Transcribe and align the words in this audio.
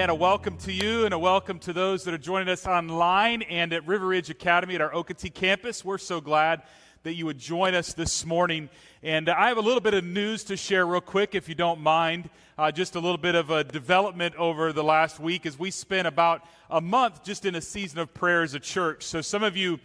Man, 0.00 0.08
a 0.08 0.14
welcome 0.14 0.56
to 0.56 0.72
you 0.72 1.04
and 1.04 1.12
a 1.12 1.18
welcome 1.18 1.58
to 1.58 1.74
those 1.74 2.04
that 2.04 2.14
are 2.14 2.16
joining 2.16 2.48
us 2.48 2.66
online 2.66 3.42
and 3.42 3.70
at 3.74 3.86
River 3.86 4.06
Ridge 4.06 4.30
Academy 4.30 4.74
at 4.74 4.80
our 4.80 4.90
Okatee 4.92 5.34
campus. 5.34 5.84
We're 5.84 5.98
so 5.98 6.22
glad 6.22 6.62
that 7.02 7.16
you 7.16 7.26
would 7.26 7.36
join 7.36 7.74
us 7.74 7.92
this 7.92 8.24
morning. 8.24 8.70
And 9.02 9.28
I 9.28 9.48
have 9.48 9.58
a 9.58 9.60
little 9.60 9.82
bit 9.82 9.92
of 9.92 10.02
news 10.02 10.42
to 10.44 10.56
share, 10.56 10.86
real 10.86 11.02
quick, 11.02 11.34
if 11.34 11.50
you 11.50 11.54
don't 11.54 11.82
mind. 11.82 12.30
Uh, 12.56 12.72
just 12.72 12.94
a 12.94 12.98
little 12.98 13.18
bit 13.18 13.34
of 13.34 13.50
a 13.50 13.62
development 13.62 14.34
over 14.36 14.72
the 14.72 14.82
last 14.82 15.20
week 15.20 15.44
as 15.44 15.58
we 15.58 15.70
spent 15.70 16.08
about 16.08 16.46
a 16.70 16.80
month 16.80 17.22
just 17.22 17.44
in 17.44 17.54
a 17.54 17.60
season 17.60 17.98
of 17.98 18.14
prayer 18.14 18.42
as 18.42 18.54
a 18.54 18.58
church. 18.58 19.02
So 19.02 19.20
some 19.20 19.42
of 19.42 19.54
you 19.54 19.78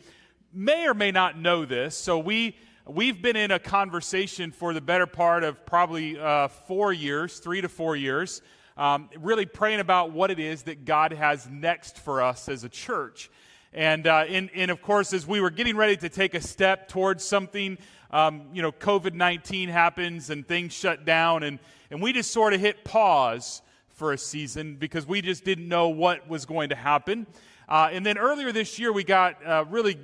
may 0.53 0.87
or 0.87 0.93
may 0.93 1.11
not 1.11 1.37
know 1.37 1.65
this. 1.65 1.93
So 1.93 2.19
we 2.19 2.55
we've 2.87 3.21
been 3.21 3.35
in 3.35 3.51
a 3.51 3.59
conversation 3.59 4.53
for 4.53 4.73
the 4.73 4.79
better 4.79 5.07
part 5.07 5.43
of 5.43 5.65
probably 5.65 6.17
uh, 6.17 6.47
four 6.47 6.93
years, 6.93 7.39
three 7.39 7.59
to 7.59 7.67
four 7.67 7.97
years, 7.97 8.41
um, 8.77 9.09
really 9.19 9.45
praying 9.45 9.79
about 9.79 10.11
what 10.11 10.31
it 10.31 10.39
is 10.39 10.63
that 10.63 10.85
God 10.85 11.13
has 11.13 11.47
next 11.49 11.97
for 11.97 12.21
us 12.21 12.49
as 12.49 12.63
a 12.63 12.69
church. 12.69 13.29
And, 13.73 14.07
uh, 14.07 14.25
and, 14.27 14.49
and 14.53 14.71
of 14.71 14.81
course, 14.81 15.13
as 15.13 15.27
we 15.27 15.41
were 15.41 15.49
getting 15.49 15.75
ready 15.75 15.97
to 15.97 16.09
take 16.09 16.33
a 16.33 16.41
step 16.41 16.87
towards 16.87 17.23
something, 17.23 17.77
um, 18.11 18.47
you 18.53 18.61
know, 18.61 18.71
COVID 18.71 19.13
19 19.13 19.69
happens 19.69 20.29
and 20.29 20.47
things 20.47 20.73
shut 20.73 21.05
down, 21.05 21.43
and, 21.43 21.59
and 21.91 22.01
we 22.01 22.13
just 22.13 22.31
sort 22.31 22.53
of 22.53 22.61
hit 22.61 22.85
pause 22.85 23.61
for 23.89 24.13
a 24.13 24.17
season 24.17 24.75
because 24.75 25.05
we 25.05 25.21
just 25.21 25.43
didn't 25.43 25.67
know 25.67 25.89
what 25.89 26.27
was 26.29 26.45
going 26.45 26.69
to 26.69 26.75
happen. 26.75 27.27
Uh, 27.67 27.89
and 27.91 28.05
then 28.05 28.17
earlier 28.17 28.51
this 28.51 28.77
year, 28.77 28.93
we 28.93 29.03
got 29.03 29.45
uh, 29.45 29.65
really 29.69 29.97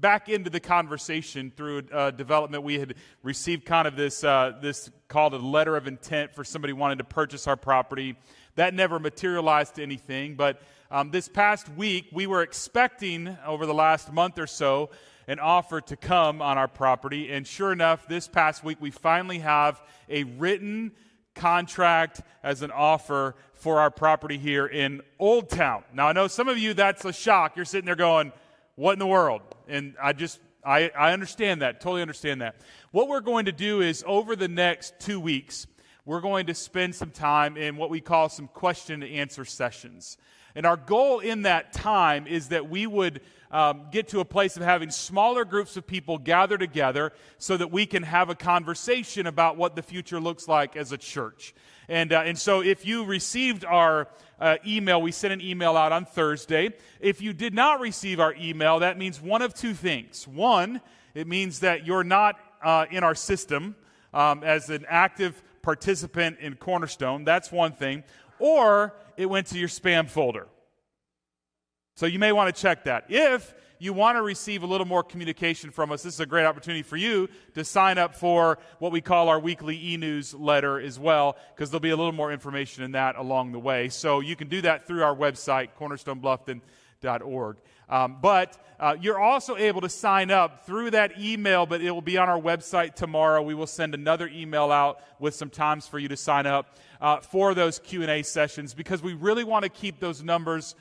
back 0.00 0.28
into 0.28 0.48
the 0.48 0.60
conversation 0.60 1.52
through 1.56 1.82
uh, 1.92 2.12
development. 2.12 2.62
We 2.62 2.78
had 2.78 2.94
received 3.22 3.64
kind 3.64 3.88
of 3.88 3.96
this, 3.96 4.22
uh, 4.22 4.52
this 4.62 4.90
called 5.08 5.34
a 5.34 5.38
letter 5.38 5.76
of 5.76 5.86
intent 5.86 6.34
for 6.34 6.44
somebody 6.44 6.72
wanting 6.72 6.98
to 6.98 7.04
purchase 7.04 7.46
our 7.46 7.56
property. 7.56 8.16
That 8.54 8.74
never 8.74 8.98
materialized 8.98 9.76
to 9.76 9.82
anything, 9.82 10.34
but 10.34 10.62
um, 10.90 11.10
this 11.10 11.28
past 11.28 11.68
week 11.70 12.06
we 12.12 12.26
were 12.26 12.42
expecting 12.42 13.36
over 13.46 13.66
the 13.66 13.74
last 13.74 14.12
month 14.12 14.38
or 14.38 14.46
so 14.46 14.90
an 15.26 15.38
offer 15.38 15.80
to 15.82 15.96
come 15.96 16.40
on 16.40 16.56
our 16.56 16.68
property, 16.68 17.30
and 17.30 17.46
sure 17.46 17.72
enough, 17.72 18.08
this 18.08 18.26
past 18.26 18.64
week 18.64 18.78
we 18.80 18.90
finally 18.90 19.40
have 19.40 19.80
a 20.08 20.24
written 20.24 20.92
contract 21.34 22.22
as 22.42 22.62
an 22.62 22.70
offer 22.70 23.34
for 23.52 23.78
our 23.80 23.90
property 23.90 24.38
here 24.38 24.66
in 24.66 25.02
Old 25.18 25.50
Town. 25.50 25.84
Now, 25.92 26.08
I 26.08 26.12
know 26.12 26.28
some 26.28 26.48
of 26.48 26.58
you 26.58 26.74
that's 26.74 27.04
a 27.04 27.12
shock. 27.12 27.56
You're 27.56 27.64
sitting 27.64 27.86
there 27.86 27.94
going, 27.94 28.32
What 28.78 28.92
in 28.92 29.00
the 29.00 29.08
world? 29.08 29.42
And 29.66 29.96
I 30.00 30.12
just, 30.12 30.38
I, 30.64 30.92
I 30.96 31.12
understand 31.12 31.62
that, 31.62 31.80
totally 31.80 32.00
understand 32.00 32.42
that. 32.42 32.60
What 32.92 33.08
we're 33.08 33.18
going 33.18 33.46
to 33.46 33.52
do 33.52 33.80
is 33.80 34.04
over 34.06 34.36
the 34.36 34.46
next 34.46 35.00
two 35.00 35.18
weeks, 35.18 35.66
we're 36.04 36.20
going 36.20 36.46
to 36.46 36.54
spend 36.54 36.94
some 36.94 37.10
time 37.10 37.56
in 37.56 37.76
what 37.76 37.90
we 37.90 38.00
call 38.00 38.28
some 38.28 38.46
question 38.46 39.02
and 39.02 39.12
answer 39.12 39.44
sessions. 39.44 40.16
And 40.54 40.64
our 40.64 40.76
goal 40.76 41.18
in 41.18 41.42
that 41.42 41.72
time 41.72 42.28
is 42.28 42.50
that 42.50 42.70
we 42.70 42.86
would 42.86 43.20
um, 43.50 43.86
get 43.90 44.08
to 44.08 44.20
a 44.20 44.24
place 44.24 44.56
of 44.56 44.62
having 44.62 44.90
smaller 44.90 45.44
groups 45.44 45.76
of 45.76 45.86
people 45.86 46.18
gather 46.18 46.58
together 46.58 47.12
so 47.38 47.56
that 47.56 47.70
we 47.70 47.86
can 47.86 48.02
have 48.02 48.28
a 48.28 48.34
conversation 48.34 49.26
about 49.26 49.56
what 49.56 49.76
the 49.76 49.82
future 49.82 50.20
looks 50.20 50.48
like 50.48 50.76
as 50.76 50.92
a 50.92 50.98
church. 50.98 51.54
And, 51.88 52.12
uh, 52.12 52.22
and 52.26 52.38
so 52.38 52.60
if 52.60 52.84
you 52.84 53.04
received 53.04 53.64
our 53.64 54.08
uh, 54.38 54.56
email, 54.66 55.00
we 55.00 55.12
sent 55.12 55.32
an 55.32 55.40
email 55.40 55.76
out 55.76 55.92
on 55.92 56.04
Thursday. 56.04 56.70
If 57.00 57.22
you 57.22 57.32
did 57.32 57.54
not 57.54 57.80
receive 57.80 58.20
our 58.20 58.34
email, 58.34 58.80
that 58.80 58.98
means 58.98 59.20
one 59.20 59.42
of 59.42 59.54
two 59.54 59.74
things. 59.74 60.28
One, 60.28 60.80
it 61.14 61.26
means 61.26 61.60
that 61.60 61.86
you're 61.86 62.04
not 62.04 62.38
uh, 62.62 62.86
in 62.90 63.04
our 63.04 63.14
system 63.14 63.74
um, 64.12 64.44
as 64.44 64.68
an 64.68 64.84
active 64.88 65.42
participant 65.62 66.38
in 66.40 66.54
Cornerstone. 66.54 67.24
That's 67.24 67.50
one 67.50 67.72
thing. 67.72 68.04
Or 68.38 68.94
it 69.16 69.26
went 69.26 69.48
to 69.48 69.58
your 69.58 69.68
spam 69.68 70.08
folder. 70.08 70.46
So 71.98 72.06
you 72.06 72.20
may 72.20 72.30
want 72.30 72.54
to 72.54 72.62
check 72.62 72.84
that. 72.84 73.06
If 73.08 73.52
you 73.80 73.92
want 73.92 74.18
to 74.18 74.22
receive 74.22 74.62
a 74.62 74.66
little 74.66 74.86
more 74.86 75.02
communication 75.02 75.72
from 75.72 75.90
us, 75.90 76.04
this 76.04 76.14
is 76.14 76.20
a 76.20 76.26
great 76.26 76.44
opportunity 76.44 76.84
for 76.84 76.96
you 76.96 77.28
to 77.54 77.64
sign 77.64 77.98
up 77.98 78.14
for 78.14 78.60
what 78.78 78.92
we 78.92 79.00
call 79.00 79.28
our 79.28 79.40
weekly 79.40 79.76
e 79.94 79.96
newsletter 79.96 80.78
as 80.78 80.96
well, 80.96 81.36
because 81.52 81.72
there'll 81.72 81.80
be 81.80 81.90
a 81.90 81.96
little 81.96 82.12
more 82.12 82.30
information 82.30 82.84
in 82.84 82.92
that 82.92 83.16
along 83.16 83.50
the 83.50 83.58
way. 83.58 83.88
So 83.88 84.20
you 84.20 84.36
can 84.36 84.46
do 84.46 84.60
that 84.60 84.86
through 84.86 85.02
our 85.02 85.16
website, 85.16 85.70
cornerstonebluffton.org. 85.76 87.56
Um, 87.88 88.18
but 88.22 88.64
uh, 88.78 88.94
you're 89.00 89.18
also 89.18 89.56
able 89.56 89.80
to 89.80 89.88
sign 89.88 90.30
up 90.30 90.66
through 90.66 90.92
that 90.92 91.18
email, 91.18 91.66
but 91.66 91.80
it 91.80 91.90
will 91.90 92.00
be 92.00 92.16
on 92.16 92.28
our 92.28 92.40
website 92.40 92.94
tomorrow. 92.94 93.42
We 93.42 93.54
will 93.54 93.66
send 93.66 93.94
another 93.94 94.28
email 94.28 94.70
out 94.70 95.00
with 95.18 95.34
some 95.34 95.50
times 95.50 95.88
for 95.88 95.98
you 95.98 96.06
to 96.06 96.16
sign 96.16 96.46
up 96.46 96.76
uh, 97.00 97.18
for 97.18 97.54
those 97.54 97.80
Q&A 97.80 98.22
sessions 98.22 98.72
because 98.72 99.02
we 99.02 99.14
really 99.14 99.42
want 99.42 99.64
to 99.64 99.68
keep 99.68 99.98
those 99.98 100.22
numbers 100.22 100.76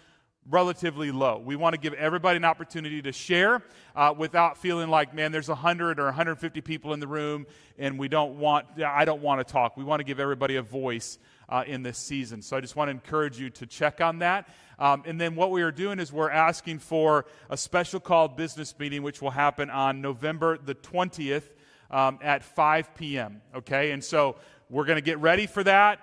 relatively 0.49 1.11
low. 1.11 1.37
We 1.37 1.55
want 1.55 1.73
to 1.73 1.79
give 1.79 1.93
everybody 1.93 2.37
an 2.37 2.45
opportunity 2.45 3.01
to 3.01 3.11
share 3.11 3.61
uh, 3.95 4.13
without 4.17 4.57
feeling 4.57 4.89
like, 4.89 5.13
man, 5.13 5.31
there's 5.31 5.49
100 5.49 5.99
or 5.99 6.05
150 6.05 6.61
people 6.61 6.93
in 6.93 6.99
the 6.99 7.07
room 7.07 7.45
and 7.77 7.99
we 7.99 8.07
don't 8.07 8.39
want, 8.39 8.65
I 8.83 9.05
don't 9.05 9.21
want 9.21 9.45
to 9.45 9.51
talk. 9.51 9.75
We 9.77 9.83
want 9.83 9.99
to 9.99 10.03
give 10.03 10.19
everybody 10.19 10.55
a 10.55 10.61
voice 10.61 11.19
uh, 11.49 11.63
in 11.67 11.83
this 11.83 11.97
season. 11.97 12.41
So 12.41 12.57
I 12.57 12.61
just 12.61 12.75
want 12.75 12.87
to 12.87 12.91
encourage 12.91 13.39
you 13.39 13.49
to 13.51 13.65
check 13.65 14.01
on 14.01 14.19
that. 14.19 14.47
Um, 14.79 15.03
and 15.05 15.19
then 15.19 15.35
what 15.35 15.51
we 15.51 15.61
are 15.63 15.71
doing 15.71 15.99
is 15.99 16.13
we're 16.13 16.29
asking 16.29 16.79
for 16.79 17.25
a 17.49 17.57
special 17.57 17.99
called 17.99 18.37
business 18.37 18.77
meeting, 18.77 19.03
which 19.03 19.21
will 19.21 19.31
happen 19.31 19.69
on 19.69 20.01
November 20.01 20.57
the 20.57 20.75
20th 20.75 21.43
um, 21.89 22.19
at 22.21 22.43
5 22.43 22.95
p.m. 22.95 23.41
Okay? 23.55 23.91
And 23.91 24.03
so 24.03 24.37
we're 24.69 24.85
going 24.85 24.97
to 24.97 25.01
get 25.01 25.19
ready 25.19 25.47
for 25.47 25.63
that 25.63 25.99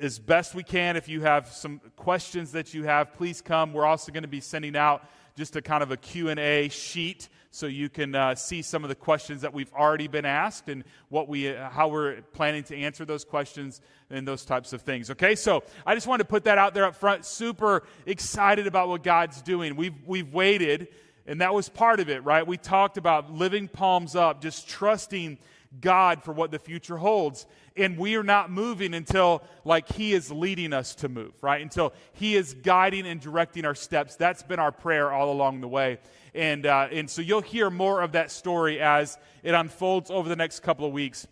as 0.00 0.18
best 0.18 0.54
we 0.54 0.62
can. 0.62 0.96
If 0.96 1.08
you 1.08 1.22
have 1.22 1.48
some 1.48 1.80
questions 1.96 2.52
that 2.52 2.74
you 2.74 2.84
have, 2.84 3.12
please 3.14 3.40
come. 3.40 3.72
We're 3.72 3.86
also 3.86 4.12
going 4.12 4.22
to 4.22 4.28
be 4.28 4.40
sending 4.40 4.76
out 4.76 5.08
just 5.36 5.56
a 5.56 5.62
kind 5.62 5.82
of 5.82 5.90
a 5.90 5.96
Q&A 5.96 6.68
sheet 6.68 7.28
so 7.50 7.66
you 7.66 7.88
can 7.88 8.14
uh, 8.14 8.34
see 8.34 8.60
some 8.60 8.84
of 8.84 8.88
the 8.88 8.94
questions 8.94 9.40
that 9.40 9.54
we've 9.54 9.72
already 9.72 10.08
been 10.08 10.26
asked 10.26 10.68
and 10.68 10.84
what 11.08 11.26
we, 11.28 11.48
uh, 11.48 11.70
how 11.70 11.88
we're 11.88 12.20
planning 12.32 12.62
to 12.64 12.76
answer 12.76 13.04
those 13.06 13.24
questions 13.24 13.80
and 14.10 14.28
those 14.28 14.44
types 14.44 14.74
of 14.74 14.82
things. 14.82 15.10
Okay, 15.10 15.34
so 15.34 15.62
I 15.86 15.94
just 15.94 16.06
wanted 16.06 16.24
to 16.24 16.28
put 16.28 16.44
that 16.44 16.58
out 16.58 16.74
there 16.74 16.84
up 16.84 16.96
front. 16.96 17.24
Super 17.24 17.84
excited 18.04 18.66
about 18.66 18.88
what 18.88 19.02
God's 19.02 19.40
doing. 19.40 19.76
We've, 19.76 19.94
we've 20.06 20.32
waited, 20.34 20.88
and 21.26 21.40
that 21.40 21.54
was 21.54 21.70
part 21.70 22.00
of 22.00 22.10
it, 22.10 22.22
right? 22.24 22.46
We 22.46 22.58
talked 22.58 22.98
about 22.98 23.32
living 23.32 23.68
palms 23.68 24.14
up, 24.14 24.42
just 24.42 24.68
trusting 24.68 25.38
God 25.80 26.22
for 26.22 26.32
what 26.32 26.50
the 26.50 26.58
future 26.58 26.96
holds. 26.96 27.46
And 27.76 27.98
we 27.98 28.16
are 28.16 28.22
not 28.22 28.50
moving 28.50 28.94
until 28.94 29.42
like 29.64 29.92
He 29.92 30.12
is 30.12 30.30
leading 30.30 30.72
us 30.72 30.94
to 30.96 31.08
move, 31.08 31.32
right? 31.42 31.60
Until 31.60 31.92
He 32.14 32.36
is 32.36 32.54
guiding 32.54 33.06
and 33.06 33.20
directing 33.20 33.64
our 33.64 33.74
steps. 33.74 34.16
That's 34.16 34.42
been 34.42 34.58
our 34.58 34.72
prayer 34.72 35.12
all 35.12 35.30
along 35.30 35.60
the 35.60 35.68
way. 35.68 35.98
And, 36.34 36.66
uh, 36.66 36.88
and 36.90 37.08
so 37.08 37.22
you'll 37.22 37.40
hear 37.40 37.70
more 37.70 38.02
of 38.02 38.12
that 38.12 38.30
story 38.30 38.80
as 38.80 39.18
it 39.42 39.54
unfolds 39.54 40.10
over 40.10 40.28
the 40.28 40.36
next 40.36 40.60
couple 40.60 40.86
of 40.86 40.92
weeks 40.92 41.26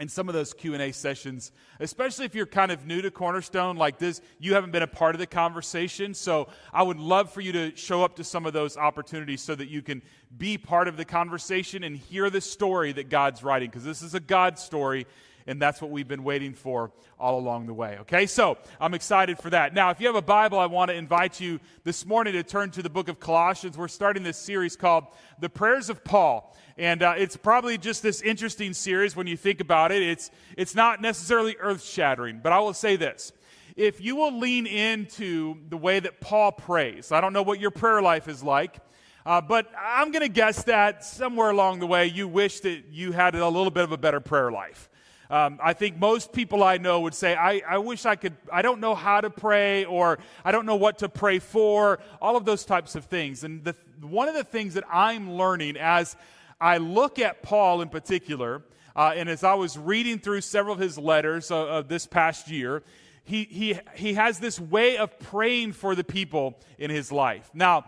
in 0.00 0.08
some 0.08 0.28
of 0.28 0.34
those 0.34 0.52
q&a 0.54 0.92
sessions 0.92 1.52
especially 1.78 2.24
if 2.24 2.34
you're 2.34 2.46
kind 2.46 2.72
of 2.72 2.86
new 2.86 3.02
to 3.02 3.10
cornerstone 3.10 3.76
like 3.76 3.98
this 3.98 4.20
you 4.38 4.54
haven't 4.54 4.70
been 4.70 4.82
a 4.82 4.86
part 4.86 5.14
of 5.14 5.18
the 5.18 5.26
conversation. 5.26 6.14
So 6.14 6.48
i 6.72 6.82
would 6.82 6.98
love 6.98 7.32
for 7.32 7.40
you 7.40 7.52
to 7.52 7.76
show 7.76 8.02
up 8.02 8.16
to 8.16 8.24
some 8.24 8.46
of 8.46 8.52
those 8.52 8.76
opportunities 8.76 9.42
so 9.42 9.54
that 9.54 9.68
you 9.68 9.82
can 9.82 10.02
be 10.36 10.58
part 10.58 10.88
of 10.88 10.96
the 10.96 11.04
conversation 11.04 11.84
and 11.84 11.96
hear 11.96 12.30
the 12.30 12.40
story 12.40 12.92
that 12.92 13.08
god's 13.08 13.42
writing 13.42 13.68
because 13.68 13.84
this 13.84 14.02
is 14.02 14.14
a 14.14 14.20
god 14.20 14.58
story 14.58 15.06
and 15.46 15.60
that's 15.60 15.80
what 15.80 15.90
we've 15.90 16.08
been 16.08 16.24
waiting 16.24 16.54
for 16.54 16.92
all 17.18 17.38
along 17.38 17.66
the 17.66 17.74
way. 17.74 17.98
Okay, 18.00 18.26
so 18.26 18.58
I'm 18.80 18.94
excited 18.94 19.38
for 19.38 19.50
that. 19.50 19.74
Now, 19.74 19.90
if 19.90 20.00
you 20.00 20.06
have 20.06 20.16
a 20.16 20.22
Bible, 20.22 20.58
I 20.58 20.66
want 20.66 20.90
to 20.90 20.94
invite 20.94 21.40
you 21.40 21.60
this 21.84 22.06
morning 22.06 22.32
to 22.34 22.42
turn 22.42 22.70
to 22.72 22.82
the 22.82 22.90
book 22.90 23.08
of 23.08 23.20
Colossians. 23.20 23.76
We're 23.76 23.88
starting 23.88 24.22
this 24.22 24.36
series 24.36 24.76
called 24.76 25.06
The 25.38 25.48
Prayers 25.48 25.90
of 25.90 26.04
Paul. 26.04 26.56
And 26.76 27.02
uh, 27.02 27.14
it's 27.16 27.36
probably 27.36 27.76
just 27.78 28.02
this 28.02 28.22
interesting 28.22 28.72
series 28.72 29.14
when 29.14 29.26
you 29.26 29.36
think 29.36 29.60
about 29.60 29.92
it. 29.92 30.02
It's, 30.02 30.30
it's 30.56 30.74
not 30.74 31.00
necessarily 31.00 31.56
earth 31.60 31.84
shattering, 31.84 32.40
but 32.42 32.52
I 32.52 32.58
will 32.60 32.74
say 32.74 32.96
this. 32.96 33.32
If 33.76 34.00
you 34.00 34.16
will 34.16 34.38
lean 34.38 34.66
into 34.66 35.56
the 35.68 35.76
way 35.76 36.00
that 36.00 36.20
Paul 36.20 36.52
prays, 36.52 37.12
I 37.12 37.20
don't 37.20 37.32
know 37.32 37.42
what 37.42 37.60
your 37.60 37.70
prayer 37.70 38.02
life 38.02 38.28
is 38.28 38.42
like, 38.42 38.78
uh, 39.24 39.40
but 39.40 39.70
I'm 39.78 40.10
going 40.10 40.22
to 40.22 40.28
guess 40.28 40.64
that 40.64 41.04
somewhere 41.04 41.50
along 41.50 41.78
the 41.78 41.86
way 41.86 42.06
you 42.06 42.26
wish 42.26 42.60
that 42.60 42.84
you 42.90 43.12
had 43.12 43.34
a 43.34 43.48
little 43.48 43.70
bit 43.70 43.84
of 43.84 43.92
a 43.92 43.98
better 43.98 44.20
prayer 44.20 44.50
life. 44.50 44.89
Um, 45.30 45.60
I 45.62 45.74
think 45.74 45.96
most 45.96 46.32
people 46.32 46.64
I 46.64 46.78
know 46.78 47.00
would 47.02 47.14
say, 47.14 47.36
I, 47.36 47.62
I 47.66 47.78
wish 47.78 48.04
I 48.04 48.16
could, 48.16 48.36
I 48.52 48.62
don't 48.62 48.80
know 48.80 48.96
how 48.96 49.20
to 49.20 49.30
pray, 49.30 49.84
or 49.84 50.18
I 50.44 50.50
don't 50.50 50.66
know 50.66 50.74
what 50.74 50.98
to 50.98 51.08
pray 51.08 51.38
for, 51.38 52.00
all 52.20 52.36
of 52.36 52.44
those 52.44 52.64
types 52.64 52.96
of 52.96 53.04
things. 53.04 53.44
And 53.44 53.62
the, 53.62 53.76
one 54.00 54.28
of 54.28 54.34
the 54.34 54.42
things 54.42 54.74
that 54.74 54.82
I'm 54.92 55.34
learning 55.34 55.76
as 55.76 56.16
I 56.60 56.78
look 56.78 57.20
at 57.20 57.42
Paul 57.42 57.80
in 57.80 57.88
particular, 57.90 58.62
uh, 58.96 59.12
and 59.14 59.28
as 59.28 59.44
I 59.44 59.54
was 59.54 59.78
reading 59.78 60.18
through 60.18 60.40
several 60.40 60.74
of 60.74 60.80
his 60.80 60.98
letters 60.98 61.52
uh, 61.52 61.64
uh, 61.64 61.82
this 61.82 62.06
past 62.06 62.50
year, 62.50 62.82
he, 63.22 63.44
he, 63.44 63.78
he 63.94 64.14
has 64.14 64.40
this 64.40 64.58
way 64.58 64.96
of 64.96 65.16
praying 65.20 65.74
for 65.74 65.94
the 65.94 66.02
people 66.02 66.58
in 66.76 66.90
his 66.90 67.12
life. 67.12 67.48
Now, 67.54 67.84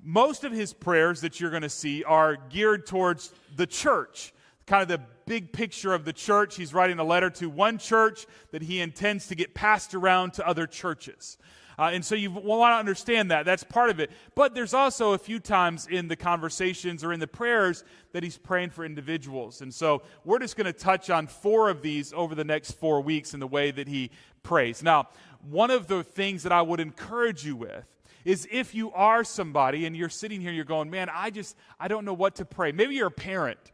most 0.00 0.44
of 0.44 0.52
his 0.52 0.72
prayers 0.72 1.22
that 1.22 1.40
you're 1.40 1.50
going 1.50 1.62
to 1.62 1.68
see 1.68 2.04
are 2.04 2.36
geared 2.36 2.86
towards 2.86 3.32
the 3.56 3.66
church 3.66 4.33
kind 4.66 4.82
of 4.82 4.88
the 4.88 5.00
big 5.26 5.52
picture 5.52 5.94
of 5.94 6.04
the 6.04 6.12
church. 6.12 6.56
He's 6.56 6.74
writing 6.74 6.98
a 6.98 7.04
letter 7.04 7.30
to 7.30 7.48
one 7.48 7.78
church 7.78 8.26
that 8.50 8.62
he 8.62 8.80
intends 8.80 9.28
to 9.28 9.34
get 9.34 9.54
passed 9.54 9.94
around 9.94 10.34
to 10.34 10.46
other 10.46 10.66
churches. 10.66 11.38
Uh, 11.78 11.90
and 11.92 12.04
so 12.04 12.14
you 12.14 12.30
want 12.30 12.72
to 12.72 12.76
understand 12.76 13.30
that. 13.30 13.44
That's 13.44 13.64
part 13.64 13.90
of 13.90 13.98
it. 13.98 14.10
But 14.34 14.54
there's 14.54 14.74
also 14.74 15.12
a 15.12 15.18
few 15.18 15.40
times 15.40 15.88
in 15.88 16.06
the 16.08 16.16
conversations 16.16 17.02
or 17.02 17.12
in 17.12 17.18
the 17.18 17.26
prayers 17.26 17.82
that 18.12 18.22
he's 18.22 18.38
praying 18.38 18.70
for 18.70 18.84
individuals. 18.84 19.60
And 19.60 19.74
so 19.74 20.02
we're 20.24 20.38
just 20.38 20.56
going 20.56 20.66
to 20.66 20.72
touch 20.72 21.10
on 21.10 21.26
four 21.26 21.68
of 21.68 21.82
these 21.82 22.12
over 22.12 22.34
the 22.34 22.44
next 22.44 22.72
four 22.72 23.00
weeks 23.00 23.34
in 23.34 23.40
the 23.40 23.46
way 23.46 23.72
that 23.72 23.88
he 23.88 24.10
prays. 24.44 24.82
Now, 24.82 25.08
one 25.42 25.70
of 25.70 25.88
the 25.88 26.04
things 26.04 26.44
that 26.44 26.52
I 26.52 26.62
would 26.62 26.80
encourage 26.80 27.44
you 27.44 27.56
with 27.56 27.84
is 28.24 28.46
if 28.50 28.74
you 28.74 28.92
are 28.92 29.24
somebody 29.24 29.84
and 29.84 29.96
you're 29.96 30.08
sitting 30.08 30.40
here, 30.40 30.52
you're 30.52 30.64
going, 30.64 30.90
man, 30.90 31.10
I 31.12 31.30
just, 31.30 31.56
I 31.78 31.88
don't 31.88 32.04
know 32.04 32.14
what 32.14 32.36
to 32.36 32.44
pray. 32.44 32.72
Maybe 32.72 32.94
you're 32.94 33.08
a 33.08 33.10
parent 33.10 33.72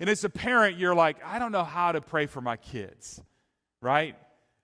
and 0.00 0.08
as 0.08 0.24
a 0.24 0.30
parent, 0.30 0.78
you're 0.78 0.94
like, 0.94 1.16
I 1.24 1.38
don't 1.38 1.52
know 1.52 1.64
how 1.64 1.92
to 1.92 2.00
pray 2.00 2.26
for 2.26 2.40
my 2.40 2.56
kids, 2.56 3.20
right? 3.80 4.16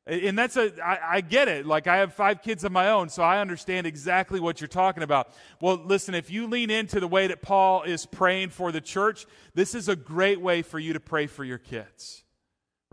And 0.06 0.38
that's 0.38 0.56
a, 0.56 0.72
I, 0.84 1.16
I 1.16 1.20
get 1.22 1.48
it. 1.48 1.64
Like, 1.64 1.86
I 1.86 1.98
have 1.98 2.12
five 2.12 2.42
kids 2.42 2.64
of 2.64 2.72
my 2.72 2.90
own, 2.90 3.08
so 3.08 3.22
I 3.22 3.40
understand 3.40 3.86
exactly 3.86 4.38
what 4.40 4.60
you're 4.60 4.69
talking 4.69 5.02
about. 5.02 5.32
Well, 5.60 5.81
listen, 5.82 6.14
if 6.14 6.31
you 6.31 6.46
lean 6.46 6.70
into 6.70 7.00
the 7.00 7.08
way 7.08 7.26
that 7.28 7.40
Paul 7.40 7.82
is 7.82 8.04
praying 8.04 8.50
for 8.50 8.70
the 8.70 8.81
church, 8.82 9.26
this 9.54 9.75
is 9.75 9.88
a 9.88 9.96
great 9.96 10.40
way 10.40 10.62
for 10.62 10.78
you 10.78 10.92
to 10.92 11.00
pray 11.00 11.26
for 11.26 11.44
your 11.44 11.58
kids 11.58 12.24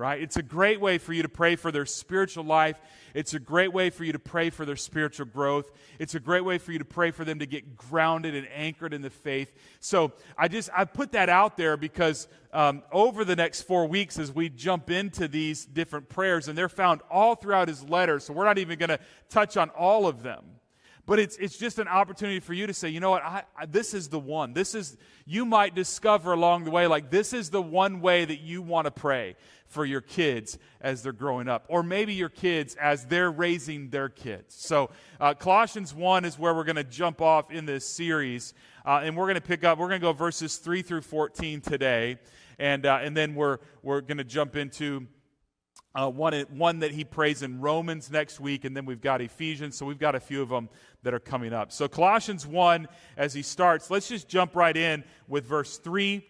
right? 0.01 0.19
It's 0.19 0.35
a 0.35 0.41
great 0.41 0.81
way 0.81 0.97
for 0.97 1.13
you 1.13 1.21
to 1.21 1.29
pray 1.29 1.55
for 1.55 1.71
their 1.71 1.85
spiritual 1.85 2.43
life. 2.43 2.81
It's 3.13 3.35
a 3.35 3.39
great 3.39 3.71
way 3.71 3.91
for 3.91 4.03
you 4.03 4.13
to 4.13 4.19
pray 4.19 4.49
for 4.49 4.65
their 4.65 4.75
spiritual 4.75 5.27
growth. 5.27 5.69
It's 5.99 6.15
a 6.15 6.19
great 6.19 6.43
way 6.43 6.57
for 6.57 6.71
you 6.71 6.79
to 6.79 6.85
pray 6.85 7.11
for 7.11 7.23
them 7.23 7.37
to 7.37 7.45
get 7.45 7.77
grounded 7.77 8.33
and 8.33 8.47
anchored 8.51 8.95
in 8.95 9.03
the 9.03 9.11
faith. 9.11 9.53
So 9.79 10.13
I 10.35 10.47
just, 10.47 10.71
I 10.75 10.85
put 10.85 11.11
that 11.11 11.29
out 11.29 11.55
there 11.55 11.77
because 11.77 12.27
um, 12.51 12.81
over 12.91 13.23
the 13.23 13.35
next 13.35 13.61
four 13.61 13.85
weeks, 13.85 14.17
as 14.17 14.31
we 14.31 14.49
jump 14.49 14.89
into 14.89 15.27
these 15.27 15.65
different 15.65 16.09
prayers, 16.09 16.47
and 16.47 16.57
they're 16.57 16.67
found 16.67 17.01
all 17.11 17.35
throughout 17.35 17.67
his 17.67 17.83
letter, 17.83 18.19
so 18.19 18.33
we're 18.33 18.45
not 18.45 18.57
even 18.57 18.79
going 18.79 18.89
to 18.89 18.99
touch 19.29 19.55
on 19.55 19.69
all 19.69 20.07
of 20.07 20.23
them. 20.23 20.43
But 21.05 21.19
it's, 21.19 21.35
it's 21.37 21.57
just 21.57 21.79
an 21.79 21.87
opportunity 21.87 22.39
for 22.39 22.53
you 22.53 22.67
to 22.67 22.73
say, 22.73 22.89
you 22.89 22.99
know 22.99 23.09
what, 23.09 23.23
I, 23.23 23.43
I, 23.57 23.65
this 23.65 23.93
is 23.93 24.09
the 24.09 24.19
one. 24.19 24.53
This 24.53 24.75
is, 24.75 24.97
you 25.25 25.45
might 25.45 25.73
discover 25.73 26.31
along 26.31 26.63
the 26.63 26.71
way, 26.71 26.87
like, 26.87 27.09
this 27.09 27.33
is 27.33 27.49
the 27.49 27.61
one 27.61 28.01
way 28.01 28.23
that 28.23 28.39
you 28.39 28.61
want 28.61 28.85
to 28.85 28.91
pray 28.91 29.35
for 29.71 29.85
your 29.85 30.01
kids 30.01 30.59
as 30.81 31.01
they're 31.01 31.13
growing 31.13 31.47
up, 31.47 31.65
or 31.69 31.81
maybe 31.81 32.13
your 32.13 32.29
kids 32.29 32.75
as 32.75 33.05
they're 33.05 33.31
raising 33.31 33.89
their 33.89 34.09
kids. 34.09 34.53
So, 34.55 34.89
uh, 35.19 35.33
Colossians 35.33 35.95
1 35.95 36.25
is 36.25 36.37
where 36.37 36.53
we're 36.53 36.65
going 36.65 36.75
to 36.75 36.83
jump 36.83 37.21
off 37.21 37.51
in 37.51 37.65
this 37.65 37.87
series, 37.87 38.53
uh, 38.85 39.01
and 39.03 39.15
we're 39.15 39.25
going 39.25 39.35
to 39.35 39.41
pick 39.41 39.63
up, 39.63 39.77
we're 39.77 39.87
going 39.87 40.01
to 40.01 40.05
go 40.05 40.13
verses 40.13 40.57
3 40.57 40.81
through 40.81 41.01
14 41.01 41.61
today, 41.61 42.17
and, 42.59 42.85
uh, 42.85 42.99
and 43.01 43.15
then 43.15 43.33
we're, 43.33 43.59
we're 43.81 44.01
going 44.01 44.17
to 44.17 44.25
jump 44.25 44.57
into 44.57 45.07
uh, 45.95 46.09
one, 46.09 46.33
one 46.49 46.79
that 46.79 46.91
he 46.91 47.03
prays 47.03 47.41
in 47.41 47.59
Romans 47.59 48.11
next 48.11 48.39
week, 48.39 48.65
and 48.65 48.75
then 48.75 48.85
we've 48.85 49.01
got 49.01 49.21
Ephesians. 49.21 49.77
So 49.77 49.85
we've 49.85 49.99
got 49.99 50.15
a 50.15 50.19
few 50.19 50.41
of 50.41 50.49
them 50.49 50.69
that 51.03 51.13
are 51.13 51.19
coming 51.19 51.53
up. 51.53 51.71
So, 51.71 51.87
Colossians 51.87 52.45
1, 52.45 52.87
as 53.17 53.33
he 53.33 53.41
starts, 53.41 53.89
let's 53.89 54.07
just 54.07 54.27
jump 54.27 54.55
right 54.55 54.75
in 54.75 55.03
with 55.27 55.45
verse 55.45 55.77
3. 55.77 56.25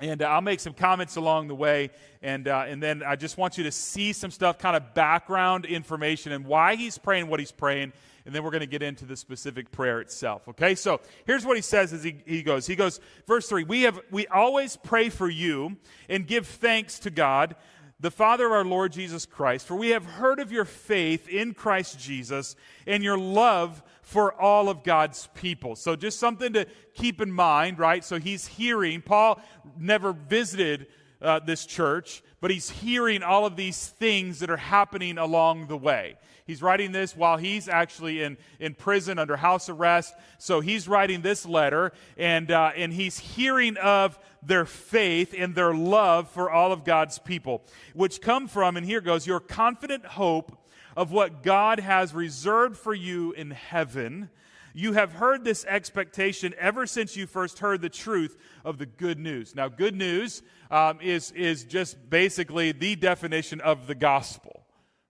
And 0.00 0.22
uh, 0.22 0.26
I'll 0.26 0.40
make 0.40 0.60
some 0.60 0.74
comments 0.74 1.16
along 1.16 1.48
the 1.48 1.54
way. 1.54 1.90
And, 2.22 2.46
uh, 2.46 2.64
and 2.68 2.82
then 2.82 3.02
I 3.02 3.16
just 3.16 3.36
want 3.36 3.58
you 3.58 3.64
to 3.64 3.72
see 3.72 4.12
some 4.12 4.30
stuff, 4.30 4.58
kind 4.58 4.76
of 4.76 4.94
background 4.94 5.64
information, 5.64 6.32
and 6.32 6.44
why 6.44 6.76
he's 6.76 6.98
praying 6.98 7.28
what 7.28 7.40
he's 7.40 7.52
praying. 7.52 7.92
And 8.24 8.34
then 8.34 8.44
we're 8.44 8.50
going 8.50 8.60
to 8.60 8.66
get 8.66 8.82
into 8.82 9.06
the 9.06 9.16
specific 9.16 9.70
prayer 9.72 10.00
itself. 10.00 10.46
Okay? 10.48 10.74
So 10.74 11.00
here's 11.26 11.46
what 11.46 11.56
he 11.56 11.62
says 11.62 11.92
as 11.92 12.04
he, 12.04 12.22
he 12.26 12.42
goes. 12.42 12.66
He 12.66 12.76
goes, 12.76 13.00
verse 13.26 13.48
3 13.48 13.64
We, 13.64 13.82
have, 13.82 14.00
we 14.10 14.26
always 14.28 14.76
pray 14.76 15.08
for 15.08 15.28
you 15.28 15.76
and 16.08 16.26
give 16.26 16.46
thanks 16.46 16.98
to 17.00 17.10
God 17.10 17.56
the 18.00 18.10
Father 18.10 18.46
of 18.46 18.52
our 18.52 18.64
Lord 18.64 18.92
Jesus 18.92 19.26
Christ, 19.26 19.66
for 19.66 19.74
we 19.74 19.88
have 19.88 20.04
heard 20.04 20.38
of 20.38 20.52
your 20.52 20.64
faith 20.64 21.28
in 21.28 21.52
Christ 21.52 21.98
Jesus 21.98 22.54
and 22.86 23.02
your 23.02 23.18
love 23.18 23.82
for 24.08 24.32
all 24.40 24.70
of 24.70 24.84
God's 24.84 25.28
people. 25.34 25.76
So, 25.76 25.94
just 25.94 26.18
something 26.18 26.54
to 26.54 26.66
keep 26.94 27.20
in 27.20 27.30
mind, 27.30 27.78
right? 27.78 28.02
So, 28.02 28.18
he's 28.18 28.46
hearing, 28.46 29.02
Paul 29.02 29.38
never 29.78 30.14
visited 30.14 30.86
uh, 31.20 31.40
this 31.40 31.66
church, 31.66 32.22
but 32.40 32.50
he's 32.50 32.70
hearing 32.70 33.22
all 33.22 33.44
of 33.44 33.54
these 33.54 33.88
things 33.88 34.38
that 34.38 34.48
are 34.48 34.56
happening 34.56 35.18
along 35.18 35.66
the 35.66 35.76
way. 35.76 36.16
He's 36.46 36.62
writing 36.62 36.90
this 36.90 37.14
while 37.14 37.36
he's 37.36 37.68
actually 37.68 38.22
in, 38.22 38.38
in 38.58 38.74
prison 38.74 39.18
under 39.18 39.36
house 39.36 39.68
arrest. 39.68 40.14
So 40.38 40.60
he's 40.60 40.88
writing 40.88 41.20
this 41.20 41.44
letter, 41.44 41.92
and, 42.16 42.50
uh, 42.50 42.70
and 42.74 42.90
he's 42.90 43.18
hearing 43.18 43.76
of 43.76 44.18
their 44.42 44.64
faith 44.64 45.34
and 45.36 45.54
their 45.54 45.74
love 45.74 46.30
for 46.30 46.50
all 46.50 46.72
of 46.72 46.82
God's 46.82 47.18
people, 47.18 47.62
which 47.92 48.22
come 48.22 48.48
from, 48.48 48.78
and 48.78 48.86
here 48.86 49.02
goes, 49.02 49.26
your 49.26 49.40
confident 49.40 50.06
hope 50.06 50.56
of 50.98 51.12
what 51.12 51.44
God 51.44 51.78
has 51.78 52.12
reserved 52.12 52.76
for 52.76 52.92
you 52.92 53.30
in 53.32 53.52
heaven. 53.52 54.30
You 54.74 54.94
have 54.94 55.12
heard 55.12 55.44
this 55.44 55.64
expectation 55.64 56.54
ever 56.58 56.88
since 56.88 57.16
you 57.16 57.28
first 57.28 57.60
heard 57.60 57.80
the 57.80 57.88
truth 57.88 58.36
of 58.64 58.78
the 58.78 58.86
good 58.86 59.18
news. 59.18 59.54
Now, 59.54 59.68
good 59.68 59.94
news 59.94 60.42
um, 60.72 60.98
is, 61.00 61.30
is 61.30 61.62
just 61.62 62.10
basically 62.10 62.72
the 62.72 62.96
definition 62.96 63.60
of 63.60 63.86
the 63.86 63.94
gospel 63.94 64.58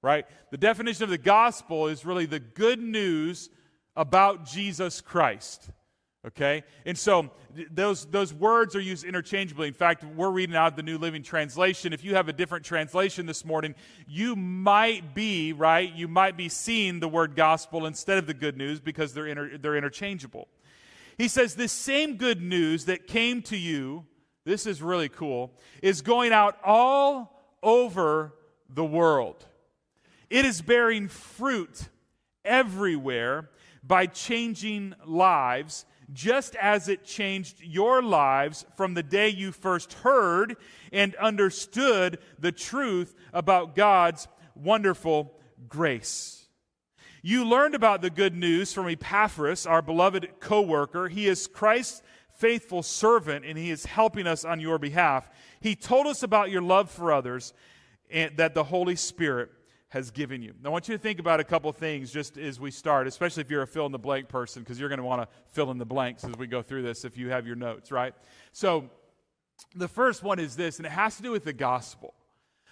right? 0.02 0.26
The 0.50 0.58
definition 0.58 1.04
of 1.04 1.10
the 1.10 1.18
gospel 1.18 1.88
is 1.88 2.04
really 2.04 2.26
the 2.26 2.40
good 2.40 2.80
news 2.80 3.50
about 3.96 4.46
Jesus 4.46 5.00
Christ. 5.00 5.70
Okay? 6.26 6.64
And 6.84 6.98
so 6.98 7.30
those, 7.70 8.04
those 8.06 8.34
words 8.34 8.74
are 8.74 8.80
used 8.80 9.04
interchangeably. 9.04 9.68
In 9.68 9.74
fact, 9.74 10.04
we're 10.04 10.30
reading 10.30 10.56
out 10.56 10.76
the 10.76 10.82
New 10.82 10.98
Living 10.98 11.22
Translation. 11.22 11.92
If 11.92 12.04
you 12.04 12.14
have 12.16 12.28
a 12.28 12.32
different 12.32 12.64
translation 12.64 13.26
this 13.26 13.44
morning, 13.44 13.74
you 14.06 14.34
might 14.34 15.14
be, 15.14 15.52
right? 15.52 15.92
You 15.92 16.08
might 16.08 16.36
be 16.36 16.48
seeing 16.48 17.00
the 17.00 17.08
word 17.08 17.36
gospel 17.36 17.86
instead 17.86 18.18
of 18.18 18.26
the 18.26 18.34
good 18.34 18.56
news 18.56 18.80
because 18.80 19.14
they're, 19.14 19.26
inter, 19.26 19.56
they're 19.58 19.76
interchangeable. 19.76 20.48
He 21.16 21.28
says, 21.28 21.54
This 21.54 21.72
same 21.72 22.16
good 22.16 22.42
news 22.42 22.86
that 22.86 23.06
came 23.06 23.42
to 23.42 23.56
you, 23.56 24.04
this 24.44 24.66
is 24.66 24.82
really 24.82 25.08
cool, 25.08 25.52
is 25.82 26.02
going 26.02 26.32
out 26.32 26.56
all 26.64 27.40
over 27.62 28.34
the 28.68 28.84
world. 28.84 29.44
It 30.30 30.44
is 30.44 30.60
bearing 30.62 31.08
fruit 31.08 31.88
everywhere 32.44 33.50
by 33.82 34.06
changing 34.06 34.94
lives, 35.04 35.86
just 36.12 36.56
as 36.56 36.88
it 36.88 37.04
changed 37.04 37.60
your 37.62 38.02
lives 38.02 38.64
from 38.76 38.94
the 38.94 39.02
day 39.02 39.28
you 39.28 39.52
first 39.52 39.92
heard 39.94 40.56
and 40.92 41.14
understood 41.16 42.18
the 42.38 42.52
truth 42.52 43.14
about 43.32 43.74
God's 43.74 44.26
wonderful 44.54 45.34
grace. 45.68 46.46
You 47.22 47.44
learned 47.44 47.74
about 47.74 48.00
the 48.00 48.10
good 48.10 48.34
news 48.34 48.72
from 48.72 48.88
Epaphras, 48.88 49.66
our 49.66 49.82
beloved 49.82 50.28
co 50.40 50.62
worker. 50.62 51.08
He 51.08 51.26
is 51.26 51.46
Christ's 51.46 52.02
faithful 52.36 52.82
servant, 52.82 53.44
and 53.44 53.58
he 53.58 53.70
is 53.70 53.84
helping 53.84 54.26
us 54.26 54.44
on 54.44 54.60
your 54.60 54.78
behalf. 54.78 55.28
He 55.60 55.74
told 55.74 56.06
us 56.06 56.22
about 56.22 56.50
your 56.50 56.62
love 56.62 56.90
for 56.90 57.12
others 57.12 57.52
and 58.10 58.36
that 58.36 58.54
the 58.54 58.64
Holy 58.64 58.96
Spirit 58.96 59.50
has 59.88 60.10
given 60.10 60.42
you. 60.42 60.52
I 60.64 60.68
want 60.68 60.88
you 60.88 60.94
to 60.96 61.02
think 61.02 61.18
about 61.18 61.40
a 61.40 61.44
couple 61.44 61.72
things 61.72 62.12
just 62.12 62.36
as 62.36 62.60
we 62.60 62.70
start, 62.70 63.06
especially 63.06 63.40
if 63.40 63.50
you're 63.50 63.62
a 63.62 63.66
fill 63.66 63.86
in 63.86 63.92
the 63.92 63.98
blank 63.98 64.28
person, 64.28 64.62
because 64.62 64.78
you're 64.78 64.90
going 64.90 64.98
to 64.98 65.04
want 65.04 65.22
to 65.22 65.28
fill 65.48 65.70
in 65.70 65.78
the 65.78 65.86
blanks 65.86 66.24
as 66.24 66.36
we 66.36 66.46
go 66.46 66.62
through 66.62 66.82
this 66.82 67.04
if 67.04 67.16
you 67.16 67.30
have 67.30 67.46
your 67.46 67.56
notes, 67.56 67.90
right? 67.90 68.14
So, 68.52 68.90
the 69.74 69.88
first 69.88 70.22
one 70.22 70.38
is 70.38 70.54
this, 70.54 70.76
and 70.78 70.86
it 70.86 70.92
has 70.92 71.16
to 71.16 71.22
do 71.22 71.32
with 71.32 71.44
the 71.44 71.52
gospel. 71.52 72.14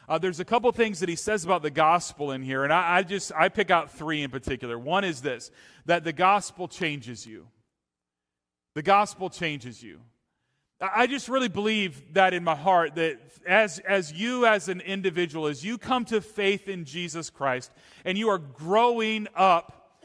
Uh, 0.08 0.18
there's 0.18 0.38
a 0.38 0.44
couple 0.44 0.70
things 0.70 1.00
that 1.00 1.08
he 1.08 1.16
says 1.16 1.44
about 1.44 1.62
the 1.62 1.70
gospel 1.70 2.30
in 2.30 2.42
here, 2.42 2.62
and 2.62 2.72
I, 2.72 2.98
I 2.98 3.02
just 3.02 3.32
I 3.34 3.48
pick 3.48 3.70
out 3.70 3.90
three 3.90 4.22
in 4.22 4.30
particular. 4.30 4.78
One 4.78 5.02
is 5.02 5.20
this: 5.20 5.50
that 5.86 6.04
the 6.04 6.12
gospel 6.12 6.68
changes 6.68 7.26
you. 7.26 7.48
The 8.74 8.82
gospel 8.82 9.30
changes 9.30 9.82
you. 9.82 10.00
I 10.80 11.06
just 11.06 11.28
really 11.28 11.48
believe 11.48 12.12
that 12.14 12.34
in 12.34 12.44
my 12.44 12.54
heart 12.54 12.96
that 12.96 13.18
as, 13.46 13.78
as 13.78 14.12
you, 14.12 14.44
as 14.44 14.68
an 14.68 14.82
individual, 14.82 15.46
as 15.46 15.64
you 15.64 15.78
come 15.78 16.04
to 16.06 16.20
faith 16.20 16.68
in 16.68 16.84
Jesus 16.84 17.30
Christ 17.30 17.70
and 18.04 18.18
you 18.18 18.28
are 18.28 18.38
growing 18.38 19.26
up 19.34 20.00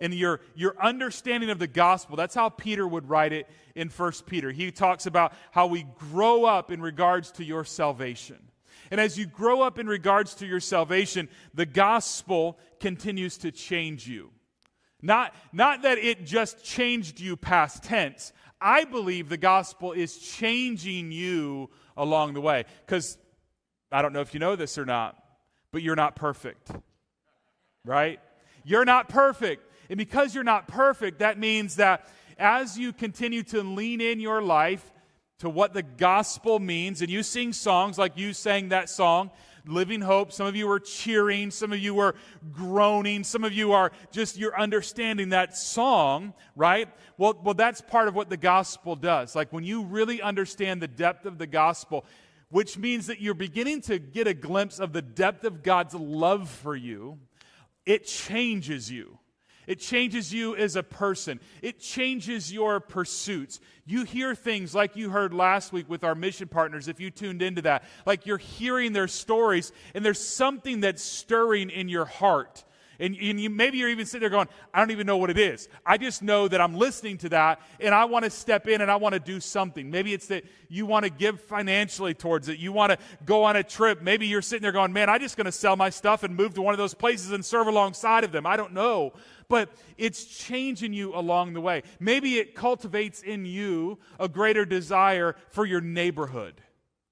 in 0.00 0.12
your, 0.12 0.40
your 0.54 0.76
understanding 0.82 1.50
of 1.50 1.58
the 1.58 1.66
gospel, 1.66 2.16
that's 2.16 2.34
how 2.34 2.48
Peter 2.48 2.88
would 2.88 3.08
write 3.08 3.34
it 3.34 3.48
in 3.74 3.88
1 3.88 4.12
Peter. 4.26 4.50
He 4.50 4.70
talks 4.70 5.04
about 5.04 5.34
how 5.50 5.66
we 5.66 5.84
grow 5.98 6.46
up 6.46 6.70
in 6.70 6.80
regards 6.80 7.30
to 7.32 7.44
your 7.44 7.64
salvation. 7.64 8.38
And 8.90 9.00
as 9.00 9.18
you 9.18 9.26
grow 9.26 9.60
up 9.60 9.78
in 9.78 9.86
regards 9.86 10.34
to 10.36 10.46
your 10.46 10.60
salvation, 10.60 11.28
the 11.52 11.66
gospel 11.66 12.58
continues 12.80 13.36
to 13.38 13.52
change 13.52 14.06
you. 14.06 14.30
Not, 15.02 15.34
not 15.52 15.82
that 15.82 15.98
it 15.98 16.24
just 16.24 16.64
changed 16.64 17.20
you 17.20 17.36
past 17.36 17.82
tense, 17.82 18.32
I 18.64 18.84
believe 18.84 19.28
the 19.28 19.36
gospel 19.36 19.92
is 19.92 20.16
changing 20.16 21.12
you 21.12 21.68
along 21.98 22.32
the 22.32 22.40
way. 22.40 22.64
Because 22.86 23.18
I 23.92 24.00
don't 24.00 24.14
know 24.14 24.22
if 24.22 24.32
you 24.32 24.40
know 24.40 24.56
this 24.56 24.78
or 24.78 24.86
not, 24.86 25.22
but 25.70 25.82
you're 25.82 25.94
not 25.94 26.16
perfect. 26.16 26.70
Right? 27.84 28.20
You're 28.64 28.86
not 28.86 29.10
perfect. 29.10 29.70
And 29.90 29.98
because 29.98 30.34
you're 30.34 30.44
not 30.44 30.66
perfect, 30.66 31.18
that 31.18 31.38
means 31.38 31.76
that 31.76 32.08
as 32.38 32.78
you 32.78 32.94
continue 32.94 33.42
to 33.44 33.62
lean 33.62 34.00
in 34.00 34.18
your 34.18 34.40
life 34.40 34.90
to 35.40 35.50
what 35.50 35.74
the 35.74 35.82
gospel 35.82 36.58
means, 36.58 37.02
and 37.02 37.10
you 37.10 37.22
sing 37.22 37.52
songs 37.52 37.98
like 37.98 38.16
you 38.16 38.32
sang 38.32 38.70
that 38.70 38.88
song, 38.88 39.30
Living 39.66 40.00
Hope. 40.00 40.32
Some 40.32 40.46
of 40.46 40.56
you 40.56 40.70
are 40.70 40.80
cheering, 40.80 41.50
some 41.50 41.72
of 41.72 41.78
you 41.78 41.98
are 41.98 42.14
groaning, 42.52 43.24
some 43.24 43.44
of 43.44 43.52
you 43.52 43.72
are 43.72 43.92
just 44.12 44.36
you're 44.36 44.58
understanding 44.58 45.30
that 45.30 45.56
song, 45.56 46.34
right? 46.54 46.88
Well, 47.16 47.40
well, 47.42 47.54
that's 47.54 47.80
part 47.80 48.08
of 48.08 48.14
what 48.14 48.28
the 48.28 48.36
gospel 48.36 48.96
does. 48.96 49.34
Like 49.34 49.52
when 49.52 49.64
you 49.64 49.84
really 49.84 50.20
understand 50.20 50.82
the 50.82 50.88
depth 50.88 51.26
of 51.26 51.38
the 51.38 51.46
gospel, 51.46 52.04
which 52.50 52.78
means 52.78 53.06
that 53.06 53.20
you're 53.20 53.34
beginning 53.34 53.80
to 53.82 53.98
get 53.98 54.26
a 54.26 54.34
glimpse 54.34 54.78
of 54.78 54.92
the 54.92 55.02
depth 55.02 55.44
of 55.44 55.62
God's 55.62 55.94
love 55.94 56.48
for 56.48 56.76
you, 56.76 57.18
it 57.86 58.06
changes 58.06 58.90
you. 58.90 59.18
It 59.66 59.80
changes 59.80 60.32
you 60.32 60.56
as 60.56 60.76
a 60.76 60.82
person. 60.82 61.40
It 61.62 61.80
changes 61.80 62.52
your 62.52 62.80
pursuits. 62.80 63.60
You 63.86 64.04
hear 64.04 64.34
things 64.34 64.74
like 64.74 64.96
you 64.96 65.10
heard 65.10 65.34
last 65.34 65.72
week 65.72 65.88
with 65.88 66.04
our 66.04 66.14
mission 66.14 66.48
partners, 66.48 66.88
if 66.88 67.00
you 67.00 67.10
tuned 67.10 67.42
into 67.42 67.62
that. 67.62 67.84
Like 68.06 68.26
you're 68.26 68.38
hearing 68.38 68.92
their 68.92 69.08
stories, 69.08 69.72
and 69.94 70.04
there's 70.04 70.24
something 70.24 70.80
that's 70.80 71.02
stirring 71.02 71.70
in 71.70 71.88
your 71.88 72.04
heart. 72.04 72.64
And, 72.98 73.16
and 73.16 73.40
you, 73.40 73.50
maybe 73.50 73.78
you're 73.78 73.88
even 73.88 74.06
sitting 74.06 74.20
there 74.20 74.30
going, 74.30 74.48
I 74.72 74.80
don't 74.80 74.90
even 74.90 75.06
know 75.06 75.16
what 75.16 75.30
it 75.30 75.38
is. 75.38 75.68
I 75.84 75.98
just 75.98 76.22
know 76.22 76.48
that 76.48 76.60
I'm 76.60 76.74
listening 76.74 77.18
to 77.18 77.28
that 77.30 77.60
and 77.80 77.94
I 77.94 78.04
want 78.04 78.24
to 78.24 78.30
step 78.30 78.68
in 78.68 78.80
and 78.80 78.90
I 78.90 78.96
want 78.96 79.14
to 79.14 79.20
do 79.20 79.40
something. 79.40 79.90
Maybe 79.90 80.12
it's 80.12 80.26
that 80.28 80.44
you 80.68 80.86
want 80.86 81.04
to 81.04 81.10
give 81.10 81.40
financially 81.40 82.14
towards 82.14 82.48
it. 82.48 82.58
You 82.58 82.72
want 82.72 82.92
to 82.92 82.98
go 83.24 83.44
on 83.44 83.56
a 83.56 83.62
trip. 83.62 84.02
Maybe 84.02 84.26
you're 84.26 84.42
sitting 84.42 84.62
there 84.62 84.72
going, 84.72 84.92
man, 84.92 85.08
I'm 85.08 85.20
just 85.20 85.36
going 85.36 85.46
to 85.46 85.52
sell 85.52 85.76
my 85.76 85.90
stuff 85.90 86.22
and 86.22 86.36
move 86.36 86.54
to 86.54 86.62
one 86.62 86.74
of 86.74 86.78
those 86.78 86.94
places 86.94 87.32
and 87.32 87.44
serve 87.44 87.66
alongside 87.66 88.24
of 88.24 88.32
them. 88.32 88.46
I 88.46 88.56
don't 88.56 88.72
know 88.72 89.12
but 89.46 89.68
it's 89.98 90.24
changing 90.24 90.94
you 90.94 91.14
along 91.14 91.52
the 91.52 91.60
way. 91.60 91.82
Maybe 92.00 92.38
it 92.38 92.54
cultivates 92.54 93.22
in 93.22 93.44
you 93.44 93.98
a 94.18 94.26
greater 94.26 94.64
desire 94.64 95.36
for 95.50 95.66
your 95.66 95.82
neighborhood 95.82 96.62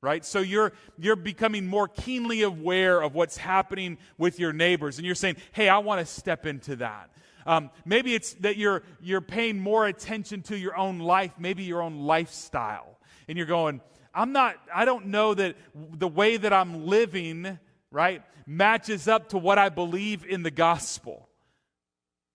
right? 0.02 0.25
So 0.25 0.40
you're 0.40 0.73
you're 0.99 1.16
becoming 1.16 1.66
more 1.66 1.88
keenly 1.88 2.42
aware 2.42 3.00
of 3.00 3.14
what's 3.14 3.37
happening 3.38 3.97
with 4.18 4.38
your 4.38 4.52
neighbors. 4.52 4.99
And 4.99 5.06
you're 5.06 5.14
saying 5.14 5.37
hey 5.52 5.68
i 5.68 5.78
want 5.78 6.00
to 6.00 6.12
step 6.12 6.44
into 6.44 6.76
that. 6.76 7.11
Um, 7.47 7.71
maybe 7.87 8.14
it's 8.14 8.35
that 8.35 8.56
you're 8.56 8.82
you're 9.00 9.23
paying 9.23 9.59
more 9.59 9.87
attention 9.87 10.42
to 10.42 10.59
your 10.59 10.76
own 10.76 10.99
life 10.99 11.32
maybe 11.38 11.62
your 11.62 11.80
own 11.80 12.00
lifestyle. 12.00 12.99
And 13.28 13.38
you're 13.38 13.47
going 13.47 13.80
i'm 14.14 14.32
not 14.32 14.56
i 14.75 14.85
don't 14.85 15.06
know 15.06 15.32
that 15.32 15.56
the 15.75 16.09
way 16.09 16.37
that 16.37 16.52
i'm 16.52 16.87
living 16.87 17.59
right 17.90 18.23
matches 18.47 19.09
up 19.09 19.30
to 19.30 19.38
what 19.38 19.56
i 19.56 19.71
believe 19.71 20.26
in 20.26 20.42
the 20.42 20.50
gospel. 20.50 21.28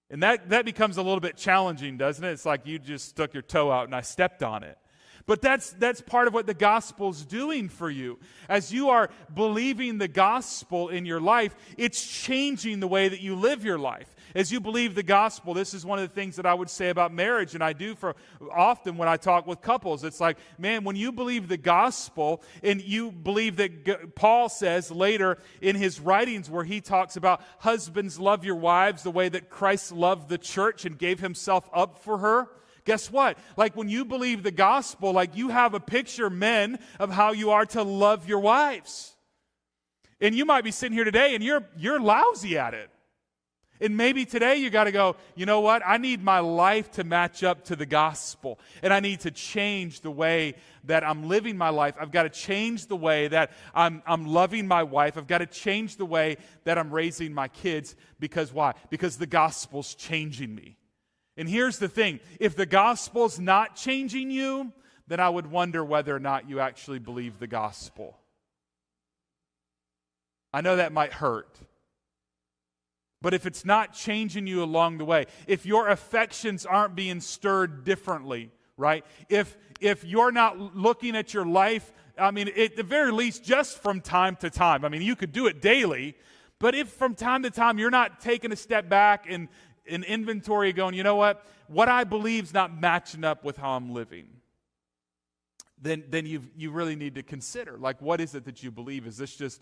And 0.10 0.24
that, 0.24 0.52
that 0.52 0.64
becomes 0.64 0.96
a 0.96 1.02
little 1.02 1.20
bit 1.20 1.36
challenging, 1.36 1.98
doesn't 1.98 2.24
it? 2.24 2.32
It's 2.32 2.46
like 2.46 2.66
you 2.66 2.80
just 2.80 3.10
stuck 3.10 3.34
your 3.34 3.44
toe 3.44 3.70
out 3.70 3.88
and 3.88 3.94
I 3.94 4.00
stepped 4.00 4.42
on 4.42 4.64
it. 4.64 4.78
But 5.28 5.42
that's, 5.42 5.72
that's 5.72 6.00
part 6.00 6.28
of 6.28 6.34
what 6.34 6.48
the 6.48 6.54
gospel's 6.54 7.26
doing 7.26 7.68
for 7.68 7.90
you. 7.90 8.18
As 8.48 8.72
you 8.72 8.90
are 8.90 9.10
believing 9.36 9.98
the 9.98 10.08
gospel 10.08 10.88
in 10.88 11.06
your 11.06 11.20
life, 11.20 11.54
it's 11.78 12.02
changing 12.02 12.80
the 12.80 12.88
way 12.88 13.10
that 13.10 13.20
you 13.20 13.36
live 13.36 13.66
your 13.66 13.78
life. 13.78 14.08
As 14.34 14.54
you 14.54 14.62
believe 14.62 14.96
the 14.96 15.04
gospel, 15.04 15.54
this 15.54 15.74
is 15.74 15.86
one 15.86 16.00
of 16.00 16.08
the 16.08 16.16
things 16.16 16.38
that 16.38 16.46
I 16.46 16.54
would 16.54 16.70
say 16.70 16.90
about 16.90 17.14
marriage, 17.14 17.56
and 17.56 17.64
I 17.64 17.74
do 17.74 17.94
for 17.94 18.16
often 18.54 18.96
when 18.96 19.10
I 19.10 19.18
talk 19.18 19.48
with 19.48 19.62
couples. 19.62 20.06
It's 20.06 20.22
like, 20.22 20.38
man, 20.58 20.86
when 20.86 20.96
you 20.96 21.12
believe 21.12 21.50
the 21.50 21.58
gospel 21.58 22.42
and 22.64 22.82
you 22.82 23.12
believe 23.12 23.58
that 23.58 24.16
Paul 24.16 24.48
says 24.48 24.92
later 24.92 25.40
in 25.62 25.76
his 25.76 26.00
writings 26.00 26.50
where 26.50 26.64
he 26.64 26.80
talks 26.80 27.18
about 27.18 27.42
husbands 27.60 28.18
love 28.18 28.46
your 28.46 28.56
wives 28.56 29.04
the 29.04 29.12
way 29.12 29.28
that 29.28 29.50
Christ 29.50 29.92
loved 29.92 30.30
the 30.30 30.38
church 30.38 30.86
and 30.86 30.98
gave 30.98 31.20
himself 31.20 31.70
up 31.74 31.98
for 31.98 32.20
her 32.20 32.50
Guess 32.88 33.12
what? 33.12 33.38
Like 33.58 33.76
when 33.76 33.90
you 33.90 34.06
believe 34.06 34.44
the 34.44 34.52
gospel, 34.52 35.12
like 35.12 35.36
you 35.36 35.50
have 35.50 35.74
a 35.74 35.80
picture, 35.80 36.30
men, 36.30 36.80
of 37.02 37.12
how 37.12 37.34
you 37.34 37.52
are 37.52 37.66
to 37.66 37.84
love 37.84 38.30
your 38.30 38.40
wives. 38.40 39.14
And 40.22 40.34
you 40.34 40.46
might 40.46 40.64
be 40.64 40.72
sitting 40.72 40.96
here 40.96 41.04
today 41.04 41.36
and 41.36 41.44
you're 41.44 41.68
you're 41.78 42.00
lousy 42.00 42.58
at 42.58 42.74
it. 42.74 42.90
And 43.82 43.98
maybe 43.98 44.24
today 44.24 44.56
you 44.56 44.70
got 44.70 44.86
to 44.86 44.94
go, 44.94 45.18
you 45.36 45.46
know 45.46 45.60
what? 45.60 45.82
I 45.86 45.98
need 45.98 46.24
my 46.24 46.40
life 46.40 46.90
to 46.92 47.04
match 47.04 47.44
up 47.44 47.66
to 47.66 47.76
the 47.76 47.86
gospel. 47.86 48.58
And 48.82 48.94
I 48.94 49.02
need 49.02 49.20
to 49.20 49.32
change 49.32 50.00
the 50.00 50.10
way 50.10 50.56
that 50.86 51.04
I'm 51.04 51.28
living 51.28 51.58
my 51.58 51.70
life. 51.70 51.96
I've 52.00 52.12
got 52.12 52.24
to 52.24 52.30
change 52.30 52.88
the 52.88 52.96
way 52.96 53.28
that 53.28 53.52
I'm, 53.76 54.02
I'm 54.08 54.26
loving 54.26 54.66
my 54.66 54.84
wife. 54.84 55.18
I've 55.18 55.28
got 55.28 55.40
to 55.40 55.46
change 55.46 55.98
the 55.98 56.06
way 56.06 56.38
that 56.64 56.78
I'm 56.78 56.90
raising 56.90 57.34
my 57.34 57.50
kids. 57.50 57.98
Because 58.18 58.54
why? 58.54 58.76
Because 58.90 59.18
the 59.18 59.28
gospel's 59.28 59.94
changing 59.94 60.56
me. 60.56 60.78
And 61.38 61.48
here's 61.48 61.78
the 61.78 61.88
thing 61.88 62.20
if 62.40 62.56
the 62.56 62.66
gospel's 62.66 63.40
not 63.40 63.76
changing 63.76 64.32
you, 64.32 64.74
then 65.08 65.20
I 65.20 65.30
would 65.30 65.48
wonder 65.48 65.86
whether 65.86 66.16
or 66.16 66.20
not 66.20 66.50
you 66.50 66.60
actually 66.60 67.00
believe 67.00 67.40
the 67.40 67.48
gospel. 67.48 68.18
I 70.52 70.62
know 70.62 70.76
that 70.78 70.92
might 70.92 71.14
hurt. 71.14 71.60
But 73.22 73.34
if 73.34 73.46
it's 73.46 73.66
not 73.66 73.94
changing 73.94 74.48
you 74.48 74.64
along 74.64 74.98
the 75.00 75.06
way, 75.06 75.26
if 75.48 75.66
your 75.66 75.90
affections 75.90 76.66
aren't 76.66 76.96
being 76.96 77.20
stirred 77.20 77.84
differently, 77.84 78.52
right? 78.78 79.06
If 79.30 79.58
if 79.80 80.04
you're 80.04 80.32
not 80.32 80.76
looking 80.76 81.16
at 81.16 81.34
your 81.34 81.46
life, 81.46 81.92
I 82.18 82.32
mean, 82.32 82.50
at 82.50 82.76
the 82.76 82.84
very 82.84 83.12
least, 83.12 83.44
just 83.44 83.82
from 83.82 84.02
time 84.02 84.36
to 84.38 84.50
time. 84.50 84.84
I 84.86 84.90
mean, 84.90 85.02
you 85.02 85.16
could 85.16 85.32
do 85.32 85.48
it 85.48 85.62
daily, 85.62 86.16
but 86.60 86.74
if 86.74 86.90
from 86.90 87.16
time 87.16 87.44
to 87.44 87.52
time 87.52 87.78
you're 87.78 87.92
not 87.92 88.20
taking 88.20 88.52
a 88.52 88.56
step 88.56 88.90
back 88.90 89.26
and 89.30 89.48
an 89.90 90.04
inventory 90.04 90.74
going, 90.74 90.94
you 90.94 91.04
know 91.04 91.16
what? 91.16 91.46
What 91.68 91.90
I 91.90 92.04
believe 92.04 92.46
is 92.46 92.54
not 92.54 92.80
matching 92.80 93.24
up 93.24 93.44
with 93.44 93.58
how 93.58 93.72
I'm 93.72 93.94
living. 93.94 94.28
Then, 95.80 96.06
then 96.10 96.26
you 96.26 96.42
you 96.56 96.72
really 96.72 96.96
need 96.96 97.16
to 97.16 97.24
consider 97.24 97.78
like, 97.78 98.02
what 98.02 98.20
is 98.20 98.34
it 98.34 98.46
that 98.46 98.64
you 98.64 98.72
believe? 98.72 99.06
Is 99.06 99.18
this 99.18 99.36
just 99.36 99.62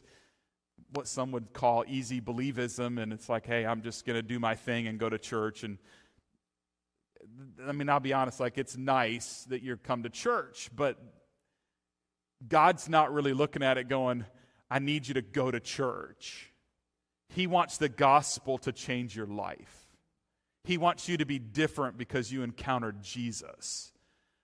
what 0.93 1.07
some 1.07 1.31
would 1.31 1.51
call 1.51 1.83
easy 1.87 2.21
believism? 2.21 3.01
And 3.01 3.11
it's 3.11 3.27
like, 3.27 3.45
hey, 3.45 3.65
I'm 3.65 3.81
just 3.81 4.05
going 4.05 4.15
to 4.15 4.21
do 4.21 4.39
my 4.39 4.55
thing 4.55 4.87
and 4.87 4.97
go 4.97 5.09
to 5.09 5.17
church. 5.17 5.63
And 5.63 5.77
I 7.67 7.71
mean, 7.71 7.89
I'll 7.89 7.99
be 7.99 8.13
honest, 8.13 8.39
like, 8.39 8.57
it's 8.57 8.77
nice 8.77 9.45
that 9.49 9.61
you 9.61 9.75
come 9.77 10.03
to 10.03 10.09
church, 10.09 10.69
but 10.73 10.97
God's 12.47 12.87
not 12.87 13.13
really 13.13 13.33
looking 13.33 13.63
at 13.63 13.77
it 13.77 13.89
going, 13.89 14.25
I 14.69 14.79
need 14.79 15.07
you 15.07 15.15
to 15.15 15.21
go 15.21 15.51
to 15.51 15.59
church. 15.59 16.51
He 17.29 17.47
wants 17.47 17.77
the 17.77 17.89
gospel 17.89 18.57
to 18.59 18.71
change 18.71 19.15
your 19.15 19.25
life. 19.25 19.84
He 20.65 20.77
wants 20.77 21.07
you 21.07 21.17
to 21.17 21.25
be 21.25 21.39
different 21.39 21.97
because 21.97 22.31
you 22.31 22.43
encountered 22.43 23.01
Jesus, 23.01 23.93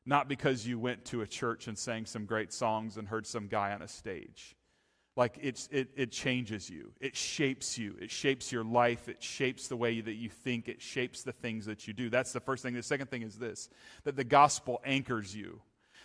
not 0.06 0.28
because 0.28 0.66
you 0.68 0.80
went 0.80 1.06
to 1.06 1.22
a 1.22 1.28
church 1.28 1.68
and 1.68 1.78
sang 1.78 2.06
some 2.06 2.26
great 2.26 2.54
songs 2.54 2.98
and 2.98 3.08
heard 3.08 3.26
some 3.26 3.48
guy 3.48 3.74
on 3.74 3.82
a 3.82 3.88
stage. 3.88 4.56
Like 5.18 5.38
it's, 5.42 5.68
it, 5.72 5.90
it 5.96 6.12
changes 6.12 6.70
you, 6.70 6.94
it 7.02 7.18
shapes 7.18 7.78
you, 7.78 7.98
it 8.00 8.10
shapes 8.10 8.52
your 8.52 8.64
life, 8.64 9.10
it 9.10 9.22
shapes 9.22 9.68
the 9.68 9.76
way 9.76 10.00
that 10.00 10.14
you 10.14 10.30
think, 10.30 10.70
it 10.70 10.82
shapes 10.82 11.24
the 11.24 11.34
things 11.34 11.66
that 11.66 11.86
you 11.86 11.94
do. 11.94 12.10
That's 12.10 12.32
the 12.32 12.40
first 12.40 12.64
thing. 12.64 12.76
The 12.76 12.84
second 12.84 13.10
thing 13.10 13.24
is 13.24 13.38
this 13.38 13.70
that 14.04 14.16
the 14.16 14.24
gospel 14.24 14.80
anchors 14.86 15.36
you. 15.36 15.62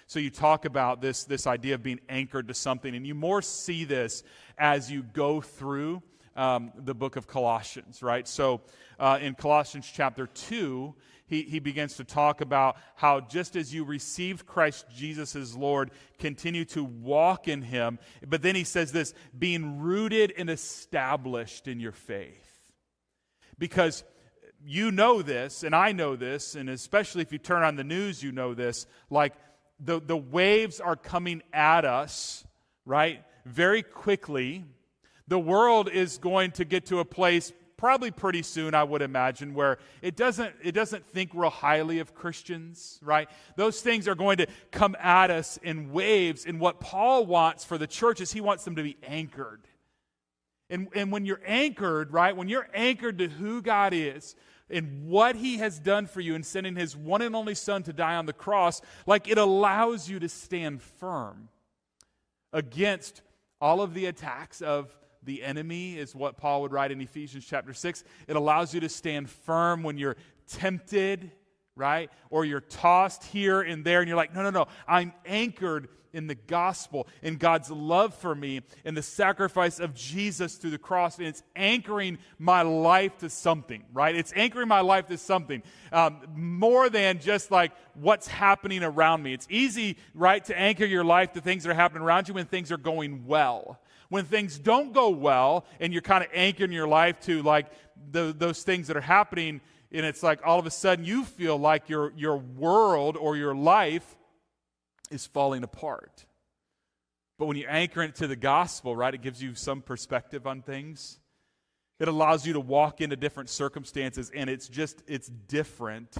So 0.09 0.19
you 0.19 0.31
talk 0.31 0.65
about 0.65 1.01
this, 1.01 1.25
this 1.25 1.47
idea 1.47 1.75
of 1.75 1.83
being 1.83 2.01
anchored 2.09 2.49
to 2.49 2.55
something, 2.55 2.95
and 2.95 3.07
you 3.07 3.15
more 3.15 3.43
see 3.43 3.85
this 3.85 4.23
as 4.57 4.91
you 4.91 5.03
go 5.03 5.41
through 5.41 6.03
um, 6.37 6.73
the 6.77 6.95
book 6.95 7.17
of 7.17 7.27
Colossians, 7.27 8.03
right? 8.03 8.29
So 8.29 8.61
uh, 8.99 9.19
in 9.21 9.35
Colossians 9.35 9.91
chapter 9.93 10.27
2, 10.27 10.95
he, 11.27 11.43
he 11.43 11.59
begins 11.59 11.97
to 11.97 12.05
talk 12.05 12.41
about 12.41 12.77
how 12.95 13.21
just 13.21 13.57
as 13.57 13.75
you 13.75 13.85
received 13.85 14.47
Christ 14.47 14.87
Jesus 14.95 15.35
as 15.35 15.57
Lord, 15.57 15.91
continue 16.19 16.65
to 16.67 16.85
walk 16.85 17.49
in 17.49 17.63
him. 17.63 17.99
But 18.27 18.43
then 18.43 18.55
he 18.55 18.65
says 18.65 18.93
this 18.93 19.13
being 19.37 19.81
rooted 19.81 20.33
and 20.37 20.49
established 20.49 21.67
in 21.67 21.81
your 21.81 21.93
faith. 21.93 22.43
Because 23.59 24.05
you 24.65 24.93
know 24.93 25.23
this, 25.23 25.63
and 25.63 25.75
I 25.75 25.93
know 25.93 26.17
this, 26.17 26.55
and 26.55 26.69
especially 26.69 27.23
if 27.23 27.33
you 27.33 27.39
turn 27.39 27.63
on 27.63 27.77
the 27.77 27.85
news, 27.85 28.23
you 28.23 28.31
know 28.31 28.55
this. 28.55 28.87
Like 29.11 29.35
the, 29.81 30.01
the 30.01 30.17
waves 30.17 30.81
are 30.81 30.97
coming 30.97 31.43
at 31.53 31.85
us, 31.85 32.45
right? 32.85 33.23
Very 33.45 33.83
quickly 33.83 34.65
the 35.29 35.39
world 35.39 35.91
is 35.91 36.19
going 36.19 36.53
to 36.53 36.65
get 36.65 36.87
to 36.87 37.01
a 37.01 37.05
place 37.05 37.53
probably 37.77 38.11
pretty 38.11 38.43
soon 38.43 38.75
i 38.75 38.83
would 38.83 39.03
imagine 39.03 39.53
where 39.53 39.79
it 40.01 40.17
doesn't 40.17 40.55
it 40.63 40.73
doesn't 40.73 41.07
think 41.07 41.31
real 41.35 41.51
highly 41.51 41.99
of 41.99 42.15
christians 42.15 42.99
right? 43.03 43.29
Those 43.57 43.81
things 43.81 44.09
are 44.09 44.15
going 44.15 44.39
to 44.39 44.47
come 44.71 44.97
at 45.01 45.31
us 45.31 45.59
in 45.63 45.93
waves 45.93 46.47
and 46.47 46.61
what 46.61 46.81
paul 46.81 47.27
wants 47.27 47.65
for 47.65 47.79
the 47.79 47.87
church 47.87 48.21
is 48.21 48.33
he 48.33 48.41
wants 48.41 48.65
them 48.65 48.77
to 48.77 48.83
be 48.83 48.97
anchored. 49.03 49.63
And, 50.69 50.89
and 50.95 51.13
when 51.13 51.25
you're 51.25 51.43
anchored 51.47 52.13
right 52.13 52.37
when 52.37 52.49
you're 52.49 52.69
anchored 52.75 53.19
to 53.19 53.29
who 53.29 53.63
god 53.63 53.93
is 53.93 54.35
and 54.69 55.07
what 55.07 55.37
he 55.37 55.59
has 55.59 55.79
done 55.79 56.07
for 56.07 56.21
you 56.21 56.35
in 56.35 56.43
sending 56.43 56.75
his 56.75 56.97
one 56.97 57.23
and 57.23 57.37
only 57.37 57.55
son 57.55 57.83
to 57.85 57.93
die 57.93 58.17
on 58.17 58.27
the 58.27 58.33
cross 58.33 58.81
like 59.07 59.29
it 59.29 59.39
allows 59.39 60.09
you 60.09 60.19
to 60.19 60.29
stand 60.29 60.83
firm 60.83 61.49
against 62.53 63.23
all 63.61 63.81
of 63.81 63.95
the 63.95 64.07
attacks 64.07 64.63
of 64.63 64.97
the 65.27 65.43
enemy, 65.43 65.99
is 65.99 66.15
what 66.15 66.37
Paul 66.37 66.63
would 66.63 66.73
write 66.73 66.91
in 66.91 67.01
Ephesians 67.01 67.45
chapter 67.45 67.75
6. 67.75 68.05
It 68.27 68.37
allows 68.37 68.73
you 68.73 68.81
to 68.81 68.89
stand 68.89 69.29
firm 69.29 69.83
when 69.83 69.99
you're 69.99 70.17
tempted, 70.49 71.31
right? 71.75 72.11
Or 72.31 72.45
you're 72.45 72.61
tossed 72.61 73.25
here 73.25 73.61
and 73.61 73.85
there, 73.85 74.01
and 74.01 74.09
you're 74.09 74.17
like, 74.17 74.35
no, 74.35 74.43
no, 74.43 74.51
no, 74.51 74.67
I'm 74.89 75.13
anchored 75.27 75.89
in 76.17 76.27
the 76.27 76.35
gospel, 76.35 77.07
in 77.23 77.37
God's 77.37 77.71
love 77.71 78.15
for 78.15 78.35
me, 78.35 78.63
in 78.87 78.95
the 78.95 79.03
sacrifice 79.03 79.79
of 79.79 79.95
Jesus 79.95 80.55
through 80.55 80.71
the 80.71 80.79
cross, 80.79 81.19
and 81.19 81.27
it's 81.27 81.43
anchoring 81.55 82.17
my 82.39 82.63
life 82.63 83.19
to 83.19 83.29
something, 83.29 83.85
right? 83.93 84.17
It's 84.17 84.33
anchoring 84.35 84.67
my 84.67 84.81
life 84.81 85.09
to 85.09 85.19
something 85.19 85.63
um, 85.93 86.23
more 86.35 86.89
than 86.89 87.19
just 87.19 87.51
like 87.51 87.73
what's 87.93 88.27
happening 88.27 88.83
around 88.83 89.23
me. 89.23 89.35
It's 89.35 89.47
easy, 89.51 89.99
right, 90.15 90.43
to 90.47 90.59
anchor 90.59 90.87
your 90.87 91.05
life 91.05 91.33
to 91.35 91.43
things 91.43 91.65
that 91.65 91.71
are 91.71 91.75
happening 91.75 92.03
around 92.03 92.29
you 92.29 92.35
when 92.35 92.47
things 92.47 92.73
are 92.73 92.79
going 92.79 93.27
well. 93.27 93.79
When 94.09 94.25
things 94.25 94.59
don't 94.59 94.93
go 94.93 95.11
well, 95.11 95.67
and 95.81 95.93
you're 95.93 96.03
kind 96.03 96.23
of 96.23 96.31
anchoring 96.33 96.73
your 96.73 96.89
life 96.89 97.21
to 97.23 97.43
like 97.43 97.67
the, 98.11 98.35
those 98.37 98.63
things 98.63 98.87
that 98.89 98.97
are 98.97 99.01
happening, 99.01 99.61
and 99.93 100.07
it's 100.07 100.23
like 100.23 100.41
all 100.45 100.59
of 100.59 100.67
a 100.67 100.71
sudden 100.71 101.05
you 101.05 101.25
feel 101.25 101.57
like 101.57 101.89
your, 101.89 102.13
your 102.17 102.37
world 102.37 103.17
or 103.17 103.37
your 103.37 103.55
life 103.55 104.17
is 105.11 105.27
falling 105.27 105.63
apart. 105.63 106.27
But 107.39 107.47
when 107.47 107.57
you 107.57 107.67
anchor 107.69 108.03
it 108.03 108.15
to 108.17 108.27
the 108.27 108.37
gospel, 108.37 108.97
right, 108.97 109.13
it 109.13 109.23
gives 109.23 109.43
you 109.43 109.55
some 109.55 109.83
perspective 109.83 110.47
on 110.47 110.63
things. 110.63 111.19
It 111.99 112.09
allows 112.09 112.47
you 112.47 112.55
to 112.55 112.61
walk 112.61 113.01
into 113.01 113.17
different 113.17 113.49
circumstances, 113.49 114.31
and 114.35 114.51
it's 114.51 114.69
just, 114.69 115.03
it's 115.07 115.29
different 115.29 116.17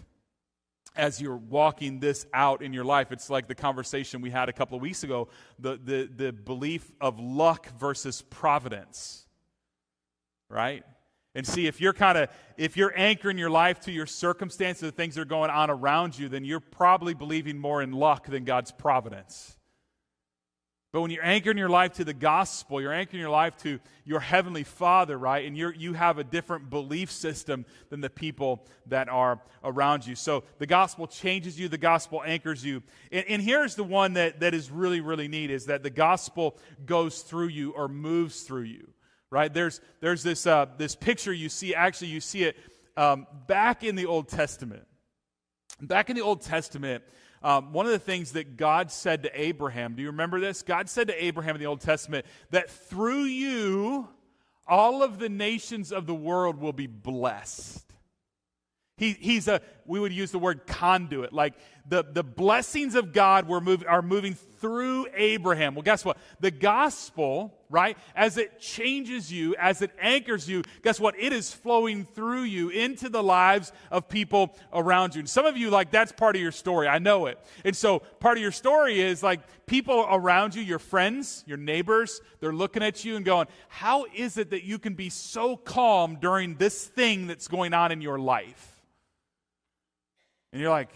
as 0.97 1.21
you're 1.21 1.37
walking 1.37 2.01
this 2.01 2.27
out 2.33 2.63
in 2.63 2.73
your 2.73 2.85
life. 2.85 3.13
It's 3.13 3.31
like 3.31 3.49
the 3.49 3.55
conversation 3.55 4.21
we 4.21 4.31
had 4.31 4.49
a 4.49 4.53
couple 4.53 4.77
of 4.77 4.83
weeks 4.83 5.05
ago 5.05 5.29
the, 5.59 5.79
the, 5.83 6.11
the 6.15 6.33
belief 6.33 6.91
of 7.01 7.19
luck 7.19 7.69
versus 7.79 8.23
providence, 8.23 9.27
right? 10.49 10.85
And 11.35 11.47
see, 11.47 11.67
if 11.67 11.81
you're 11.83 11.93
kind 11.93 12.17
of, 12.17 12.31
if 12.57 12.79
you're 12.79 12.95
anchoring 12.97 13.37
your 13.37 13.51
life 13.51 13.81
to 13.81 13.93
your 13.93 14.07
circumstances, 14.07 14.81
the 14.81 14.93
things 14.93 15.17
that 15.17 15.21
are 15.21 15.27
going 15.27 15.51
on 15.51 15.69
around 15.69 16.19
you, 16.19 16.31
then 16.31 16.45
you're 16.47 16.61
probably 16.61 17.13
believing 17.13 17.59
more 17.59 17.83
in 17.83 17.93
luck 17.93 18.27
than 18.27 18.45
God's 18.45 18.73
providence. 18.73 19.56
But 20.97 21.03
when 21.03 21.11
you're 21.11 21.27
anchoring 21.27 21.59
your 21.59 21.69
life 21.69 21.93
to 21.97 22.05
the 22.05 22.15
gospel, 22.15 22.81
you're 22.81 22.91
anchoring 22.91 23.21
your 23.21 23.29
life 23.29 23.55
to 23.59 23.81
your 24.07 24.19
heavenly 24.19 24.65
Father, 24.65 25.19
right? 25.19 25.45
And 25.45 25.55
you 25.55 25.71
you 25.77 25.93
have 25.93 26.17
a 26.17 26.25
different 26.25 26.71
belief 26.71 27.11
system 27.11 27.67
than 27.91 28.01
the 28.01 28.09
people 28.09 28.65
that 28.87 29.11
are 29.11 29.39
around 29.63 30.07
you. 30.07 30.15
So 30.15 30.45
the 30.57 30.65
gospel 30.65 31.07
changes 31.07 31.61
you, 31.61 31.69
the 31.69 31.77
gospel 31.77 32.23
anchors 32.25 32.65
you. 32.65 32.83
And, 33.13 33.27
and 33.29 33.43
here's 33.43 33.75
the 33.75 33.85
one 33.85 34.15
that, 34.15 34.41
that 34.41 34.55
is 34.55 34.71
really, 34.71 35.03
really 35.03 35.29
neat 35.29 35.51
is 35.51 35.67
that 35.67 35.83
the 35.83 35.91
gospel 35.91 36.57
goes 36.87 37.21
through 37.21 37.49
you 37.49 37.73
or 37.73 37.89
moves 37.89 38.41
through 38.41 38.63
you 38.63 38.89
right? 39.29 39.53
There's, 39.53 39.83
there's 40.01 40.23
this, 40.23 40.47
uh, 40.47 40.65
this 40.79 40.95
picture 40.95 41.33
you 41.33 41.51
see, 41.51 41.75
actually, 41.75 42.09
you 42.09 42.21
see 42.21 42.45
it 42.45 42.57
um, 42.97 43.27
back 43.47 43.85
in 43.85 43.97
the 43.97 44.07
Old 44.07 44.29
Testament. 44.29 44.87
Back 45.79 46.09
in 46.09 46.17
the 46.17 46.23
Old 46.23 46.41
Testament, 46.41 47.05
um, 47.47 47.73
one 47.73 47.87
of 47.87 47.93
the 47.93 48.01
things 48.01 48.33
that 48.33 48.57
God 48.57 48.91
said 48.91 49.23
to 49.23 49.41
Abraham, 49.41 49.95
do 49.95 50.03
you 50.03 50.09
remember 50.09 50.41
this? 50.41 50.63
God 50.63 50.89
said 50.89 51.07
to 51.07 51.25
Abraham 51.25 51.55
in 51.55 51.61
the 51.61 51.67
Old 51.67 51.81
Testament 51.81 52.27
that 52.51 52.69
through 52.69 53.23
you, 53.23 54.09
all 54.67 55.05
of 55.05 55.21
the 55.21 55.29
nations 55.29 55.93
of 55.93 56.09
the 56.09 56.15
world 56.15 56.61
will 56.61 56.73
be 56.73 56.89
blessed. 56.89 57.85
He, 58.97 59.13
he's 59.13 59.47
a, 59.47 59.61
we 59.85 60.01
would 60.01 60.13
use 60.13 60.33
the 60.33 60.41
word 60.41 60.67
conduit. 60.67 61.33
Like 61.33 61.55
the, 61.89 62.03
the 62.03 62.25
blessings 62.25 62.97
of 62.97 63.13
God 63.13 63.47
were 63.47 63.61
move, 63.61 63.85
are 63.87 64.03
moving 64.03 64.35
through 64.35 65.07
Abraham. 65.15 65.77
Well, 65.77 65.83
guess 65.83 66.05
what? 66.05 66.19
The 66.41 66.51
gospel, 66.51 67.56
right, 67.71 67.97
as 68.15 68.39
it 68.39 68.61
changes 68.61 69.33
you, 69.33 69.55
as 69.57 69.83
it 69.83 69.91
anchors 70.01 70.49
you, 70.49 70.63
guess 70.83 71.01
what? 71.01 71.19
It 71.19 71.33
is 71.33 71.53
flowing 71.53 72.05
through 72.05 72.43
you 72.43 72.69
into 72.69 73.09
the 73.09 73.23
lives 73.23 73.73
of 73.91 74.09
people 74.09 74.57
around 74.73 75.15
you. 75.15 75.21
And 75.21 75.29
some 75.29 75.47
of 75.47 75.57
you, 75.57 75.71
like, 75.71 75.91
that's 75.91 76.13
part 76.13 76.37
of 76.37 76.43
your 76.43 76.53
story. 76.53 76.89
I 76.89 76.99
know 76.99 77.27
it. 77.27 77.39
And 77.65 77.77
so 77.77 78.01
part 78.01 78.39
of 78.39 78.43
your 78.43 78.53
story 78.53 79.01
is 79.01 79.23
like 79.23 79.41
people 79.67 80.07
around 80.09 80.55
you, 80.55 80.63
your 80.63 80.79
friends, 80.79 81.45
your 81.47 81.59
neighbors, 81.59 82.21
they're 82.41 82.53
looking 82.53 82.83
at 82.83 83.05
you 83.05 83.17
and 83.17 83.25
going, 83.25 83.47
How 83.69 84.07
is 84.15 84.39
it 84.39 84.51
that 84.51 84.65
you 84.65 84.79
can 84.79 84.95
be 84.95 85.11
so 85.11 85.57
calm 85.57 86.19
during 86.21 86.55
this 86.55 86.85
thing 86.85 87.27
that's 87.27 87.49
going 87.49 87.75
on 87.75 87.93
in 87.93 88.01
your 88.01 88.19
life? 88.19 88.77
And 90.57 90.63
you're 90.63 90.71
like, 90.71 90.95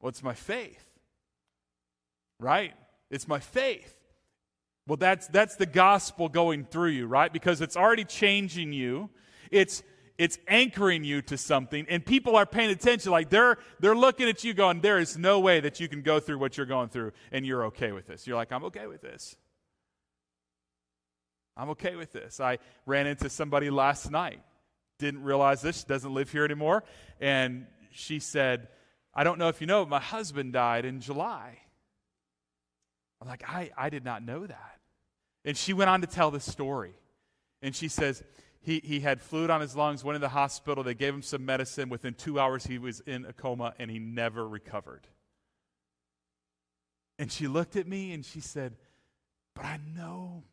what's 0.00 0.20
my 0.20 0.34
faith? 0.34 0.84
Right? 2.40 2.74
It's 3.08 3.28
my 3.28 3.38
faith. 3.38 3.94
Well, 4.88 4.96
that's, 4.96 5.28
that's 5.28 5.56
the 5.56 5.66
gospel 5.66 6.30
going 6.30 6.64
through 6.64 6.90
you, 6.90 7.06
right? 7.06 7.30
Because 7.30 7.60
it's 7.60 7.76
already 7.76 8.04
changing 8.04 8.72
you. 8.72 9.10
It's, 9.50 9.82
it's 10.16 10.38
anchoring 10.48 11.04
you 11.04 11.20
to 11.22 11.36
something, 11.36 11.84
and 11.90 12.04
people 12.04 12.36
are 12.36 12.46
paying 12.46 12.70
attention. 12.70 13.12
Like 13.12 13.28
they're, 13.28 13.58
they're 13.80 13.94
looking 13.94 14.30
at 14.30 14.44
you 14.44 14.54
going, 14.54 14.80
there 14.80 14.98
is 14.98 15.18
no 15.18 15.40
way 15.40 15.60
that 15.60 15.78
you 15.78 15.88
can 15.88 16.00
go 16.00 16.20
through 16.20 16.38
what 16.38 16.56
you're 16.56 16.66
going 16.66 16.88
through, 16.88 17.12
and 17.30 17.44
you're 17.44 17.66
okay 17.66 17.92
with 17.92 18.06
this. 18.06 18.26
You're 18.26 18.36
like, 18.36 18.50
I'm 18.50 18.64
okay 18.64 18.86
with 18.86 19.02
this. 19.02 19.36
I'm 21.54 21.68
okay 21.70 21.94
with 21.94 22.12
this. 22.12 22.40
I 22.40 22.58
ran 22.86 23.06
into 23.06 23.28
somebody 23.28 23.68
last 23.68 24.10
night. 24.10 24.40
Didn't 24.98 25.22
realize 25.22 25.60
this. 25.60 25.80
She 25.80 25.86
doesn't 25.86 26.14
live 26.14 26.32
here 26.32 26.46
anymore. 26.46 26.82
And 27.20 27.66
she 27.90 28.20
said, 28.20 28.68
I 29.14 29.22
don't 29.22 29.38
know 29.38 29.48
if 29.48 29.60
you 29.60 29.66
know, 29.66 29.84
but 29.84 29.90
my 29.90 30.00
husband 30.00 30.54
died 30.54 30.86
in 30.86 31.00
July. 31.00 31.58
I'm 33.20 33.28
like, 33.28 33.42
I, 33.46 33.70
I 33.76 33.90
did 33.90 34.04
not 34.04 34.24
know 34.24 34.46
that. 34.46 34.77
And 35.48 35.56
she 35.56 35.72
went 35.72 35.88
on 35.88 36.02
to 36.02 36.06
tell 36.06 36.30
the 36.30 36.40
story. 36.40 36.92
And 37.62 37.74
she 37.74 37.88
says, 37.88 38.22
he, 38.60 38.82
he 38.84 39.00
had 39.00 39.18
fluid 39.18 39.48
on 39.48 39.62
his 39.62 39.74
lungs, 39.74 40.04
went 40.04 40.14
in 40.14 40.20
the 40.20 40.28
hospital. 40.28 40.84
They 40.84 40.92
gave 40.92 41.14
him 41.14 41.22
some 41.22 41.46
medicine. 41.46 41.88
Within 41.88 42.12
two 42.12 42.38
hours, 42.38 42.66
he 42.66 42.76
was 42.76 43.00
in 43.00 43.24
a 43.24 43.32
coma 43.32 43.72
and 43.78 43.90
he 43.90 43.98
never 43.98 44.46
recovered. 44.46 45.06
And 47.18 47.32
she 47.32 47.48
looked 47.48 47.76
at 47.76 47.88
me 47.88 48.12
and 48.12 48.26
she 48.26 48.40
said, 48.40 48.76
But 49.54 49.64
I 49.64 49.78
know 49.96 50.44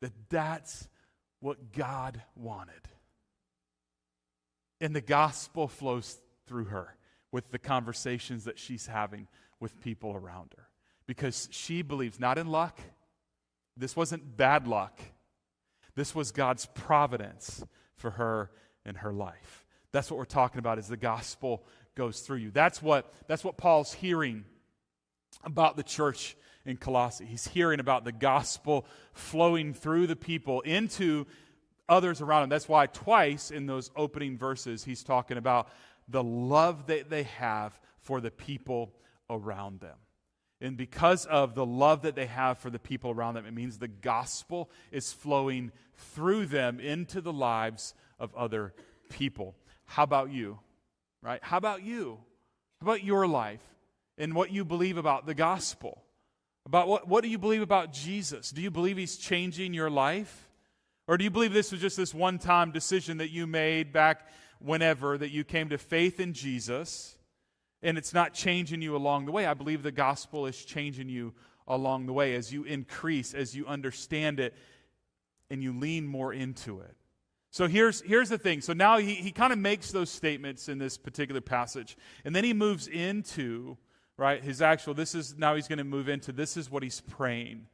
that 0.00 0.12
that's 0.30 0.86
what 1.40 1.72
God 1.72 2.22
wanted. 2.36 2.88
And 4.80 4.94
the 4.94 5.00
gospel 5.00 5.66
flows 5.66 6.16
through 6.46 6.66
her 6.66 6.96
with 7.32 7.50
the 7.50 7.58
conversations 7.58 8.44
that 8.44 8.60
she's 8.60 8.86
having 8.86 9.26
with 9.58 9.80
people 9.80 10.12
around 10.12 10.54
her. 10.56 10.68
Because 11.08 11.48
she 11.50 11.82
believes 11.82 12.20
not 12.20 12.38
in 12.38 12.46
luck, 12.46 12.78
this 13.76 13.96
wasn't 13.96 14.36
bad 14.36 14.66
luck, 14.66 15.00
this 15.94 16.14
was 16.14 16.32
God's 16.32 16.66
providence 16.66 17.64
for 17.96 18.10
her 18.12 18.50
in 18.84 18.96
her 18.96 19.12
life. 19.12 19.64
That's 19.92 20.10
what 20.10 20.18
we're 20.18 20.24
talking 20.24 20.58
about 20.58 20.78
as 20.78 20.88
the 20.88 20.96
gospel 20.96 21.64
goes 21.94 22.20
through 22.20 22.38
you. 22.38 22.50
That's 22.50 22.82
what, 22.82 23.12
that's 23.28 23.44
what 23.44 23.56
Paul's 23.56 23.92
hearing 23.92 24.44
about 25.44 25.76
the 25.76 25.82
church 25.82 26.36
in 26.66 26.76
Colossae. 26.76 27.24
He's 27.24 27.46
hearing 27.46 27.80
about 27.80 28.04
the 28.04 28.12
gospel 28.12 28.86
flowing 29.12 29.74
through 29.74 30.06
the 30.08 30.16
people 30.16 30.62
into 30.62 31.26
others 31.88 32.20
around 32.20 32.44
him. 32.44 32.48
That's 32.48 32.68
why 32.68 32.86
twice 32.86 33.50
in 33.50 33.66
those 33.66 33.90
opening 33.96 34.38
verses 34.38 34.84
he's 34.84 35.04
talking 35.04 35.36
about 35.36 35.68
the 36.08 36.22
love 36.22 36.86
that 36.86 37.10
they 37.10 37.24
have 37.24 37.78
for 38.00 38.20
the 38.20 38.30
people 38.30 38.94
around 39.30 39.80
them. 39.80 39.96
And 40.60 40.76
because 40.76 41.26
of 41.26 41.54
the 41.54 41.66
love 41.66 42.02
that 42.02 42.14
they 42.14 42.26
have 42.26 42.58
for 42.58 42.70
the 42.70 42.78
people 42.78 43.10
around 43.10 43.34
them, 43.34 43.46
it 43.46 43.52
means 43.52 43.78
the 43.78 43.88
gospel 43.88 44.70
is 44.92 45.12
flowing 45.12 45.72
through 45.96 46.46
them 46.46 46.80
into 46.80 47.20
the 47.20 47.32
lives 47.32 47.94
of 48.18 48.34
other 48.34 48.72
people. 49.10 49.54
How 49.84 50.04
about 50.04 50.30
you? 50.30 50.58
Right? 51.22 51.40
How 51.42 51.58
about 51.58 51.82
you? 51.82 52.18
How 52.80 52.86
about 52.86 53.04
your 53.04 53.26
life 53.26 53.62
and 54.16 54.34
what 54.34 54.52
you 54.52 54.64
believe 54.64 54.96
about 54.96 55.26
the 55.26 55.34
gospel? 55.34 56.02
About 56.66 56.88
what, 56.88 57.08
what 57.08 57.22
do 57.22 57.28
you 57.28 57.38
believe 57.38 57.62
about 57.62 57.92
Jesus? 57.92 58.50
Do 58.50 58.62
you 58.62 58.70
believe 58.70 58.96
he's 58.96 59.16
changing 59.16 59.74
your 59.74 59.90
life? 59.90 60.48
Or 61.06 61.18
do 61.18 61.24
you 61.24 61.30
believe 61.30 61.52
this 61.52 61.72
was 61.72 61.80
just 61.80 61.96
this 61.96 62.14
one 62.14 62.38
time 62.38 62.70
decision 62.70 63.18
that 63.18 63.30
you 63.30 63.46
made 63.46 63.92
back 63.92 64.28
whenever 64.60 65.18
that 65.18 65.30
you 65.30 65.44
came 65.44 65.68
to 65.68 65.78
faith 65.78 66.20
in 66.20 66.32
Jesus 66.32 67.16
and 67.84 67.96
it's 67.98 68.14
not 68.14 68.34
changing 68.34 68.82
you 68.82 68.96
along 68.96 69.26
the 69.26 69.32
way. 69.32 69.46
I 69.46 69.54
believe 69.54 69.82
the 69.82 69.92
gospel 69.92 70.46
is 70.46 70.64
changing 70.64 71.08
you 71.08 71.34
along 71.68 72.06
the 72.06 72.12
way 72.12 72.34
as 72.34 72.52
you 72.52 72.64
increase, 72.64 73.34
as 73.34 73.54
you 73.54 73.66
understand 73.66 74.40
it, 74.40 74.54
and 75.50 75.62
you 75.62 75.78
lean 75.78 76.06
more 76.06 76.32
into 76.32 76.80
it. 76.80 76.96
So 77.50 77.68
here's, 77.68 78.00
here's 78.00 78.30
the 78.30 78.38
thing. 78.38 78.62
So 78.62 78.72
now 78.72 78.98
he, 78.98 79.14
he 79.14 79.30
kind 79.30 79.52
of 79.52 79.58
makes 79.58 79.92
those 79.92 80.10
statements 80.10 80.68
in 80.68 80.78
this 80.78 80.98
particular 80.98 81.40
passage. 81.40 81.96
And 82.24 82.34
then 82.34 82.42
he 82.42 82.52
moves 82.52 82.88
into, 82.88 83.76
right, 84.16 84.42
his 84.42 84.60
actual, 84.60 84.94
this 84.94 85.14
is, 85.14 85.36
now 85.38 85.54
he's 85.54 85.68
going 85.68 85.78
to 85.78 85.84
move 85.84 86.08
into, 86.08 86.32
this 86.32 86.56
is 86.56 86.70
what 86.70 86.82
he's 86.82 87.00
praying 87.02 87.66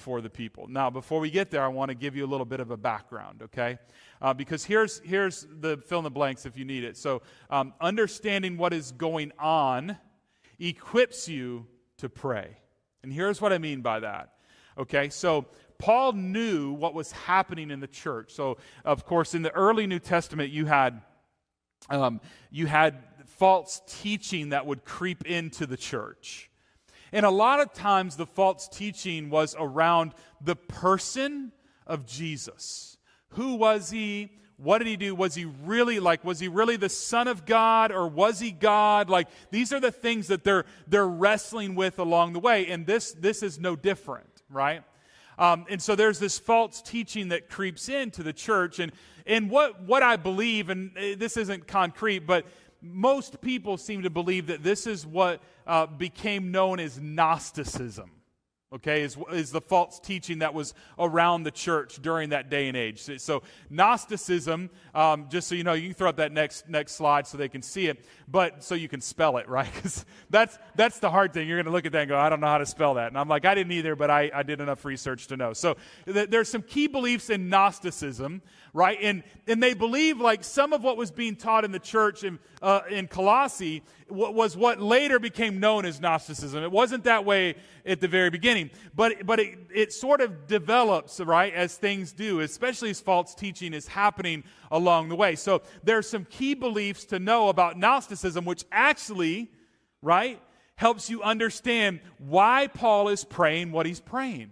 for 0.00 0.20
the 0.20 0.30
people. 0.30 0.66
Now, 0.68 0.90
before 0.90 1.20
we 1.20 1.30
get 1.30 1.50
there, 1.50 1.62
I 1.62 1.68
want 1.68 1.90
to 1.90 1.94
give 1.94 2.16
you 2.16 2.24
a 2.24 2.26
little 2.26 2.46
bit 2.46 2.60
of 2.60 2.70
a 2.70 2.76
background, 2.76 3.42
okay? 3.42 3.78
Uh, 4.20 4.34
because 4.34 4.64
here's, 4.64 5.00
here's 5.04 5.46
the 5.60 5.76
fill 5.76 5.98
in 5.98 6.04
the 6.04 6.10
blanks 6.10 6.46
if 6.46 6.56
you 6.56 6.64
need 6.64 6.84
it. 6.84 6.96
So, 6.96 7.22
um, 7.50 7.74
understanding 7.80 8.56
what 8.56 8.72
is 8.72 8.92
going 8.92 9.32
on 9.38 9.96
equips 10.58 11.28
you 11.28 11.66
to 11.98 12.08
pray. 12.08 12.56
And 13.02 13.12
here's 13.12 13.40
what 13.40 13.52
I 13.52 13.58
mean 13.58 13.82
by 13.82 14.00
that, 14.00 14.32
okay? 14.76 15.08
So, 15.10 15.46
Paul 15.78 16.12
knew 16.12 16.72
what 16.72 16.92
was 16.92 17.10
happening 17.12 17.70
in 17.70 17.80
the 17.80 17.86
church. 17.86 18.32
So, 18.32 18.58
of 18.84 19.06
course, 19.06 19.34
in 19.34 19.40
the 19.40 19.52
early 19.52 19.86
New 19.86 19.98
Testament, 19.98 20.50
you 20.50 20.66
had 20.66 21.00
um, 21.88 22.20
you 22.50 22.66
had 22.66 23.02
false 23.26 23.80
teaching 23.86 24.50
that 24.50 24.66
would 24.66 24.84
creep 24.84 25.26
into 25.26 25.66
the 25.66 25.78
church. 25.78 26.49
And 27.12 27.26
a 27.26 27.30
lot 27.30 27.60
of 27.60 27.72
times 27.72 28.16
the 28.16 28.26
false 28.26 28.68
teaching 28.68 29.30
was 29.30 29.56
around 29.58 30.12
the 30.40 30.56
person 30.56 31.52
of 31.86 32.06
Jesus. 32.06 32.96
Who 33.30 33.56
was 33.56 33.90
he? 33.90 34.32
What 34.56 34.78
did 34.78 34.86
he 34.86 34.96
do? 34.96 35.14
Was 35.14 35.34
he 35.34 35.46
really 35.46 36.00
like 36.00 36.22
was 36.24 36.38
he 36.38 36.48
really 36.48 36.76
the 36.76 36.88
son 36.88 37.28
of 37.28 37.46
God 37.46 37.92
or 37.92 38.06
was 38.06 38.40
he 38.40 38.50
God? 38.50 39.08
Like 39.08 39.28
these 39.50 39.72
are 39.72 39.80
the 39.80 39.90
things 39.90 40.28
that 40.28 40.44
they're 40.44 40.66
they're 40.86 41.08
wrestling 41.08 41.74
with 41.74 41.98
along 41.98 42.34
the 42.34 42.40
way 42.40 42.66
and 42.66 42.86
this 42.86 43.12
this 43.12 43.42
is 43.42 43.58
no 43.58 43.74
different, 43.74 44.42
right? 44.50 44.84
Um, 45.40 45.64
and 45.70 45.80
so 45.80 45.96
there's 45.96 46.18
this 46.18 46.38
false 46.38 46.82
teaching 46.82 47.28
that 47.28 47.48
creeps 47.48 47.88
into 47.88 48.22
the 48.22 48.32
church. 48.32 48.78
And, 48.78 48.92
and 49.26 49.50
what, 49.50 49.82
what 49.82 50.02
I 50.02 50.16
believe, 50.16 50.68
and 50.68 50.90
uh, 50.98 51.16
this 51.16 51.38
isn't 51.38 51.66
concrete, 51.66 52.20
but 52.20 52.44
most 52.82 53.40
people 53.40 53.76
seem 53.76 54.02
to 54.02 54.10
believe 54.10 54.46
that 54.46 54.62
this 54.62 54.86
is 54.86 55.06
what 55.06 55.40
uh, 55.66 55.86
became 55.86 56.50
known 56.50 56.80
as 56.80 56.98
Gnosticism 57.00 58.10
okay, 58.72 59.02
is, 59.02 59.16
is 59.32 59.50
the 59.50 59.60
false 59.60 59.98
teaching 59.98 60.38
that 60.38 60.54
was 60.54 60.74
around 60.96 61.42
the 61.42 61.50
church 61.50 62.00
during 62.00 62.28
that 62.28 62.48
day 62.48 62.68
and 62.68 62.76
age. 62.76 63.02
So, 63.02 63.16
so 63.16 63.42
Gnosticism, 63.68 64.70
um, 64.94 65.26
just 65.28 65.48
so 65.48 65.56
you 65.56 65.64
know, 65.64 65.72
you 65.72 65.88
can 65.88 65.94
throw 65.94 66.08
up 66.08 66.18
that 66.18 66.30
next, 66.30 66.68
next 66.68 66.92
slide 66.92 67.26
so 67.26 67.36
they 67.36 67.48
can 67.48 67.62
see 67.62 67.88
it, 67.88 68.04
but 68.28 68.62
so 68.62 68.76
you 68.76 68.88
can 68.88 69.00
spell 69.00 69.38
it, 69.38 69.48
right? 69.48 69.68
Because 69.74 70.04
that's, 70.30 70.56
that's 70.76 71.00
the 71.00 71.10
hard 71.10 71.32
thing. 71.32 71.48
You're 71.48 71.56
going 71.56 71.66
to 71.66 71.72
look 71.72 71.84
at 71.84 71.90
that 71.92 72.02
and 72.02 72.08
go, 72.10 72.16
I 72.16 72.28
don't 72.28 72.38
know 72.38 72.46
how 72.46 72.58
to 72.58 72.66
spell 72.66 72.94
that. 72.94 73.08
And 73.08 73.18
I'm 73.18 73.28
like, 73.28 73.44
I 73.44 73.56
didn't 73.56 73.72
either, 73.72 73.96
but 73.96 74.08
I, 74.08 74.30
I 74.32 74.44
did 74.44 74.60
enough 74.60 74.84
research 74.84 75.26
to 75.28 75.36
know. 75.36 75.52
So 75.52 75.76
th- 76.06 76.30
there's 76.30 76.48
some 76.48 76.62
key 76.62 76.86
beliefs 76.86 77.28
in 77.28 77.48
Gnosticism, 77.48 78.40
right? 78.72 78.98
And, 79.02 79.24
and 79.48 79.60
they 79.60 79.74
believe 79.74 80.20
like 80.20 80.44
some 80.44 80.72
of 80.72 80.84
what 80.84 80.96
was 80.96 81.10
being 81.10 81.34
taught 81.34 81.64
in 81.64 81.72
the 81.72 81.80
church 81.80 82.22
in, 82.22 82.38
uh, 82.62 82.82
in 82.88 83.08
Colossae 83.08 83.82
was 84.10 84.56
what 84.56 84.80
later 84.80 85.18
became 85.18 85.60
known 85.60 85.84
as 85.84 86.00
Gnosticism. 86.00 86.62
It 86.62 86.72
wasn't 86.72 87.04
that 87.04 87.24
way 87.24 87.56
at 87.86 88.00
the 88.00 88.08
very 88.08 88.30
beginning, 88.30 88.70
but, 88.94 89.26
but 89.26 89.40
it, 89.40 89.58
it 89.74 89.92
sort 89.92 90.20
of 90.20 90.46
develops, 90.46 91.20
right, 91.20 91.52
as 91.54 91.76
things 91.76 92.12
do, 92.12 92.40
especially 92.40 92.90
as 92.90 93.00
false 93.00 93.34
teaching 93.34 93.74
is 93.74 93.86
happening 93.86 94.44
along 94.70 95.08
the 95.08 95.16
way. 95.16 95.36
So 95.36 95.62
there's 95.82 96.08
some 96.08 96.24
key 96.24 96.54
beliefs 96.54 97.04
to 97.06 97.18
know 97.18 97.48
about 97.48 97.78
Gnosticism, 97.78 98.44
which 98.44 98.64
actually, 98.70 99.50
right, 100.02 100.40
helps 100.76 101.10
you 101.10 101.22
understand 101.22 102.00
why 102.18 102.66
Paul 102.66 103.08
is 103.08 103.24
praying 103.24 103.72
what 103.72 103.86
he's 103.86 104.00
praying. 104.00 104.50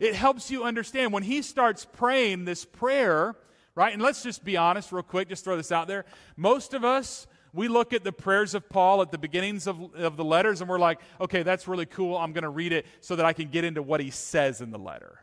It 0.00 0.14
helps 0.14 0.50
you 0.50 0.64
understand 0.64 1.12
when 1.12 1.22
he 1.22 1.42
starts 1.42 1.84
praying 1.84 2.44
this 2.44 2.64
prayer, 2.64 3.36
right? 3.74 3.92
And 3.92 4.02
let's 4.02 4.22
just 4.22 4.44
be 4.44 4.56
honest, 4.56 4.92
real 4.92 5.02
quick, 5.02 5.28
just 5.28 5.44
throw 5.44 5.56
this 5.56 5.70
out 5.70 5.88
there. 5.88 6.04
Most 6.36 6.74
of 6.74 6.84
us, 6.84 7.26
we 7.54 7.68
look 7.68 7.92
at 7.92 8.04
the 8.04 8.12
prayers 8.12 8.54
of 8.54 8.68
Paul 8.68 9.00
at 9.00 9.10
the 9.10 9.18
beginnings 9.18 9.66
of, 9.66 9.94
of 9.94 10.16
the 10.16 10.24
letters 10.24 10.60
and 10.60 10.68
we're 10.68 10.78
like, 10.78 11.00
okay, 11.20 11.42
that's 11.42 11.68
really 11.68 11.86
cool. 11.86 12.16
I'm 12.16 12.32
going 12.32 12.42
to 12.42 12.48
read 12.48 12.72
it 12.72 12.84
so 13.00 13.16
that 13.16 13.24
I 13.24 13.32
can 13.32 13.48
get 13.48 13.64
into 13.64 13.82
what 13.82 14.00
he 14.00 14.10
says 14.10 14.60
in 14.60 14.70
the 14.70 14.78
letter. 14.78 15.20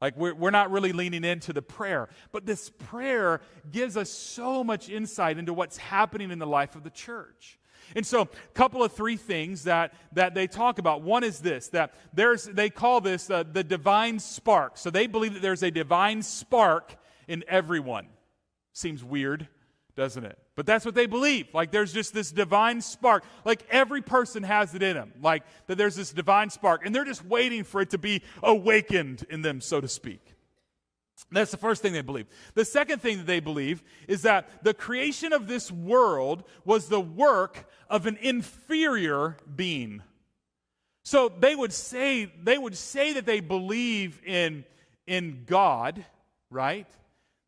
Like, 0.00 0.16
we're, 0.16 0.34
we're 0.34 0.50
not 0.50 0.70
really 0.70 0.92
leaning 0.92 1.24
into 1.24 1.52
the 1.52 1.62
prayer. 1.62 2.08
But 2.32 2.46
this 2.46 2.70
prayer 2.70 3.40
gives 3.70 3.96
us 3.96 4.10
so 4.10 4.64
much 4.64 4.88
insight 4.88 5.38
into 5.38 5.54
what's 5.54 5.76
happening 5.76 6.30
in 6.30 6.38
the 6.38 6.46
life 6.46 6.74
of 6.74 6.84
the 6.84 6.90
church. 6.90 7.58
And 7.94 8.06
so, 8.06 8.22
a 8.22 8.28
couple 8.54 8.82
of 8.82 8.92
three 8.92 9.16
things 9.16 9.64
that, 9.64 9.94
that 10.12 10.34
they 10.34 10.46
talk 10.46 10.78
about. 10.78 11.02
One 11.02 11.22
is 11.22 11.40
this 11.40 11.68
that 11.68 11.94
there's, 12.12 12.44
they 12.44 12.70
call 12.70 13.00
this 13.00 13.30
uh, 13.30 13.44
the 13.50 13.62
divine 13.62 14.18
spark. 14.18 14.78
So, 14.78 14.90
they 14.90 15.06
believe 15.06 15.34
that 15.34 15.42
there's 15.42 15.62
a 15.62 15.70
divine 15.70 16.22
spark 16.22 16.96
in 17.28 17.44
everyone. 17.46 18.08
Seems 18.72 19.04
weird, 19.04 19.48
doesn't 19.96 20.24
it? 20.24 20.38
But 20.56 20.66
that's 20.66 20.84
what 20.84 20.94
they 20.94 21.06
believe. 21.06 21.54
Like 21.54 21.70
there's 21.70 21.92
just 21.92 22.12
this 22.12 22.32
divine 22.32 22.80
spark. 22.80 23.24
Like 23.44 23.64
every 23.70 24.02
person 24.02 24.42
has 24.42 24.74
it 24.74 24.82
in 24.82 24.94
them. 24.94 25.12
Like 25.22 25.44
that 25.66 25.78
there's 25.78 25.94
this 25.94 26.12
divine 26.12 26.50
spark. 26.50 26.84
And 26.84 26.94
they're 26.94 27.04
just 27.04 27.24
waiting 27.24 27.64
for 27.64 27.80
it 27.80 27.90
to 27.90 27.98
be 27.98 28.22
awakened 28.42 29.24
in 29.30 29.42
them, 29.42 29.60
so 29.60 29.80
to 29.80 29.88
speak. 29.88 30.20
That's 31.30 31.52
the 31.52 31.56
first 31.56 31.80
thing 31.80 31.92
they 31.92 32.02
believe. 32.02 32.26
The 32.54 32.64
second 32.64 33.00
thing 33.00 33.18
that 33.18 33.26
they 33.26 33.40
believe 33.40 33.82
is 34.08 34.22
that 34.22 34.64
the 34.64 34.74
creation 34.74 35.32
of 35.32 35.46
this 35.46 35.70
world 35.70 36.44
was 36.64 36.88
the 36.88 37.00
work 37.00 37.68
of 37.88 38.06
an 38.06 38.18
inferior 38.20 39.36
being. 39.54 40.02
So 41.04 41.28
they 41.28 41.54
would 41.54 41.72
say 41.72 42.32
they 42.42 42.58
would 42.58 42.76
say 42.76 43.12
that 43.12 43.26
they 43.26 43.40
believe 43.40 44.20
in 44.24 44.64
in 45.06 45.44
God, 45.46 46.04
right? 46.50 46.88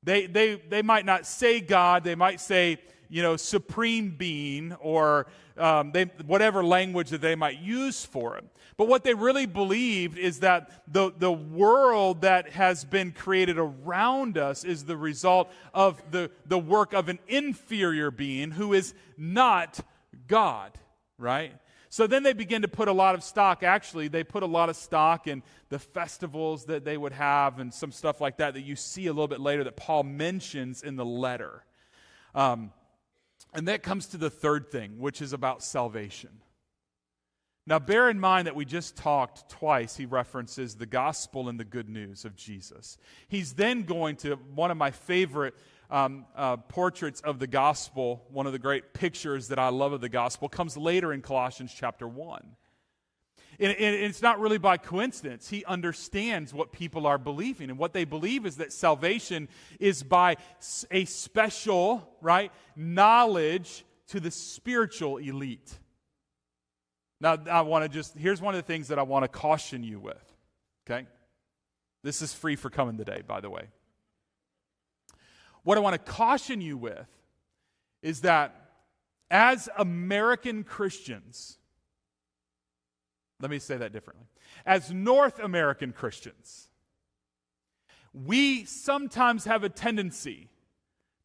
They 0.07 0.27
they 0.27 0.55
they 0.55 0.81
might 0.81 1.05
not 1.05 1.27
say 1.27 1.61
God, 1.61 2.03
they 2.03 2.15
might 2.15 2.41
say 2.41 2.79
you 3.09 3.23
know, 3.23 3.37
supreme 3.37 4.11
being 4.11 4.73
or 4.81 5.27
um, 5.57 5.93
they, 5.93 6.05
whatever 6.27 6.65
language 6.65 7.11
that 7.11 7.21
they 7.21 7.35
might 7.35 7.61
use 7.61 8.05
for 8.05 8.37
it. 8.37 8.45
But 8.77 8.89
what 8.89 9.05
they 9.05 9.15
really 9.15 9.47
believed 9.47 10.19
is 10.19 10.41
that 10.41 10.85
the, 10.93 11.13
the 11.17 11.33
world 11.33 12.23
that 12.23 12.51
has 12.51 12.85
been 12.85 13.13
created 13.13 13.57
around 13.59 14.37
us 14.37 14.65
is 14.65 14.85
the 14.85 14.97
result 14.97 15.51
of 15.73 16.03
the, 16.11 16.31
the 16.45 16.59
work 16.59 16.93
of 16.93 17.09
an 17.09 17.19
inferior 17.27 18.11
being 18.11 18.51
who 18.51 18.75
is 18.75 18.93
not 19.17 19.81
God, 20.27 20.73
right? 21.17 21.55
So 21.89 22.07
then 22.07 22.23
they 22.23 22.33
begin 22.33 22.63
to 22.63 22.69
put 22.69 22.89
a 22.89 22.93
lot 22.93 23.15
of 23.15 23.23
stock. 23.23 23.63
Actually, 23.63 24.09
they 24.09 24.25
put 24.25 24.43
a 24.43 24.47
lot 24.47 24.69
of 24.69 24.77
stock 24.77 25.27
in 25.27 25.43
the 25.69 25.79
festivals 25.79 26.67
that 26.67 26.85
they 26.85 26.97
would 26.97 27.13
have 27.13 27.59
and 27.59 27.73
some 27.73 27.93
stuff 27.93 28.21
like 28.21 28.39
that 28.39 28.55
that 28.55 28.63
you 28.63 28.77
see 28.77 29.07
a 29.07 29.13
little 29.13 29.29
bit 29.29 29.41
later 29.41 29.65
that 29.65 29.77
Paul 29.77 30.03
mentions 30.03 30.83
in 30.83 30.97
the 30.97 31.05
letter. 31.05 31.65
Um, 32.35 32.73
and 33.55 33.69
that 33.69 33.83
comes 33.83 34.07
to 34.09 34.17
the 34.17 34.31
third 34.31 34.71
thing, 34.71 34.99
which 34.99 35.23
is 35.23 35.33
about 35.33 35.63
salvation. 35.63 36.31
Now, 37.69 37.81
bear 37.81 38.09
in 38.09 38.21
mind 38.21 38.47
that 38.47 38.55
we 38.55 38.65
just 38.65 38.97
talked 38.97 39.49
twice, 39.49 39.97
he 39.97 40.07
references 40.07 40.77
the 40.77 40.87
gospel 40.87 41.49
and 41.49 41.59
the 41.59 41.65
good 41.65 41.89
news 41.89 42.25
of 42.25 42.37
Jesus. 42.37 42.97
He's 43.27 43.55
then 43.55 43.83
going 43.83 44.17
to 44.17 44.37
one 44.55 44.71
of 44.71 44.77
my 44.77 44.93
favorite 44.93 45.55
um, 45.91 46.27
uh, 46.37 46.57
portraits 46.57 47.21
of 47.21 47.39
the 47.39 47.47
gospel, 47.47 48.25
one 48.31 48.47
of 48.47 48.53
the 48.53 48.59
great 48.59 48.93
pictures 48.95 49.49
that 49.49 49.59
I 49.59 49.69
love 49.69 49.93
of 49.93 50.01
the 50.01 50.09
gospel, 50.09 50.49
comes 50.49 50.77
later 50.77 51.13
in 51.13 51.23
Colossians 51.23 51.75
chapter 51.77 52.07
1. 52.07 52.57
And, 53.59 53.75
it's 53.79 54.21
not 54.21 54.39
really 54.39 54.59
by 54.59 54.77
coincidence. 54.77 55.49
He 55.49 55.65
understands 55.65 56.53
what 56.53 56.73
people 56.73 57.07
are 57.07 57.19
believing. 57.19 57.71
And 57.71 57.79
what 57.79 57.93
they 57.93 58.05
believe 58.05 58.45
is 58.45 58.57
that 58.57 58.73
salvation 58.73 59.49
is 59.81 60.03
by 60.03 60.37
a 60.91 61.05
special, 61.07 62.07
right, 62.21 62.53
knowledge 62.75 63.85
to 64.09 64.21
the 64.21 64.31
spiritual 64.31 65.17
elite. 65.17 65.79
Now, 67.21 67.39
I 67.51 67.63
want 67.63 67.85
to 67.85 67.89
just, 67.89 68.17
here's 68.17 68.43
one 68.43 68.55
of 68.55 68.59
the 68.59 68.67
things 68.67 68.89
that 68.89 68.99
I 68.99 69.03
want 69.03 69.25
to 69.25 69.29
caution 69.29 69.83
you 69.83 69.99
with, 69.99 70.35
okay? 70.89 71.07
This 72.03 72.21
is 72.21 72.35
free 72.35 72.57
for 72.57 72.69
coming 72.69 72.99
today, 72.99 73.23
by 73.27 73.41
the 73.41 73.49
way. 73.49 73.69
What 75.67 75.77
I 75.77 75.81
want 75.81 75.95
to 75.95 76.13
caution 76.13 76.61
you 76.61 76.77
with 76.77 77.09
is 78.01 78.21
that 78.21 78.55
as 79.33 79.69
American 79.77 80.63
Christians, 80.63 81.59
let 83.41 83.51
me 83.51 83.59
say 83.59 83.77
that 83.77 83.93
differently. 83.93 84.27
As 84.65 84.93
North 84.93 85.41
American 85.41 85.91
Christians, 85.91 86.69
we 88.15 88.65
sometimes 88.65 89.47
have 89.47 89.65
a 89.65 89.69
tendency 89.69 90.51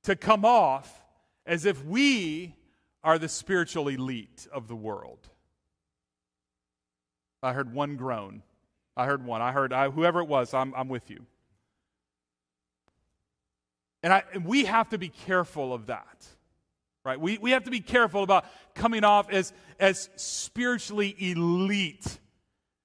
to 0.05 0.15
come 0.15 0.43
off 0.43 1.05
as 1.45 1.65
if 1.65 1.85
we 1.85 2.55
are 3.03 3.19
the 3.19 3.29
spiritual 3.29 3.89
elite 3.89 4.47
of 4.51 4.67
the 4.67 4.75
world. 4.75 5.29
I 7.43 7.53
heard 7.53 7.75
one 7.75 7.95
groan. 7.95 8.41
I 8.97 9.05
heard 9.05 9.23
one. 9.23 9.43
I 9.43 9.51
heard 9.51 9.71
I, 9.71 9.91
whoever 9.91 10.19
it 10.19 10.27
was, 10.27 10.51
I'm, 10.55 10.73
I'm 10.73 10.87
with 10.87 11.11
you. 11.11 11.27
And, 14.03 14.11
I, 14.11 14.23
and 14.33 14.45
we 14.45 14.65
have 14.65 14.89
to 14.89 14.97
be 14.97 15.09
careful 15.09 15.73
of 15.73 15.87
that 15.87 16.27
right? 17.03 17.19
We, 17.19 17.37
we 17.37 17.51
have 17.51 17.63
to 17.63 17.71
be 17.71 17.79
careful 17.79 18.23
about 18.23 18.45
coming 18.75 19.03
off 19.03 19.29
as, 19.31 19.53
as 19.79 20.09
spiritually 20.15 21.15
elite, 21.17 22.19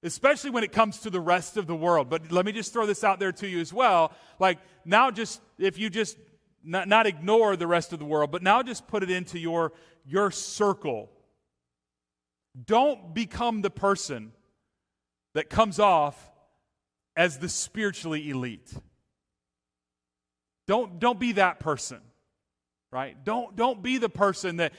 especially 0.03 0.49
when 0.49 0.63
it 0.63 0.71
comes 0.71 0.99
to 0.99 1.09
the 1.09 1.19
rest 1.19 1.57
of 1.57 1.67
the 1.67 1.75
world. 1.75 2.09
But 2.09 2.31
let 2.31 2.45
me 2.45 2.51
just 2.51 2.73
throw 2.73 2.85
this 2.85 3.03
out 3.03 3.19
there 3.19 3.31
to 3.33 3.47
you 3.47 3.59
as 3.59 3.71
well. 3.71 4.11
Like, 4.39 4.59
now 4.85 5.11
just, 5.11 5.41
if 5.59 5.77
you 5.77 5.89
just 5.89 6.17
not, 6.63 6.87
not 6.87 7.05
ignore 7.05 7.55
the 7.55 7.67
rest 7.67 7.93
of 7.93 7.99
the 7.99 8.05
world, 8.05 8.31
but 8.31 8.41
now 8.41 8.63
just 8.63 8.87
put 8.87 9.03
it 9.03 9.11
into 9.11 9.39
your, 9.39 9.71
your 10.05 10.31
circle. 10.31 11.09
Don't 12.65 13.13
become 13.13 13.61
the 13.61 13.69
person 13.69 14.31
that 15.33 15.49
comes 15.49 15.79
off 15.79 16.31
as 17.15 17.37
the 17.37 17.49
spiritually 17.49 18.29
elite. 18.29 18.73
Don't, 20.67 20.99
don't 20.99 21.19
be 21.19 21.33
that 21.33 21.59
person 21.59 22.01
right 22.89 23.25
don't 23.25 23.57
don't 23.57 23.83
be 23.83 23.97
the 23.97 24.07
person 24.07 24.57
that 24.57 24.71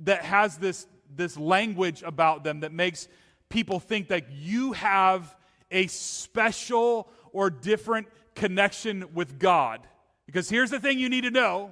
that 0.00 0.24
has 0.24 0.58
this 0.58 0.88
this 1.14 1.36
language 1.36 2.02
about 2.02 2.42
them 2.42 2.60
that 2.60 2.72
makes 2.72 3.06
people 3.48 3.78
think 3.78 4.08
that 4.08 4.32
you 4.32 4.72
have 4.72 5.36
a 5.70 5.86
special 5.86 7.08
or 7.32 7.48
different 7.48 8.08
connection 8.34 9.14
with 9.14 9.38
god 9.38 9.86
because 10.26 10.50
here's 10.50 10.70
the 10.70 10.80
thing 10.80 10.98
you 10.98 11.08
need 11.08 11.22
to 11.22 11.30
know 11.30 11.70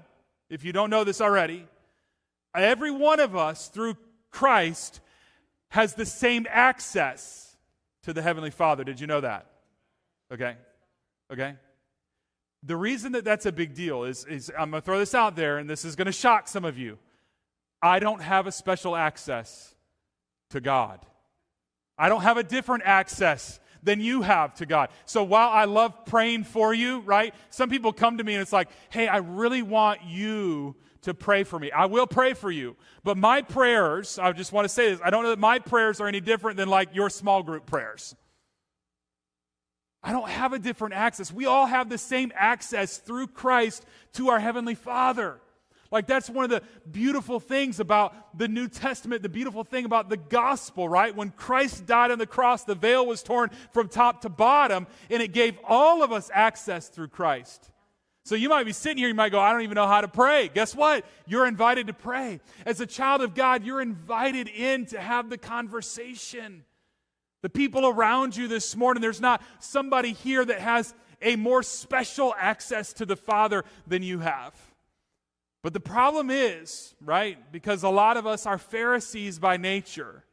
if 0.52 0.64
you 0.64 0.72
don't 0.72 0.90
know 0.90 1.02
this 1.02 1.22
already, 1.22 1.66
every 2.54 2.90
one 2.90 3.20
of 3.20 3.34
us 3.34 3.68
through 3.68 3.96
Christ 4.30 5.00
has 5.70 5.94
the 5.94 6.04
same 6.04 6.46
access 6.50 7.56
to 8.02 8.12
the 8.12 8.20
Heavenly 8.20 8.50
Father. 8.50 8.84
Did 8.84 9.00
you 9.00 9.06
know 9.06 9.22
that? 9.22 9.46
Okay. 10.30 10.56
Okay. 11.32 11.54
The 12.62 12.76
reason 12.76 13.12
that 13.12 13.24
that's 13.24 13.46
a 13.46 13.52
big 13.52 13.74
deal 13.74 14.04
is, 14.04 14.24
is 14.24 14.50
I'm 14.56 14.70
going 14.70 14.80
to 14.80 14.84
throw 14.84 14.98
this 14.98 15.14
out 15.14 15.34
there, 15.34 15.58
and 15.58 15.68
this 15.68 15.84
is 15.84 15.96
going 15.96 16.06
to 16.06 16.12
shock 16.12 16.46
some 16.46 16.64
of 16.64 16.78
you. 16.78 16.98
I 17.82 17.98
don't 17.98 18.22
have 18.22 18.46
a 18.46 18.52
special 18.52 18.94
access 18.94 19.74
to 20.50 20.60
God. 20.60 21.04
I 21.98 22.08
don't 22.08 22.22
have 22.22 22.36
a 22.36 22.44
different 22.44 22.84
access 22.86 23.58
than 23.82 24.00
you 24.00 24.22
have 24.22 24.54
to 24.54 24.66
God. 24.66 24.90
So 25.04 25.24
while 25.24 25.48
I 25.48 25.64
love 25.64 26.04
praying 26.06 26.44
for 26.44 26.72
you, 26.72 27.00
right? 27.00 27.34
Some 27.50 27.68
people 27.68 27.92
come 27.92 28.18
to 28.18 28.24
me 28.24 28.34
and 28.34 28.42
it's 28.42 28.52
like, 28.52 28.68
hey, 28.90 29.08
I 29.08 29.16
really 29.16 29.62
want 29.62 30.04
you 30.04 30.76
to 31.02 31.14
pray 31.14 31.42
for 31.42 31.58
me. 31.58 31.72
I 31.72 31.86
will 31.86 32.06
pray 32.06 32.34
for 32.34 32.50
you. 32.50 32.76
But 33.02 33.16
my 33.16 33.42
prayers, 33.42 34.20
I 34.20 34.30
just 34.32 34.52
want 34.52 34.66
to 34.66 34.68
say 34.68 34.90
this, 34.90 35.00
I 35.04 35.10
don't 35.10 35.24
know 35.24 35.30
that 35.30 35.38
my 35.38 35.58
prayers 35.58 36.00
are 36.00 36.06
any 36.06 36.20
different 36.20 36.56
than 36.56 36.68
like 36.68 36.94
your 36.94 37.10
small 37.10 37.42
group 37.42 37.66
prayers. 37.66 38.14
I 40.02 40.12
don't 40.12 40.28
have 40.28 40.52
a 40.52 40.58
different 40.58 40.94
access. 40.94 41.32
We 41.32 41.46
all 41.46 41.66
have 41.66 41.88
the 41.88 41.98
same 41.98 42.32
access 42.34 42.98
through 42.98 43.28
Christ 43.28 43.84
to 44.14 44.30
our 44.30 44.40
Heavenly 44.40 44.74
Father. 44.74 45.40
Like, 45.92 46.06
that's 46.06 46.30
one 46.30 46.44
of 46.44 46.50
the 46.50 46.62
beautiful 46.90 47.38
things 47.38 47.78
about 47.78 48.36
the 48.36 48.48
New 48.48 48.66
Testament, 48.66 49.22
the 49.22 49.28
beautiful 49.28 49.62
thing 49.62 49.84
about 49.84 50.08
the 50.08 50.16
gospel, 50.16 50.88
right? 50.88 51.14
When 51.14 51.30
Christ 51.30 51.84
died 51.84 52.10
on 52.10 52.18
the 52.18 52.26
cross, 52.26 52.64
the 52.64 52.74
veil 52.74 53.06
was 53.06 53.22
torn 53.22 53.50
from 53.72 53.88
top 53.88 54.22
to 54.22 54.30
bottom, 54.30 54.86
and 55.10 55.22
it 55.22 55.32
gave 55.32 55.58
all 55.64 56.02
of 56.02 56.10
us 56.10 56.30
access 56.32 56.88
through 56.88 57.08
Christ. 57.08 57.70
So 58.24 58.36
you 58.36 58.48
might 58.48 58.64
be 58.64 58.72
sitting 58.72 58.98
here, 58.98 59.08
you 59.08 59.14
might 59.14 59.32
go, 59.32 59.40
I 59.40 59.52
don't 59.52 59.62
even 59.62 59.74
know 59.74 59.86
how 59.86 60.00
to 60.00 60.08
pray. 60.08 60.48
Guess 60.48 60.74
what? 60.74 61.04
You're 61.26 61.46
invited 61.46 61.88
to 61.88 61.92
pray. 61.92 62.40
As 62.64 62.80
a 62.80 62.86
child 62.86 63.20
of 63.20 63.34
God, 63.34 63.62
you're 63.62 63.82
invited 63.82 64.48
in 64.48 64.86
to 64.86 65.00
have 65.00 65.28
the 65.28 65.38
conversation. 65.38 66.64
The 67.42 67.50
people 67.50 67.86
around 67.86 68.36
you 68.36 68.48
this 68.48 68.76
morning, 68.76 69.00
there's 69.00 69.20
not 69.20 69.42
somebody 69.58 70.12
here 70.12 70.44
that 70.44 70.60
has 70.60 70.94
a 71.20 71.36
more 71.36 71.62
special 71.62 72.34
access 72.38 72.92
to 72.94 73.06
the 73.06 73.16
Father 73.16 73.64
than 73.86 74.02
you 74.02 74.20
have. 74.20 74.54
But 75.62 75.72
the 75.72 75.80
problem 75.80 76.30
is, 76.30 76.94
right, 77.00 77.38
because 77.52 77.82
a 77.82 77.88
lot 77.88 78.16
of 78.16 78.26
us 78.26 78.46
are 78.46 78.58
Pharisees 78.58 79.38
by 79.38 79.56
nature, 79.56 80.24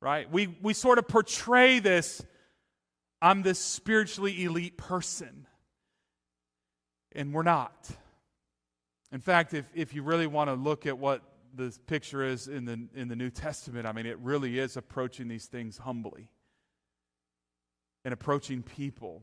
right? 0.00 0.30
We, 0.30 0.56
we 0.60 0.74
sort 0.74 0.98
of 0.98 1.06
portray 1.06 1.78
this 1.78 2.22
I'm 3.24 3.40
this 3.40 3.58
spiritually 3.58 4.44
elite 4.44 4.76
person. 4.76 5.46
And 7.12 7.32
we're 7.32 7.42
not. 7.42 7.88
In 9.12 9.20
fact, 9.20 9.54
if, 9.54 9.64
if 9.74 9.94
you 9.94 10.02
really 10.02 10.26
want 10.26 10.50
to 10.50 10.54
look 10.54 10.84
at 10.84 10.98
what 10.98 11.22
the 11.54 11.76
picture 11.86 12.22
is 12.22 12.48
in 12.48 12.64
the, 12.64 12.88
in 12.94 13.08
the 13.08 13.16
New 13.16 13.30
Testament, 13.30 13.86
I 13.86 13.92
mean, 13.92 14.06
it 14.06 14.18
really 14.18 14.58
is 14.58 14.76
approaching 14.76 15.28
these 15.28 15.46
things 15.46 15.78
humbly 15.78 16.28
and 18.04 18.12
approaching 18.12 18.62
people 18.62 19.22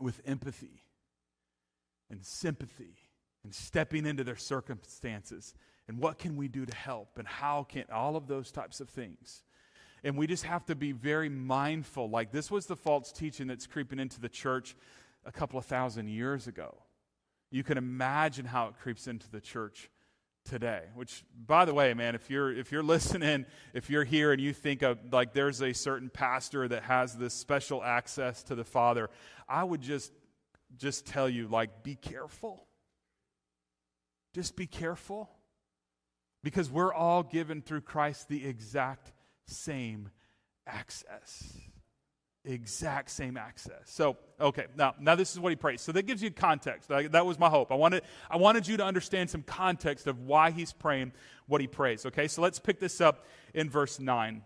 with 0.00 0.20
empathy 0.26 0.82
and 2.10 2.24
sympathy 2.24 2.96
and 3.44 3.54
stepping 3.54 4.06
into 4.06 4.24
their 4.24 4.36
circumstances 4.36 5.54
and 5.88 5.98
what 5.98 6.18
can 6.18 6.36
we 6.36 6.48
do 6.48 6.66
to 6.66 6.74
help 6.74 7.18
and 7.18 7.26
how 7.26 7.64
can 7.64 7.84
all 7.92 8.16
of 8.16 8.26
those 8.26 8.50
types 8.50 8.80
of 8.80 8.88
things. 8.88 9.42
And 10.04 10.16
we 10.16 10.26
just 10.26 10.44
have 10.44 10.64
to 10.66 10.74
be 10.74 10.92
very 10.92 11.28
mindful 11.28 12.08
like 12.08 12.30
this 12.30 12.50
was 12.50 12.66
the 12.66 12.76
false 12.76 13.10
teaching 13.10 13.46
that's 13.46 13.66
creeping 13.66 13.98
into 13.98 14.20
the 14.20 14.28
church 14.28 14.76
a 15.24 15.32
couple 15.32 15.58
of 15.58 15.64
thousand 15.64 16.08
years 16.08 16.46
ago. 16.46 16.76
You 17.50 17.64
can 17.64 17.78
imagine 17.78 18.44
how 18.44 18.68
it 18.68 18.74
creeps 18.80 19.06
into 19.06 19.30
the 19.30 19.40
church 19.40 19.90
today 20.48 20.82
which 20.94 21.24
by 21.46 21.64
the 21.64 21.74
way 21.74 21.92
man 21.94 22.14
if 22.14 22.30
you're 22.30 22.52
if 22.52 22.72
you're 22.72 22.82
listening 22.94 23.44
if 23.74 23.90
you're 23.90 24.04
here 24.04 24.32
and 24.32 24.40
you 24.40 24.52
think 24.52 24.82
of 24.82 24.98
like 25.12 25.32
there's 25.32 25.60
a 25.60 25.72
certain 25.72 26.08
pastor 26.08 26.66
that 26.66 26.82
has 26.84 27.14
this 27.16 27.34
special 27.34 27.82
access 27.82 28.42
to 28.42 28.54
the 28.54 28.64
father 28.64 29.10
i 29.48 29.62
would 29.62 29.80
just 29.80 30.12
just 30.76 31.06
tell 31.06 31.28
you 31.28 31.46
like 31.48 31.82
be 31.82 31.94
careful 31.94 32.66
just 34.34 34.56
be 34.56 34.66
careful 34.66 35.30
because 36.42 36.70
we're 36.70 36.92
all 36.92 37.22
given 37.22 37.62
through 37.62 37.80
Christ 37.82 38.28
the 38.28 38.46
exact 38.46 39.12
same 39.46 40.10
access. 40.66 41.58
Exact 42.48 43.10
same 43.10 43.36
access. 43.36 43.82
So, 43.84 44.16
okay, 44.40 44.64
now, 44.74 44.94
now 44.98 45.14
this 45.14 45.32
is 45.32 45.38
what 45.38 45.50
he 45.50 45.56
prays. 45.56 45.82
So 45.82 45.92
that 45.92 46.06
gives 46.06 46.22
you 46.22 46.30
context. 46.30 46.88
That 46.88 47.26
was 47.26 47.38
my 47.38 47.50
hope. 47.50 47.70
I 47.70 47.74
wanted, 47.74 48.04
I 48.30 48.38
wanted 48.38 48.66
you 48.66 48.78
to 48.78 48.84
understand 48.84 49.28
some 49.28 49.42
context 49.42 50.06
of 50.06 50.20
why 50.20 50.50
he's 50.50 50.72
praying 50.72 51.12
what 51.46 51.60
he 51.60 51.66
prays. 51.66 52.06
Okay, 52.06 52.26
so 52.26 52.40
let's 52.40 52.58
pick 52.58 52.80
this 52.80 53.02
up 53.02 53.26
in 53.52 53.68
verse 53.68 54.00
9. 54.00 54.42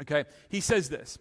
Okay, 0.00 0.24
he 0.48 0.60
says 0.60 0.88
this. 0.88 1.16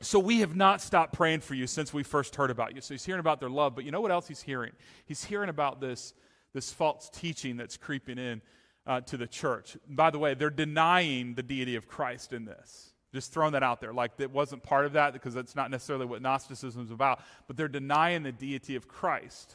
So 0.00 0.18
we 0.18 0.40
have 0.40 0.54
not 0.54 0.82
stopped 0.82 1.14
praying 1.14 1.40
for 1.40 1.54
you 1.54 1.66
since 1.66 1.94
we 1.94 2.02
first 2.02 2.36
heard 2.36 2.50
about 2.50 2.74
you. 2.74 2.82
So 2.82 2.92
he's 2.92 3.06
hearing 3.06 3.20
about 3.20 3.40
their 3.40 3.48
love, 3.48 3.74
but 3.74 3.84
you 3.84 3.90
know 3.90 4.02
what 4.02 4.10
else 4.10 4.28
he's 4.28 4.42
hearing? 4.42 4.72
He's 5.06 5.24
hearing 5.24 5.48
about 5.48 5.80
this 5.80 6.12
this 6.52 6.72
false 6.72 7.10
teaching 7.10 7.56
that's 7.56 7.76
creeping 7.76 8.16
in 8.16 8.40
uh, 8.86 9.00
to 9.00 9.16
the 9.16 9.26
church. 9.26 9.76
By 9.88 10.10
the 10.10 10.18
way, 10.18 10.34
they're 10.34 10.50
denying 10.50 11.34
the 11.34 11.42
deity 11.42 11.74
of 11.74 11.88
Christ 11.88 12.32
in 12.32 12.44
this. 12.44 12.93
Just 13.14 13.32
throwing 13.32 13.52
that 13.52 13.62
out 13.62 13.80
there. 13.80 13.92
Like 13.92 14.10
it 14.18 14.32
wasn't 14.32 14.64
part 14.64 14.86
of 14.86 14.94
that 14.94 15.12
because 15.12 15.34
that's 15.34 15.54
not 15.54 15.70
necessarily 15.70 16.04
what 16.04 16.20
Gnosticism 16.20 16.82
is 16.82 16.90
about, 16.90 17.20
but 17.46 17.56
they're 17.56 17.68
denying 17.68 18.24
the 18.24 18.32
deity 18.32 18.74
of 18.74 18.88
Christ. 18.88 19.54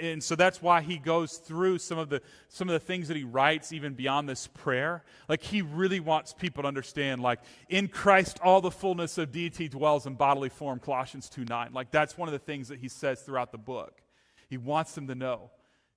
And 0.00 0.24
so 0.24 0.34
that's 0.34 0.62
why 0.62 0.80
he 0.80 0.96
goes 0.96 1.36
through 1.36 1.76
some 1.76 1.98
of 1.98 2.08
the 2.08 2.22
some 2.48 2.70
of 2.70 2.72
the 2.72 2.80
things 2.80 3.08
that 3.08 3.18
he 3.18 3.24
writes 3.24 3.70
even 3.70 3.92
beyond 3.92 4.26
this 4.26 4.46
prayer. 4.46 5.04
Like 5.28 5.42
he 5.42 5.60
really 5.60 6.00
wants 6.00 6.32
people 6.32 6.62
to 6.62 6.68
understand 6.68 7.20
like 7.20 7.40
in 7.68 7.88
Christ 7.88 8.40
all 8.42 8.62
the 8.62 8.70
fullness 8.70 9.18
of 9.18 9.30
deity 9.30 9.68
dwells 9.68 10.06
in 10.06 10.14
bodily 10.14 10.48
form 10.48 10.78
Colossians 10.78 11.28
2:9. 11.28 11.74
Like 11.74 11.90
that's 11.90 12.16
one 12.16 12.28
of 12.28 12.32
the 12.32 12.38
things 12.38 12.68
that 12.68 12.78
he 12.78 12.88
says 12.88 13.20
throughout 13.20 13.52
the 13.52 13.58
book. 13.58 14.00
He 14.48 14.56
wants 14.56 14.94
them 14.94 15.06
to 15.08 15.14
know 15.14 15.50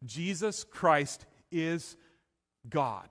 Jesus 0.03 0.65
Christ 0.65 1.25
is 1.49 1.95
God. 2.69 3.07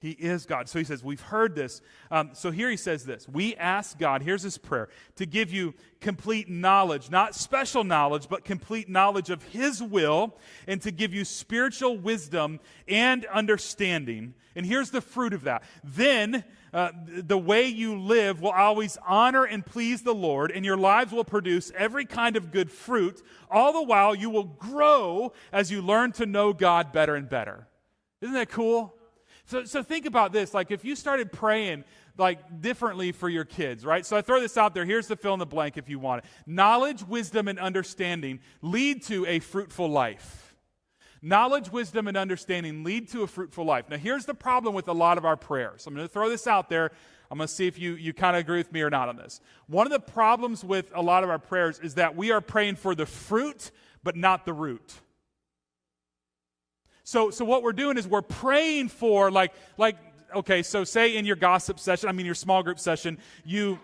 He 0.00 0.12
is 0.12 0.46
God. 0.46 0.66
So 0.66 0.78
he 0.78 0.84
says, 0.84 1.04
We've 1.04 1.20
heard 1.20 1.54
this. 1.54 1.82
Um, 2.10 2.30
so 2.32 2.50
here 2.50 2.70
he 2.70 2.76
says 2.78 3.04
this 3.04 3.28
We 3.28 3.54
ask 3.56 3.98
God, 3.98 4.22
here's 4.22 4.42
his 4.42 4.56
prayer, 4.56 4.88
to 5.16 5.26
give 5.26 5.52
you 5.52 5.74
complete 6.00 6.48
knowledge, 6.48 7.10
not 7.10 7.34
special 7.34 7.84
knowledge, 7.84 8.26
but 8.28 8.42
complete 8.42 8.88
knowledge 8.88 9.28
of 9.28 9.42
his 9.42 9.82
will, 9.82 10.38
and 10.66 10.80
to 10.82 10.90
give 10.90 11.12
you 11.12 11.26
spiritual 11.26 11.98
wisdom 11.98 12.60
and 12.88 13.26
understanding. 13.26 14.32
And 14.56 14.64
here's 14.64 14.90
the 14.90 15.02
fruit 15.02 15.34
of 15.34 15.44
that. 15.44 15.64
Then 15.84 16.44
uh, 16.72 16.92
the 17.06 17.38
way 17.38 17.66
you 17.66 18.00
live 18.00 18.40
will 18.40 18.52
always 18.52 18.96
honor 19.06 19.44
and 19.44 19.64
please 19.64 20.00
the 20.02 20.14
Lord, 20.14 20.50
and 20.50 20.64
your 20.64 20.78
lives 20.78 21.12
will 21.12 21.24
produce 21.24 21.70
every 21.76 22.06
kind 22.06 22.36
of 22.36 22.52
good 22.52 22.70
fruit. 22.70 23.22
All 23.50 23.74
the 23.74 23.82
while, 23.82 24.14
you 24.14 24.30
will 24.30 24.44
grow 24.44 25.34
as 25.52 25.70
you 25.70 25.82
learn 25.82 26.12
to 26.12 26.24
know 26.24 26.54
God 26.54 26.90
better 26.90 27.16
and 27.16 27.28
better. 27.28 27.68
Isn't 28.22 28.34
that 28.34 28.48
cool? 28.48 28.94
So, 29.50 29.64
so 29.64 29.82
think 29.82 30.06
about 30.06 30.32
this. 30.32 30.54
Like, 30.54 30.70
if 30.70 30.84
you 30.84 30.94
started 30.94 31.32
praying 31.32 31.82
like 32.16 32.60
differently 32.60 33.10
for 33.10 33.28
your 33.28 33.44
kids, 33.44 33.84
right? 33.84 34.06
So 34.06 34.16
I 34.16 34.22
throw 34.22 34.40
this 34.40 34.56
out 34.56 34.74
there. 34.74 34.84
Here's 34.84 35.08
the 35.08 35.16
fill 35.16 35.32
in 35.32 35.40
the 35.40 35.46
blank 35.46 35.76
if 35.76 35.88
you 35.88 35.98
want 35.98 36.22
it. 36.22 36.30
Knowledge, 36.46 37.02
wisdom, 37.02 37.48
and 37.48 37.58
understanding 37.58 38.38
lead 38.62 39.02
to 39.06 39.26
a 39.26 39.40
fruitful 39.40 39.88
life. 39.88 40.54
Knowledge, 41.20 41.72
wisdom, 41.72 42.06
and 42.06 42.16
understanding 42.16 42.84
lead 42.84 43.08
to 43.08 43.24
a 43.24 43.26
fruitful 43.26 43.64
life. 43.64 43.90
Now, 43.90 43.96
here's 43.96 44.24
the 44.24 44.34
problem 44.34 44.72
with 44.72 44.86
a 44.86 44.92
lot 44.92 45.18
of 45.18 45.24
our 45.24 45.36
prayers. 45.36 45.84
I'm 45.84 45.94
going 45.94 46.06
to 46.06 46.12
throw 46.12 46.28
this 46.28 46.46
out 46.46 46.68
there. 46.68 46.92
I'm 47.28 47.38
going 47.38 47.48
to 47.48 47.52
see 47.52 47.66
if 47.66 47.76
you, 47.76 47.94
you 47.94 48.12
kind 48.12 48.36
of 48.36 48.40
agree 48.40 48.58
with 48.58 48.72
me 48.72 48.82
or 48.82 48.90
not 48.90 49.08
on 49.08 49.16
this. 49.16 49.40
One 49.66 49.84
of 49.84 49.92
the 49.92 49.98
problems 49.98 50.62
with 50.62 50.92
a 50.94 51.02
lot 51.02 51.24
of 51.24 51.30
our 51.30 51.40
prayers 51.40 51.80
is 51.80 51.94
that 51.94 52.14
we 52.14 52.30
are 52.30 52.40
praying 52.40 52.76
for 52.76 52.94
the 52.94 53.06
fruit, 53.06 53.72
but 54.04 54.14
not 54.14 54.44
the 54.44 54.52
root. 54.52 55.00
So, 57.10 57.30
so 57.30 57.44
what 57.44 57.64
we're 57.64 57.72
doing 57.72 57.98
is 57.98 58.06
we're 58.06 58.22
praying 58.22 58.90
for, 58.90 59.32
like, 59.32 59.52
like, 59.76 59.96
okay, 60.32 60.62
so 60.62 60.84
say 60.84 61.16
in 61.16 61.24
your 61.24 61.34
gossip 61.34 61.80
session, 61.80 62.08
I 62.08 62.12
mean 62.12 62.24
your 62.24 62.36
small 62.36 62.62
group 62.62 62.78
session, 62.78 63.18
you 63.44 63.80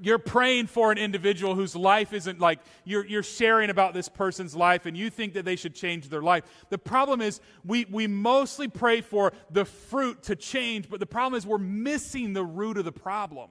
you're 0.00 0.18
praying 0.18 0.66
for 0.66 0.90
an 0.90 0.98
individual 0.98 1.54
whose 1.54 1.76
life 1.76 2.12
isn't 2.12 2.40
like 2.40 2.58
you're, 2.84 3.06
you're 3.06 3.22
sharing 3.22 3.70
about 3.70 3.94
this 3.94 4.08
person's 4.08 4.56
life 4.56 4.84
and 4.84 4.96
you 4.96 5.10
think 5.10 5.34
that 5.34 5.44
they 5.44 5.54
should 5.54 5.76
change 5.76 6.08
their 6.08 6.22
life. 6.22 6.42
The 6.70 6.78
problem 6.78 7.20
is 7.20 7.40
we, 7.64 7.84
we 7.84 8.08
mostly 8.08 8.66
pray 8.66 9.00
for 9.00 9.32
the 9.48 9.64
fruit 9.64 10.24
to 10.24 10.34
change, 10.34 10.90
but 10.90 10.98
the 10.98 11.06
problem 11.06 11.38
is 11.38 11.46
we're 11.46 11.58
missing 11.58 12.32
the 12.32 12.42
root 12.42 12.78
of 12.78 12.84
the 12.84 12.90
problem. 12.90 13.50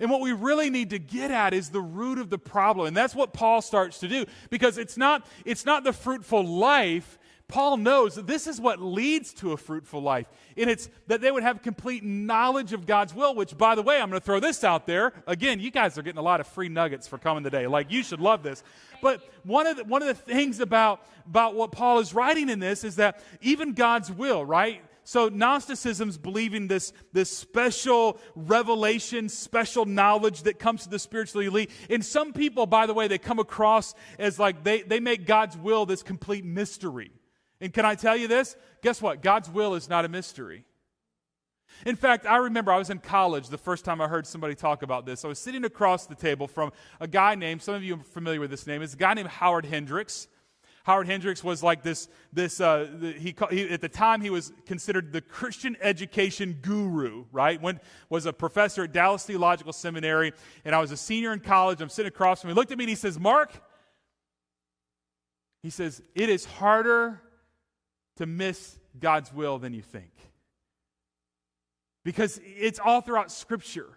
And 0.00 0.10
what 0.10 0.20
we 0.20 0.32
really 0.32 0.70
need 0.70 0.90
to 0.90 0.98
get 0.98 1.30
at 1.30 1.54
is 1.54 1.70
the 1.70 1.80
root 1.80 2.18
of 2.18 2.30
the 2.30 2.38
problem. 2.38 2.86
And 2.86 2.96
that's 2.96 3.14
what 3.14 3.32
Paul 3.32 3.62
starts 3.62 3.98
to 4.00 4.08
do 4.08 4.26
because 4.50 4.78
it's 4.78 4.96
not, 4.96 5.26
it's 5.44 5.64
not 5.64 5.84
the 5.84 5.92
fruitful 5.92 6.44
life 6.44 7.18
Paul 7.46 7.76
knows 7.76 8.14
that 8.14 8.26
this 8.26 8.46
is 8.46 8.58
what 8.58 8.80
leads 8.80 9.34
to 9.34 9.52
a 9.52 9.56
fruitful 9.56 10.00
life. 10.00 10.26
And 10.56 10.70
it's 10.70 10.88
that 11.08 11.20
they 11.20 11.30
would 11.30 11.42
have 11.42 11.62
complete 11.62 12.02
knowledge 12.02 12.72
of 12.72 12.86
God's 12.86 13.14
will, 13.14 13.34
which, 13.34 13.56
by 13.56 13.74
the 13.74 13.82
way, 13.82 14.00
I'm 14.00 14.08
going 14.08 14.20
to 14.20 14.24
throw 14.24 14.40
this 14.40 14.64
out 14.64 14.86
there. 14.86 15.12
Again, 15.26 15.60
you 15.60 15.70
guys 15.70 15.98
are 15.98 16.02
getting 16.02 16.18
a 16.18 16.22
lot 16.22 16.40
of 16.40 16.46
free 16.46 16.70
nuggets 16.70 17.06
for 17.06 17.18
coming 17.18 17.44
today. 17.44 17.66
Like, 17.66 17.92
you 17.92 18.02
should 18.02 18.20
love 18.20 18.42
this. 18.42 18.62
But 19.02 19.22
one 19.44 19.66
of 19.66 19.76
the, 19.76 19.84
one 19.84 20.02
of 20.02 20.08
the 20.08 20.14
things 20.14 20.58
about, 20.60 21.06
about 21.26 21.54
what 21.54 21.70
Paul 21.70 21.98
is 21.98 22.14
writing 22.14 22.48
in 22.48 22.60
this 22.60 22.82
is 22.82 22.96
that 22.96 23.20
even 23.42 23.74
God's 23.74 24.10
will, 24.10 24.44
right? 24.44 24.80
So 25.04 25.28
Gnosticism's 25.28 26.16
believing 26.16 26.66
this, 26.66 26.92
this 27.12 27.34
special 27.34 28.18
revelation, 28.34 29.28
special 29.28 29.84
knowledge 29.84 30.42
that 30.44 30.58
comes 30.58 30.84
to 30.84 30.90
the 30.90 30.98
spiritually 30.98 31.46
elite. 31.46 31.70
And 31.90 32.04
some 32.04 32.32
people, 32.32 32.66
by 32.66 32.86
the 32.86 32.94
way, 32.94 33.06
they 33.06 33.18
come 33.18 33.38
across 33.38 33.94
as 34.18 34.38
like 34.38 34.64
they, 34.64 34.82
they 34.82 35.00
make 35.00 35.26
God's 35.26 35.56
will 35.56 35.84
this 35.84 36.02
complete 36.02 36.44
mystery. 36.44 37.12
And 37.60 37.72
can 37.72 37.84
I 37.84 37.94
tell 37.94 38.16
you 38.16 38.28
this? 38.28 38.56
Guess 38.82 39.02
what? 39.02 39.22
God's 39.22 39.50
will 39.50 39.74
is 39.74 39.88
not 39.88 40.04
a 40.04 40.08
mystery. 40.08 40.64
In 41.84 41.96
fact, 41.96 42.24
I 42.24 42.36
remember 42.36 42.72
I 42.72 42.78
was 42.78 42.90
in 42.90 42.98
college 42.98 43.48
the 43.48 43.58
first 43.58 43.84
time 43.84 44.00
I 44.00 44.08
heard 44.08 44.26
somebody 44.26 44.54
talk 44.54 44.82
about 44.82 45.06
this. 45.06 45.24
I 45.24 45.28
was 45.28 45.38
sitting 45.38 45.64
across 45.64 46.06
the 46.06 46.14
table 46.14 46.46
from 46.46 46.72
a 47.00 47.08
guy 47.08 47.34
named, 47.34 47.62
some 47.62 47.74
of 47.74 47.82
you 47.82 47.96
are 47.96 48.02
familiar 48.02 48.40
with 48.40 48.50
this 48.50 48.66
name, 48.66 48.80
it's 48.80 48.94
a 48.94 48.98
guy 48.98 49.14
named 49.14 49.28
Howard 49.28 49.66
Hendricks. 49.66 50.28
Howard 50.84 51.06
Hendricks 51.06 51.42
was 51.42 51.62
like 51.62 51.82
this, 51.82 52.08
this 52.30 52.60
uh, 52.60 52.86
the, 53.00 53.12
he, 53.12 53.34
he, 53.50 53.70
at 53.70 53.80
the 53.80 53.88
time 53.88 54.20
he 54.20 54.28
was 54.28 54.52
considered 54.66 55.12
the 55.12 55.22
Christian 55.22 55.76
education 55.80 56.58
guru, 56.60 57.24
right? 57.32 57.60
When, 57.60 57.80
was 58.10 58.26
a 58.26 58.34
professor 58.34 58.84
at 58.84 58.92
Dallas 58.92 59.24
Theological 59.24 59.72
Seminary, 59.72 60.34
and 60.62 60.74
I 60.74 60.80
was 60.80 60.92
a 60.92 60.96
senior 60.96 61.32
in 61.32 61.40
college. 61.40 61.80
I'm 61.80 61.88
sitting 61.88 62.08
across 62.08 62.42
from 62.42 62.50
him. 62.50 62.56
He 62.56 62.60
looked 62.60 62.70
at 62.70 62.76
me 62.76 62.84
and 62.84 62.90
he 62.90 62.96
says, 62.96 63.18
Mark, 63.18 63.50
he 65.62 65.70
says, 65.70 66.02
it 66.14 66.28
is 66.28 66.44
harder 66.44 67.22
to 68.16 68.26
miss 68.26 68.78
God's 69.00 69.32
will 69.32 69.58
than 69.58 69.72
you 69.72 69.82
think. 69.82 70.12
Because 72.04 72.38
it's 72.44 72.78
all 72.78 73.00
throughout 73.00 73.32
Scripture. 73.32 73.88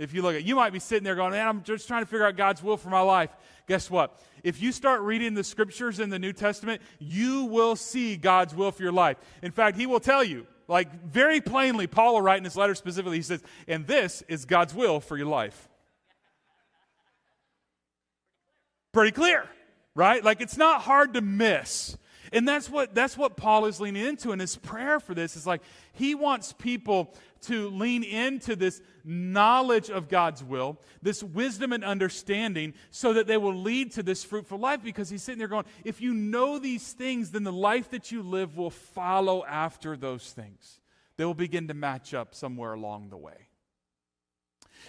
If 0.00 0.14
you 0.14 0.22
look 0.22 0.34
at 0.34 0.44
you 0.44 0.56
might 0.56 0.72
be 0.72 0.78
sitting 0.78 1.04
there 1.04 1.14
going, 1.14 1.32
Man, 1.32 1.46
I'm 1.46 1.62
just 1.62 1.86
trying 1.86 2.02
to 2.02 2.06
figure 2.06 2.26
out 2.26 2.34
God's 2.34 2.62
will 2.62 2.78
for 2.78 2.88
my 2.88 3.02
life. 3.02 3.30
Guess 3.68 3.90
what? 3.90 4.18
If 4.42 4.62
you 4.62 4.72
start 4.72 5.02
reading 5.02 5.34
the 5.34 5.44
scriptures 5.44 6.00
in 6.00 6.08
the 6.08 6.18
New 6.18 6.32
Testament, 6.32 6.80
you 6.98 7.44
will 7.44 7.76
see 7.76 8.16
God's 8.16 8.54
will 8.54 8.72
for 8.72 8.82
your 8.82 8.92
life. 8.92 9.18
In 9.42 9.52
fact, 9.52 9.76
he 9.76 9.84
will 9.84 10.00
tell 10.00 10.24
you, 10.24 10.46
like 10.68 11.04
very 11.04 11.42
plainly, 11.42 11.86
Paul 11.86 12.14
will 12.14 12.22
write 12.22 12.38
in 12.38 12.44
his 12.44 12.56
letter 12.56 12.74
specifically, 12.74 13.18
he 13.18 13.22
says, 13.22 13.42
And 13.68 13.86
this 13.86 14.22
is 14.26 14.46
God's 14.46 14.74
will 14.74 15.00
for 15.00 15.18
your 15.18 15.26
life. 15.26 15.68
Pretty 18.92 19.12
clear, 19.12 19.44
right? 19.94 20.24
Like 20.24 20.40
it's 20.40 20.56
not 20.56 20.80
hard 20.80 21.12
to 21.12 21.20
miss. 21.20 21.98
And 22.32 22.48
that's 22.48 22.70
what, 22.70 22.94
that's 22.94 23.18
what 23.18 23.36
Paul 23.36 23.66
is 23.66 23.80
leaning 23.80 24.06
into 24.06 24.32
in 24.32 24.38
his 24.38 24.56
prayer 24.56 24.98
for 24.98 25.14
this. 25.14 25.36
Is 25.36 25.46
like 25.46 25.62
he 25.92 26.14
wants 26.14 26.52
people 26.52 27.14
to 27.42 27.70
lean 27.70 28.02
into 28.02 28.56
this 28.56 28.82
knowledge 29.04 29.90
of 29.90 30.08
God's 30.08 30.44
will, 30.44 30.80
this 31.02 31.22
wisdom 31.22 31.72
and 31.72 31.84
understanding, 31.84 32.74
so 32.90 33.12
that 33.14 33.26
they 33.26 33.36
will 33.36 33.54
lead 33.54 33.92
to 33.92 34.02
this 34.02 34.24
fruitful 34.24 34.58
life. 34.58 34.82
Because 34.82 35.10
he's 35.10 35.22
sitting 35.22 35.38
there 35.38 35.48
going, 35.48 35.66
if 35.84 36.00
you 36.00 36.14
know 36.14 36.58
these 36.58 36.92
things, 36.92 37.30
then 37.30 37.44
the 37.44 37.52
life 37.52 37.90
that 37.90 38.12
you 38.12 38.22
live 38.22 38.56
will 38.56 38.70
follow 38.70 39.44
after 39.44 39.96
those 39.96 40.30
things. 40.32 40.80
They 41.16 41.24
will 41.24 41.34
begin 41.34 41.68
to 41.68 41.74
match 41.74 42.14
up 42.14 42.34
somewhere 42.34 42.72
along 42.72 43.10
the 43.10 43.16
way. 43.16 43.48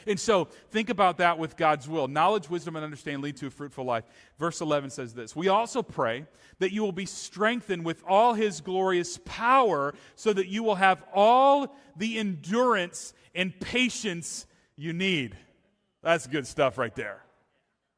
And 0.08 0.20
so 0.20 0.46
think 0.70 0.90
about 0.90 1.18
that 1.18 1.38
with 1.38 1.58
God's 1.58 1.88
will. 1.88 2.08
Knowledge, 2.08 2.50
wisdom, 2.50 2.76
and 2.76 2.84
understanding 2.84 3.22
lead 3.22 3.38
to 3.38 3.48
a 3.48 3.50
fruitful 3.50 3.86
life. 3.86 4.04
Verse 4.38 4.62
11 4.62 4.90
says 4.90 5.14
this 5.14 5.36
We 5.36 5.48
also 5.48 5.84
pray 5.84 6.26
that 6.60 6.72
you 6.72 6.82
will 6.82 6.92
be 6.92 7.06
strengthened 7.06 7.86
with 7.86 8.04
all 8.08 8.34
his 8.34 8.62
glorious 8.62 9.20
power, 9.26 9.94
so 10.16 10.34
that 10.34 10.48
you 10.48 10.64
will 10.64 10.76
have 10.76 11.04
all 11.14 11.76
the 11.96 12.18
endurance 12.18 13.14
and 13.34 13.58
patience 13.60 14.46
you 14.76 14.94
need. 14.94 15.38
That's 16.02 16.28
good 16.28 16.48
stuff 16.48 16.78
right 16.78 16.96
there. 16.96 17.22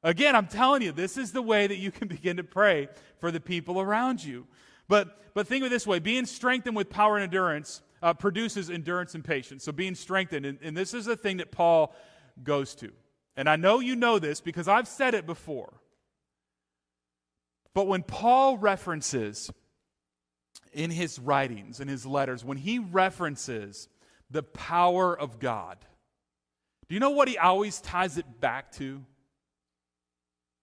Again, 0.03 0.35
I'm 0.35 0.47
telling 0.47 0.81
you, 0.81 0.91
this 0.91 1.17
is 1.17 1.31
the 1.31 1.41
way 1.41 1.65
that 1.65 1.77
you 1.77 1.91
can 1.91 2.07
begin 2.09 2.37
to 2.37 2.43
pray 2.43 2.89
for 3.19 3.31
the 3.31 3.39
people 3.39 3.79
around 3.79 4.23
you. 4.23 4.45
But, 4.87 5.33
but 5.33 5.47
think 5.47 5.63
of 5.63 5.67
it 5.67 5.69
this 5.69 5.87
way 5.87 5.99
being 5.99 6.25
strengthened 6.25 6.75
with 6.75 6.89
power 6.89 7.15
and 7.15 7.23
endurance 7.23 7.81
uh, 8.03 8.13
produces 8.13 8.69
endurance 8.69 9.15
and 9.15 9.23
patience. 9.23 9.63
So 9.63 9.71
being 9.71 9.95
strengthened. 9.95 10.45
And, 10.45 10.59
and 10.61 10.75
this 10.75 10.93
is 10.93 11.05
the 11.05 11.15
thing 11.15 11.37
that 11.37 11.51
Paul 11.51 11.95
goes 12.43 12.75
to. 12.75 12.91
And 13.37 13.49
I 13.49 13.55
know 13.55 13.79
you 13.79 13.95
know 13.95 14.19
this 14.19 14.41
because 14.41 14.67
I've 14.67 14.87
said 14.87 15.15
it 15.15 15.25
before. 15.25 15.73
But 17.73 17.87
when 17.87 18.03
Paul 18.03 18.57
references 18.57 19.49
in 20.73 20.91
his 20.91 21.17
writings, 21.17 21.79
in 21.79 21.87
his 21.87 22.05
letters, 22.05 22.43
when 22.43 22.57
he 22.57 22.77
references 22.77 23.87
the 24.29 24.43
power 24.43 25.17
of 25.17 25.39
God, 25.39 25.77
do 26.87 26.93
you 26.93 26.99
know 26.99 27.11
what 27.11 27.29
he 27.29 27.37
always 27.37 27.79
ties 27.79 28.17
it 28.17 28.41
back 28.41 28.73
to? 28.73 29.01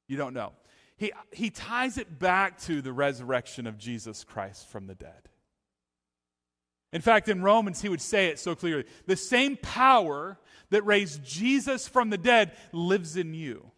You 0.06 0.16
don't 0.16 0.34
know. 0.34 0.52
He, 0.98 1.12
he 1.32 1.48
ties 1.48 1.96
it 1.96 2.18
back 2.18 2.60
to 2.62 2.82
the 2.82 2.92
resurrection 2.92 3.66
of 3.66 3.78
Jesus 3.78 4.24
Christ 4.24 4.68
from 4.68 4.86
the 4.86 4.94
dead. 4.94 5.29
In 6.92 7.00
fact, 7.00 7.28
in 7.28 7.42
Romans, 7.42 7.80
he 7.80 7.88
would 7.88 8.00
say 8.00 8.28
it 8.28 8.38
so 8.38 8.54
clearly 8.54 8.84
the 9.06 9.16
same 9.16 9.56
power 9.56 10.38
that 10.70 10.84
raised 10.84 11.24
Jesus 11.24 11.86
from 11.88 12.10
the 12.10 12.18
dead 12.18 12.52
lives 12.72 13.16
in 13.16 13.34
you. 13.34 13.70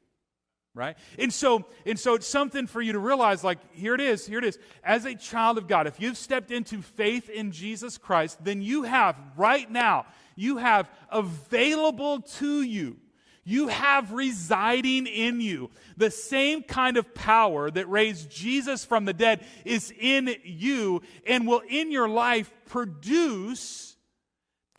Right? 0.75 0.97
And 1.19 1.31
so, 1.31 1.67
and 1.85 2.01
so 2.01 2.15
it's 2.15 2.27
something 2.27 2.67
for 2.67 2.81
you 2.81 2.93
to 2.93 2.99
realize 2.99 3.45
like, 3.45 3.59
here 3.75 3.95
it 3.95 4.01
is, 4.01 4.27
here 4.27 4.39
it 4.39 4.45
is. 4.45 4.59
As 4.83 5.05
a 5.05 5.15
child 5.15 5.59
of 5.59 5.69
God, 5.69 5.87
if 5.87 6.01
you've 6.01 6.17
stepped 6.17 6.51
into 6.51 6.81
faith 6.81 7.29
in 7.29 7.53
Jesus 7.53 7.99
Christ, 7.99 8.43
then 8.43 8.63
you 8.63 8.85
have, 8.85 9.15
right 9.37 9.71
now, 9.71 10.07
you 10.35 10.57
have 10.57 10.91
available 11.11 12.21
to 12.21 12.63
you 12.63 12.97
you 13.45 13.69
have 13.69 14.13
residing 14.13 15.07
in 15.07 15.41
you. 15.41 15.71
The 15.97 16.11
same 16.11 16.63
kind 16.63 16.97
of 16.97 17.13
power 17.15 17.71
that 17.71 17.89
raised 17.89 18.31
Jesus 18.31 18.85
from 18.85 19.05
the 19.05 19.13
dead 19.13 19.45
is 19.65 19.93
in 19.99 20.35
you 20.45 21.03
and 21.27 21.47
will 21.47 21.63
in 21.69 21.91
your 21.91 22.09
life 22.09 22.53
produce 22.67 23.97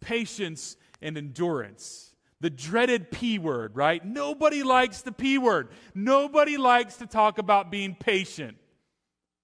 patience 0.01 0.77
and 1.01 1.17
endurance. 1.17 2.15
The 2.39 2.49
dreaded 2.49 3.11
P 3.11 3.39
word, 3.39 3.75
right? 3.75 4.03
Nobody 4.03 4.63
likes 4.63 5.01
the 5.01 5.11
P 5.11 5.37
word. 5.37 5.69
Nobody 5.93 6.57
likes 6.57 6.97
to 6.97 7.05
talk 7.05 7.37
about 7.37 7.71
being 7.71 7.95
patient. 7.95 8.57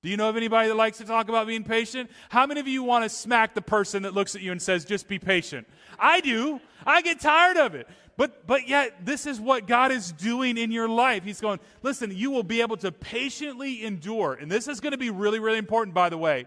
Do 0.01 0.09
you 0.09 0.15
know 0.15 0.29
of 0.29 0.37
anybody 0.37 0.69
that 0.69 0.75
likes 0.75 0.97
to 0.99 1.05
talk 1.05 1.27
about 1.27 1.45
being 1.45 1.65
patient? 1.65 2.09
How 2.29 2.45
many 2.45 2.61
of 2.61 2.67
you 2.67 2.83
want 2.83 3.03
to 3.03 3.09
smack 3.09 3.53
the 3.53 3.61
person 3.61 4.03
that 4.03 4.13
looks 4.13 4.33
at 4.33 4.41
you 4.41 4.51
and 4.51 4.61
says, 4.61 4.85
just 4.85 5.09
be 5.09 5.19
patient? 5.19 5.67
I 5.99 6.21
do. 6.21 6.61
I 6.85 7.01
get 7.01 7.19
tired 7.19 7.57
of 7.57 7.75
it. 7.75 7.87
But, 8.15 8.47
but 8.47 8.67
yet, 8.67 9.05
this 9.05 9.25
is 9.25 9.39
what 9.39 9.67
God 9.67 9.91
is 9.91 10.11
doing 10.13 10.57
in 10.57 10.71
your 10.71 10.87
life. 10.87 11.23
He's 11.23 11.41
going, 11.41 11.59
listen, 11.81 12.11
you 12.15 12.31
will 12.31 12.43
be 12.43 12.61
able 12.61 12.77
to 12.77 12.91
patiently 12.91 13.83
endure. 13.83 14.33
And 14.33 14.49
this 14.49 14.69
is 14.69 14.79
going 14.79 14.91
to 14.91 14.97
be 14.97 15.09
really, 15.09 15.39
really 15.39 15.57
important, 15.57 15.93
by 15.93 16.09
the 16.09 16.17
way. 16.17 16.45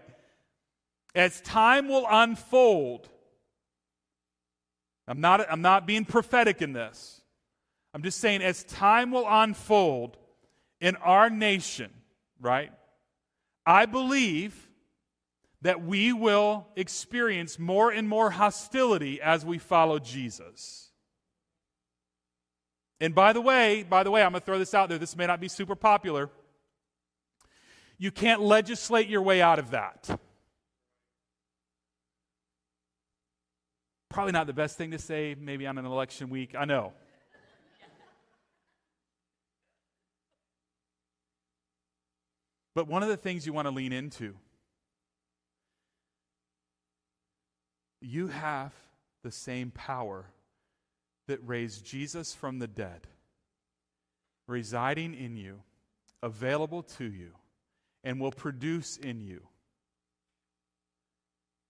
As 1.13 1.39
time 1.41 1.87
will 1.87 2.07
unfold, 2.09 3.07
I'm 5.07 5.21
not, 5.21 5.45
I'm 5.51 5.61
not 5.61 5.85
being 5.85 6.05
prophetic 6.05 6.63
in 6.63 6.73
this. 6.73 7.21
I'm 7.93 8.01
just 8.01 8.19
saying, 8.19 8.41
as 8.41 8.63
time 8.63 9.11
will 9.11 9.25
unfold 9.27 10.17
in 10.81 10.95
our 10.97 11.29
nation, 11.29 11.91
right? 12.39 12.71
I 13.65 13.85
believe 13.85 14.69
that 15.61 15.83
we 15.83 16.11
will 16.11 16.67
experience 16.75 17.57
more 17.57 17.89
and 17.89 18.07
more 18.07 18.29
hostility 18.31 19.21
as 19.21 19.45
we 19.45 19.57
follow 19.57 19.97
Jesus. 19.97 20.89
And 22.99 23.15
by 23.15 23.33
the 23.33 23.41
way, 23.41 23.83
by 23.83 24.03
the 24.03 24.11
way, 24.11 24.23
I'm 24.23 24.31
going 24.31 24.41
to 24.41 24.45
throw 24.45 24.59
this 24.59 24.73
out 24.73 24.89
there. 24.89 24.97
This 24.97 25.15
may 25.15 25.25
not 25.25 25.39
be 25.39 25.47
super 25.47 25.75
popular. 25.75 26.29
You 27.97 28.11
can't 28.11 28.41
legislate 28.41 29.07
your 29.07 29.21
way 29.21 29.41
out 29.41 29.59
of 29.59 29.71
that. 29.71 30.19
Probably 34.09 34.33
not 34.33 34.47
the 34.47 34.53
best 34.53 34.77
thing 34.77 34.91
to 34.91 34.99
say, 34.99 35.35
maybe 35.39 35.65
on 35.65 35.77
an 35.77 35.85
election 35.85 36.29
week. 36.29 36.55
I 36.57 36.65
know. 36.65 36.93
But 42.75 42.87
one 42.87 43.03
of 43.03 43.09
the 43.09 43.17
things 43.17 43.45
you 43.45 43.53
want 43.53 43.67
to 43.67 43.73
lean 43.73 43.93
into, 43.93 44.35
you 48.01 48.27
have 48.27 48.73
the 49.23 49.31
same 49.31 49.71
power 49.71 50.25
that 51.27 51.39
raised 51.45 51.85
Jesus 51.85 52.33
from 52.33 52.59
the 52.59 52.67
dead, 52.67 53.07
residing 54.47 55.13
in 55.13 55.37
you, 55.37 55.61
available 56.21 56.83
to 56.83 57.05
you, 57.05 57.31
and 58.03 58.19
will 58.19 58.31
produce 58.31 58.97
in 58.97 59.21
you 59.21 59.47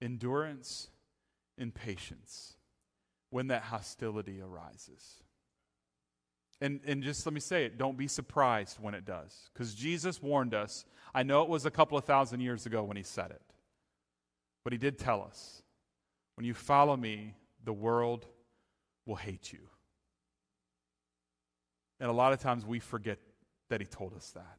endurance 0.04 0.90
and 1.58 1.74
patience 1.74 2.58
when 3.30 3.48
that 3.48 3.64
hostility 3.64 4.42
arises. 4.42 5.23
And, 6.64 6.80
and 6.88 7.04
just 7.04 7.26
let 7.26 7.34
me 7.34 7.42
say 7.42 7.66
it 7.66 7.78
don't 7.78 7.98
be 7.98 8.08
surprised 8.08 8.78
when 8.80 8.94
it 8.94 9.04
does, 9.04 9.50
because 9.54 9.76
Jesus 9.76 10.22
warned 10.22 10.54
us. 10.54 10.86
I 11.14 11.22
know 11.22 11.44
it 11.44 11.50
was 11.50 11.66
a 11.66 11.72
couple 11.72 11.98
of 11.98 12.06
thousand 12.06 12.40
years 12.40 12.66
ago 12.66 12.84
when 12.86 12.96
he 12.96 13.04
said 13.04 13.32
it, 13.32 13.42
but 14.64 14.72
he 14.72 14.80
did 14.80 14.98
tell 14.98 15.22
us 15.22 15.62
when 16.36 16.46
you 16.46 16.54
follow 16.54 16.96
me, 16.96 17.36
the 17.66 17.74
world 17.74 18.26
will 19.06 19.18
hate 19.18 19.52
you. 19.52 19.60
And 22.00 22.10
a 22.10 22.14
lot 22.14 22.32
of 22.32 22.40
times 22.40 22.66
we 22.66 22.80
forget 22.80 23.20
that 23.70 23.82
he 23.82 23.86
told 23.86 24.16
us 24.16 24.30
that. 24.32 24.58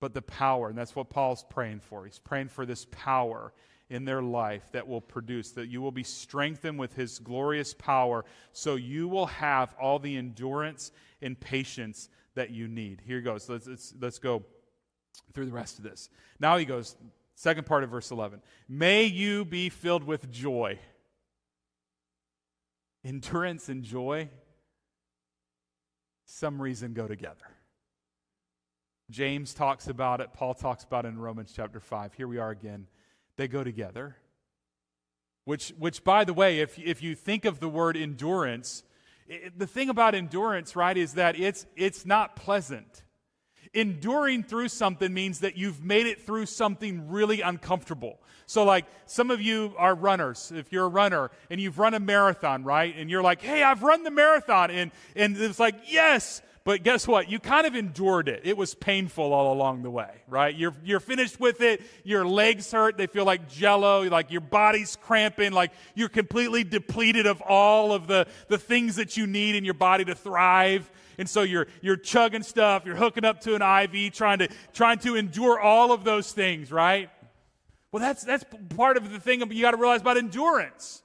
But 0.00 0.14
the 0.14 0.22
power, 0.22 0.70
and 0.70 0.78
that's 0.78 0.96
what 0.96 1.10
Paul's 1.10 1.44
praying 1.50 1.80
for. 1.80 2.06
He's 2.06 2.18
praying 2.18 2.48
for 2.48 2.64
this 2.64 2.86
power 2.90 3.52
in 3.90 4.04
their 4.04 4.22
life 4.22 4.70
that 4.72 4.86
will 4.86 5.00
produce, 5.00 5.52
that 5.52 5.68
you 5.68 5.80
will 5.80 5.92
be 5.92 6.02
strengthened 6.02 6.78
with 6.78 6.94
his 6.94 7.18
glorious 7.18 7.72
power, 7.74 8.24
so 8.52 8.74
you 8.74 9.08
will 9.08 9.26
have 9.26 9.74
all 9.80 9.98
the 9.98 10.16
endurance 10.16 10.92
and 11.22 11.38
patience 11.38 12.08
that 12.34 12.50
you 12.50 12.68
need. 12.68 13.02
Here 13.04 13.16
he 13.16 13.22
goes. 13.22 13.48
Let's, 13.48 13.66
let's, 13.66 13.94
let's 14.00 14.18
go 14.18 14.44
through 15.32 15.46
the 15.46 15.52
rest 15.52 15.78
of 15.78 15.84
this. 15.84 16.10
Now 16.38 16.58
he 16.58 16.64
goes, 16.64 16.96
second 17.34 17.66
part 17.66 17.82
of 17.82 17.90
verse 17.90 18.10
11. 18.10 18.42
May 18.68 19.04
you 19.04 19.44
be 19.44 19.70
filled 19.70 20.04
with 20.04 20.30
joy. 20.30 20.78
Endurance 23.04 23.68
and 23.70 23.82
joy, 23.82 24.28
some 26.26 26.60
reason 26.60 26.92
go 26.92 27.08
together. 27.08 27.46
James 29.10 29.54
talks 29.54 29.88
about 29.88 30.20
it, 30.20 30.34
Paul 30.34 30.52
talks 30.52 30.84
about 30.84 31.06
it 31.06 31.08
in 31.08 31.18
Romans 31.18 31.52
chapter 31.56 31.80
5. 31.80 32.12
Here 32.12 32.28
we 32.28 32.36
are 32.36 32.50
again 32.50 32.86
they 33.38 33.48
go 33.48 33.64
together. 33.64 34.16
Which, 35.46 35.72
which 35.78 36.04
by 36.04 36.24
the 36.24 36.34
way, 36.34 36.60
if, 36.60 36.78
if 36.78 37.02
you 37.02 37.14
think 37.14 37.46
of 37.46 37.58
the 37.58 37.68
word 37.70 37.96
endurance, 37.96 38.82
it, 39.26 39.58
the 39.58 39.66
thing 39.66 39.88
about 39.88 40.14
endurance, 40.14 40.76
right, 40.76 40.94
is 40.94 41.14
that 41.14 41.40
it's, 41.40 41.64
it's 41.74 42.04
not 42.04 42.36
pleasant. 42.36 43.02
Enduring 43.74 44.42
through 44.42 44.68
something 44.68 45.12
means 45.12 45.40
that 45.40 45.56
you've 45.56 45.84
made 45.84 46.06
it 46.06 46.22
through 46.22 46.46
something 46.46 47.08
really 47.08 47.40
uncomfortable. 47.40 48.18
So, 48.46 48.64
like, 48.64 48.86
some 49.04 49.30
of 49.30 49.42
you 49.42 49.74
are 49.76 49.94
runners. 49.94 50.50
If 50.54 50.72
you're 50.72 50.86
a 50.86 50.88
runner 50.88 51.30
and 51.50 51.60
you've 51.60 51.78
run 51.78 51.94
a 51.94 52.00
marathon, 52.00 52.64
right? 52.64 52.94
And 52.96 53.10
you're 53.10 53.22
like, 53.22 53.42
hey, 53.42 53.62
I've 53.62 53.82
run 53.82 54.04
the 54.04 54.10
marathon. 54.10 54.70
And, 54.70 54.90
and 55.14 55.36
it's 55.36 55.58
like, 55.58 55.74
yes, 55.86 56.40
but 56.68 56.82
guess 56.82 57.08
what? 57.08 57.30
You 57.30 57.38
kind 57.38 57.66
of 57.66 57.74
endured 57.74 58.28
it. 58.28 58.42
It 58.44 58.56
was 58.56 58.74
painful 58.74 59.32
all 59.32 59.54
along 59.54 59.84
the 59.84 59.90
way, 59.90 60.10
right? 60.28 60.54
You're, 60.54 60.74
you're 60.84 61.00
finished 61.00 61.40
with 61.40 61.62
it. 61.62 61.80
Your 62.04 62.26
legs 62.26 62.70
hurt. 62.70 62.98
They 62.98 63.06
feel 63.06 63.24
like 63.24 63.48
jello. 63.48 64.02
Like 64.02 64.30
your 64.30 64.42
body's 64.42 64.96
cramping. 64.96 65.52
Like 65.52 65.72
you're 65.94 66.10
completely 66.10 66.64
depleted 66.64 67.26
of 67.26 67.40
all 67.40 67.92
of 67.92 68.06
the, 68.06 68.26
the 68.48 68.58
things 68.58 68.96
that 68.96 69.16
you 69.16 69.26
need 69.26 69.54
in 69.54 69.64
your 69.64 69.72
body 69.72 70.04
to 70.04 70.14
thrive. 70.14 70.90
And 71.18 71.28
so 71.28 71.42
you're, 71.42 71.66
you're 71.82 71.96
chugging 71.96 72.44
stuff. 72.44 72.86
You're 72.86 72.96
hooking 72.96 73.24
up 73.24 73.40
to 73.42 73.54
an 73.54 73.62
IV, 73.62 74.12
trying 74.12 74.38
to, 74.38 74.48
trying 74.72 74.98
to 75.00 75.16
endure 75.16 75.60
all 75.60 75.92
of 75.92 76.04
those 76.04 76.32
things, 76.32 76.70
right? 76.70 77.10
Well, 77.90 78.00
that's, 78.00 78.22
that's 78.22 78.44
part 78.76 78.96
of 78.96 79.10
the 79.10 79.18
thing 79.18 79.40
you 79.50 79.62
got 79.62 79.72
to 79.72 79.76
realize 79.76 80.00
about 80.00 80.16
endurance 80.16 81.02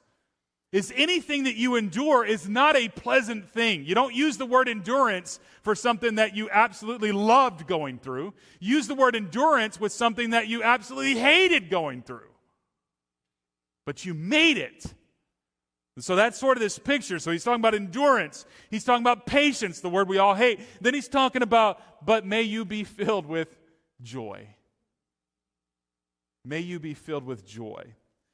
is 0.74 0.92
anything 0.96 1.44
that 1.44 1.56
you 1.56 1.76
endure 1.76 2.26
is 2.26 2.50
not 2.50 2.76
a 2.76 2.90
pleasant 2.90 3.48
thing. 3.48 3.86
You 3.86 3.94
don't 3.94 4.14
use 4.14 4.38
the 4.38 4.46
word 4.46 4.68
endurance 4.68 5.40
for 5.62 5.76
something 5.76 6.16
that 6.16 6.36
you 6.36 6.50
absolutely 6.50 7.12
loved 7.12 7.68
going 7.68 8.00
through. 8.00 8.34
Use 8.60 8.88
the 8.88 8.96
word 8.96 9.16
endurance 9.16 9.80
with 9.80 9.92
something 9.92 10.32
that 10.32 10.48
you 10.48 10.64
absolutely 10.64 11.16
hated 11.16 11.70
going 11.70 12.02
through. 12.02 12.30
But 13.86 14.04
you 14.04 14.16
made 14.16 14.58
it. 14.58 14.94
So 16.00 16.16
that's 16.16 16.40
sort 16.40 16.58
of 16.58 16.62
this 16.62 16.80
picture. 16.80 17.20
So 17.20 17.32
he's 17.32 17.44
talking 17.44 17.62
about 17.62 17.76
endurance. 17.76 18.46
He's 18.72 18.84
talking 18.84 19.04
about 19.04 19.28
patience, 19.28 19.80
the 19.80 19.90
word 19.90 20.08
we 20.08 20.18
all 20.18 20.34
hate. 20.34 20.60
Then 20.82 20.94
he's 20.96 21.08
talking 21.08 21.44
about, 21.44 21.80
but 22.04 22.26
may 22.26 22.42
you 22.42 22.66
be 22.66 22.84
filled 22.84 23.28
with 23.28 23.56
joy. 24.02 24.48
May 26.44 26.60
you 26.60 26.80
be 26.80 26.94
filled 26.94 27.26
with 27.26 27.46
joy. 27.46 27.94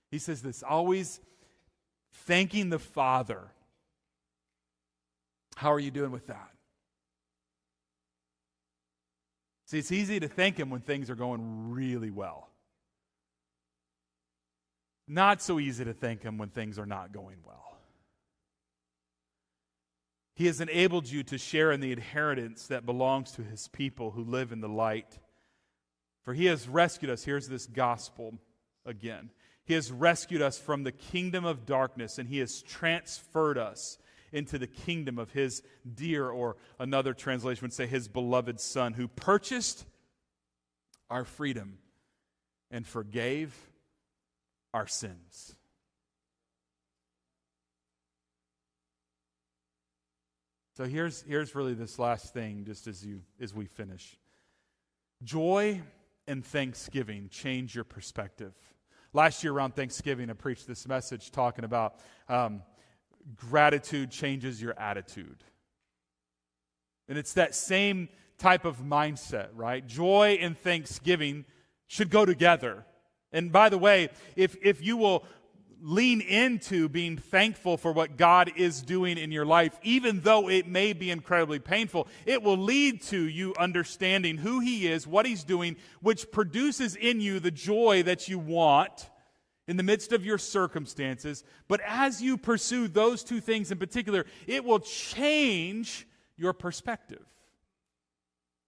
He 0.09 0.19
says 0.19 0.41
this 0.41 0.63
always 0.63 1.19
thanking 2.13 2.69
the 2.69 2.79
Father. 2.79 3.41
How 5.55 5.73
are 5.73 5.79
you 5.79 5.91
doing 5.91 6.11
with 6.11 6.27
that? 6.27 6.49
See, 9.65 9.77
it's 9.77 9.91
easy 9.91 10.19
to 10.21 10.27
thank 10.27 10.57
Him 10.57 10.69
when 10.69 10.81
things 10.81 11.09
are 11.09 11.15
going 11.15 11.71
really 11.71 12.09
well. 12.09 12.48
Not 15.11 15.41
so 15.41 15.59
easy 15.59 15.83
to 15.83 15.93
thank 15.93 16.21
Him 16.21 16.37
when 16.37 16.49
things 16.49 16.77
are 16.77 16.85
not 16.85 17.11
going 17.11 17.37
well. 17.43 17.79
He 20.35 20.45
has 20.45 20.61
enabled 20.61 21.09
you 21.09 21.23
to 21.23 21.37
share 21.39 21.71
in 21.71 21.81
the 21.81 21.91
inheritance 21.91 22.67
that 22.67 22.85
belongs 22.85 23.31
to 23.31 23.43
His 23.43 23.67
people 23.69 24.11
who 24.11 24.23
live 24.23 24.51
in 24.51 24.61
the 24.61 24.69
light. 24.69 25.17
For 26.21 26.35
He 26.35 26.45
has 26.45 26.69
rescued 26.69 27.09
us. 27.09 27.23
Here's 27.23 27.47
this 27.47 27.65
gospel 27.65 28.35
again. 28.85 29.31
He 29.65 29.73
has 29.73 29.91
rescued 29.91 30.43
us 30.43 30.59
from 30.59 30.83
the 30.83 30.91
kingdom 30.91 31.43
of 31.43 31.65
darkness 31.65 32.19
and 32.19 32.29
He 32.29 32.37
has 32.37 32.61
transferred 32.61 33.57
us 33.57 33.97
into 34.31 34.59
the 34.59 34.67
kingdom 34.67 35.17
of 35.17 35.31
His 35.31 35.63
dear, 35.91 36.29
or 36.29 36.55
another 36.77 37.15
translation 37.15 37.63
would 37.63 37.73
say, 37.73 37.87
His 37.87 38.07
beloved 38.07 38.59
Son, 38.59 38.93
who 38.93 39.07
purchased 39.07 39.85
our 41.09 41.25
freedom 41.25 41.79
and 42.69 42.85
forgave 42.85 43.55
our 44.73 44.87
sins. 44.87 45.55
So 50.75 50.85
here's, 50.85 51.21
here's 51.23 51.55
really 51.55 51.73
this 51.73 51.99
last 51.99 52.33
thing, 52.33 52.63
just 52.65 52.87
as, 52.87 53.05
you, 53.05 53.21
as 53.41 53.53
we 53.53 53.65
finish. 53.65 54.17
Joy 55.23 55.81
and 56.25 56.45
thanksgiving 56.45 57.27
change 57.29 57.75
your 57.75 57.83
perspective. 57.83 58.53
Last 59.11 59.43
year 59.43 59.51
around 59.51 59.75
Thanksgiving, 59.75 60.29
I 60.29 60.33
preached 60.33 60.67
this 60.67 60.87
message 60.87 61.31
talking 61.31 61.65
about 61.65 61.95
um, 62.29 62.61
gratitude 63.35 64.11
changes 64.11 64.61
your 64.61 64.79
attitude. 64.79 65.43
And 67.07 67.17
it's 67.17 67.33
that 67.33 67.55
same 67.55 68.07
type 68.37 68.65
of 68.65 68.77
mindset, 68.77 69.49
right? 69.55 69.85
Joy 69.85 70.37
and 70.39 70.57
thanksgiving 70.57 71.45
should 71.87 72.11
go 72.11 72.23
together. 72.23 72.85
And 73.31 73.51
by 73.51 73.69
the 73.69 73.77
way, 73.77 74.09
if, 74.35 74.55
if 74.61 74.83
you 74.83 74.97
will 74.97 75.25
lean 75.81 76.21
into 76.21 76.89
being 76.89 77.17
thankful 77.17 77.77
for 77.77 77.91
what 77.91 78.17
God 78.17 78.51
is 78.55 78.81
doing 78.81 79.17
in 79.17 79.31
your 79.31 79.45
life, 79.45 79.77
even 79.83 80.21
though 80.21 80.49
it 80.49 80.67
may 80.67 80.93
be 80.93 81.09
incredibly 81.09 81.59
painful, 81.59 82.07
it 82.25 82.43
will 82.43 82.57
lead 82.57 83.01
to 83.03 83.21
you 83.21 83.53
understanding 83.57 84.37
who 84.37 84.59
He 84.59 84.87
is, 84.87 85.07
what 85.07 85.25
He's 85.25 85.43
doing, 85.43 85.77
which 86.01 86.31
produces 86.31 86.95
in 86.95 87.21
you 87.21 87.39
the 87.39 87.51
joy 87.51 88.03
that 88.03 88.27
you 88.27 88.39
want 88.39 89.09
in 89.67 89.77
the 89.77 89.83
midst 89.83 90.11
of 90.11 90.25
your 90.25 90.37
circumstances. 90.37 91.43
But 91.67 91.79
as 91.85 92.21
you 92.21 92.37
pursue 92.37 92.87
those 92.87 93.23
two 93.23 93.39
things 93.39 93.71
in 93.71 93.77
particular, 93.77 94.25
it 94.47 94.65
will 94.65 94.79
change 94.79 96.07
your 96.35 96.53
perspective. 96.53 97.23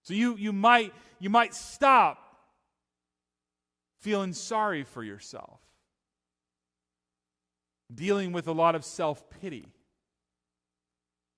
So 0.02 0.14
you, 0.14 0.36
you, 0.36 0.52
might, 0.52 0.92
you 1.18 1.30
might 1.30 1.54
stop 1.54 2.21
feeling 4.02 4.32
sorry 4.34 4.84
for 4.84 5.02
yourself 5.02 5.60
dealing 7.94 8.32
with 8.32 8.48
a 8.48 8.52
lot 8.52 8.74
of 8.74 8.84
self 8.84 9.28
pity. 9.40 9.68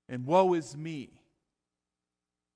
And 0.09 0.27
woe 0.27 0.55
is 0.55 0.77
me. 0.77 1.11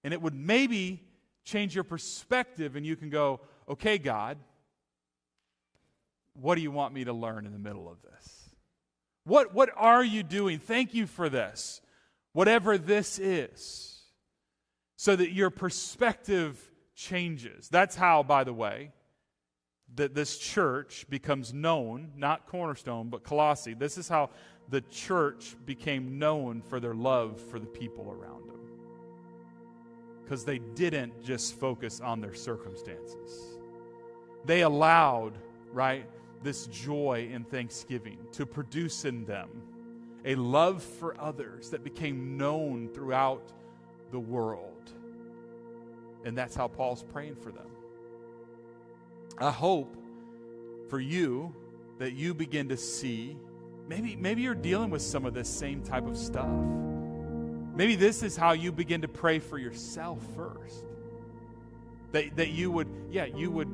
And 0.04 0.12
it 0.12 0.20
would 0.20 0.34
maybe 0.34 1.02
change 1.44 1.74
your 1.74 1.84
perspective, 1.84 2.76
and 2.76 2.84
you 2.84 2.94
can 2.94 3.10
go, 3.10 3.40
okay, 3.68 3.98
God, 3.98 4.38
what 6.34 6.54
do 6.54 6.60
you 6.60 6.70
want 6.70 6.94
me 6.94 7.04
to 7.04 7.12
learn 7.12 7.46
in 7.46 7.52
the 7.52 7.58
middle 7.58 7.90
of 7.90 8.00
this? 8.02 8.50
What, 9.24 9.54
what 9.54 9.70
are 9.76 10.04
you 10.04 10.22
doing? 10.22 10.58
Thank 10.58 10.94
you 10.94 11.06
for 11.06 11.28
this, 11.28 11.80
whatever 12.32 12.78
this 12.78 13.18
is, 13.18 14.02
so 14.96 15.16
that 15.16 15.32
your 15.32 15.50
perspective 15.50 16.70
changes. 16.94 17.68
That's 17.68 17.96
how, 17.96 18.22
by 18.22 18.44
the 18.44 18.54
way, 18.54 18.92
that 19.96 20.14
this 20.14 20.38
church 20.38 21.06
becomes 21.08 21.52
known, 21.52 22.12
not 22.16 22.46
Cornerstone, 22.46 23.08
but 23.08 23.22
Colossae. 23.24 23.74
This 23.74 23.98
is 23.98 24.08
how 24.08 24.30
the 24.68 24.80
church 24.82 25.56
became 25.66 26.18
known 26.18 26.62
for 26.62 26.78
their 26.78 26.94
love 26.94 27.40
for 27.40 27.58
the 27.58 27.66
people 27.66 28.10
around 28.10 28.48
them. 28.48 28.60
Because 30.22 30.44
they 30.44 30.58
didn't 30.58 31.22
just 31.24 31.58
focus 31.58 32.00
on 32.00 32.20
their 32.20 32.34
circumstances, 32.34 33.58
they 34.44 34.60
allowed, 34.62 35.38
right, 35.72 36.06
this 36.42 36.66
joy 36.66 37.28
and 37.32 37.48
thanksgiving 37.48 38.18
to 38.32 38.46
produce 38.46 39.04
in 39.04 39.24
them 39.24 39.48
a 40.24 40.34
love 40.34 40.82
for 40.82 41.18
others 41.20 41.70
that 41.70 41.82
became 41.82 42.36
known 42.36 42.88
throughout 42.88 43.52
the 44.10 44.20
world. 44.20 44.92
And 46.24 46.36
that's 46.36 46.54
how 46.54 46.68
Paul's 46.68 47.02
praying 47.02 47.36
for 47.36 47.50
them. 47.50 47.66
I 49.40 49.50
hope 49.50 49.96
for 50.88 51.00
you 51.00 51.54
that 51.98 52.12
you 52.12 52.34
begin 52.34 52.68
to 52.68 52.76
see 52.76 53.36
maybe 53.88 54.16
maybe 54.16 54.42
you're 54.42 54.54
dealing 54.54 54.90
with 54.90 55.02
some 55.02 55.24
of 55.24 55.34
this 55.34 55.48
same 55.48 55.82
type 55.82 56.06
of 56.06 56.16
stuff. 56.16 56.48
Maybe 57.74 57.94
this 57.94 58.22
is 58.24 58.36
how 58.36 58.52
you 58.52 58.72
begin 58.72 59.02
to 59.02 59.08
pray 59.08 59.38
for 59.38 59.56
yourself 59.56 60.18
first. 60.34 60.84
That, 62.10 62.36
that 62.36 62.48
you 62.48 62.70
would, 62.72 62.88
yeah, 63.10 63.26
you 63.26 63.50
would 63.50 63.68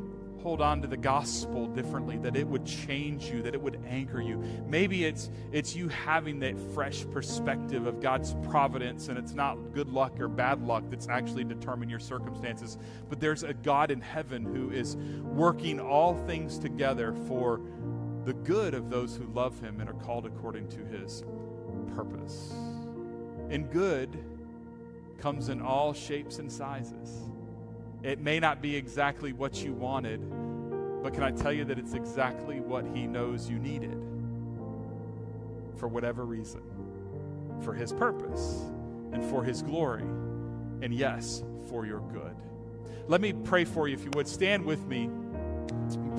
hold 0.45 0.61
on 0.61 0.83
to 0.83 0.87
the 0.87 0.97
gospel 0.97 1.67
differently, 1.67 2.19
that 2.19 2.37
it 2.37 2.47
would 2.47 2.67
change 2.67 3.31
you, 3.31 3.41
that 3.41 3.55
it 3.55 3.61
would 3.63 3.83
anchor 3.89 4.21
you. 4.21 4.37
Maybe 4.69 5.07
it's 5.07 5.31
it's 5.53 5.75
you 5.75 5.89
having 5.89 6.39
that 6.41 6.61
fresh 6.75 7.07
perspective 7.11 7.87
of 7.87 7.99
God's 7.99 8.37
providence 8.51 9.09
and 9.09 9.17
it's 9.17 9.33
not 9.33 9.57
good 9.73 9.89
luck 9.89 10.21
or 10.21 10.29
bad 10.29 10.63
luck 10.63 10.85
that's 10.91 11.09
actually 11.09 11.45
determining 11.45 11.89
your 11.89 11.99
circumstances, 11.99 12.77
but 13.09 13.21
there's 13.21 13.43
a 13.43 13.55
God 13.55 13.91
in 13.91 14.03
heaven 14.03 14.45
who 14.45 14.71
is 14.71 14.97
working 15.23 15.81
all 15.81 16.15
things 16.27 16.59
together 16.59 17.15
for 17.27 17.63
the 18.27 18.35
good 18.35 18.75
of 18.75 18.91
those 18.91 19.17
who 19.17 19.25
love 19.33 19.59
him 19.61 19.81
and 19.81 19.89
are 19.89 19.95
called 19.95 20.27
according 20.27 20.69
to 20.69 20.85
his 20.85 21.25
purpose. 21.97 22.53
And 23.49 23.71
good 23.73 24.23
comes 25.19 25.49
in 25.49 25.63
all 25.63 25.95
shapes 25.95 26.39
and 26.39 26.53
sizes. 26.53 27.31
It 28.05 28.21
may 28.21 28.39
not 28.39 28.61
be 28.61 28.77
exactly 28.77 29.33
what 29.33 29.65
you 29.65 29.73
wanted, 29.73 30.21
but 31.03 31.15
can 31.15 31.23
I 31.23 31.31
tell 31.31 31.53
you 31.53 31.65
that 31.65 31.79
it's 31.79 31.95
exactly 31.95 32.61
what 32.61 32.85
He 32.95 33.07
knows 33.07 33.49
you 33.49 33.59
needed 33.59 33.99
for 35.79 35.89
whatever 35.89 36.27
reason, 36.27 36.61
for 37.63 37.73
His 37.73 37.95
purpose 37.95 38.61
and 39.13 39.25
for 39.25 39.43
His 39.43 39.63
glory, 39.63 40.03
and 40.03 40.93
yes, 40.93 41.43
for 41.71 41.87
your 41.87 42.01
good. 42.13 42.37
Let 43.09 43.23
me 43.23 43.33
pray 43.33 43.65
for 43.65 43.89
you, 43.89 43.95
if 43.95 44.05
you 44.05 44.11
would. 44.15 44.29
Stand 44.29 44.67
with 44.67 44.85
me, 44.87 45.09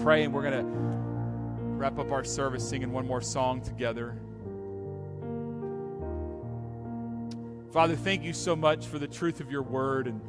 pray, 0.02 0.24
and 0.24 0.34
we're 0.34 0.42
going 0.42 0.66
to 0.66 0.72
wrap 1.78 2.00
up 2.00 2.12
our 2.12 2.24
service 2.24 2.68
singing 2.68 2.92
one 2.92 3.06
more 3.06 3.22
song 3.22 3.62
together. 3.62 4.18
Father, 7.72 7.96
thank 7.96 8.24
you 8.24 8.34
so 8.34 8.56
much 8.56 8.88
for 8.88 8.98
the 8.98 9.08
truth 9.08 9.40
of 9.40 9.52
your 9.52 9.62
word 9.62 10.08
and 10.08 10.20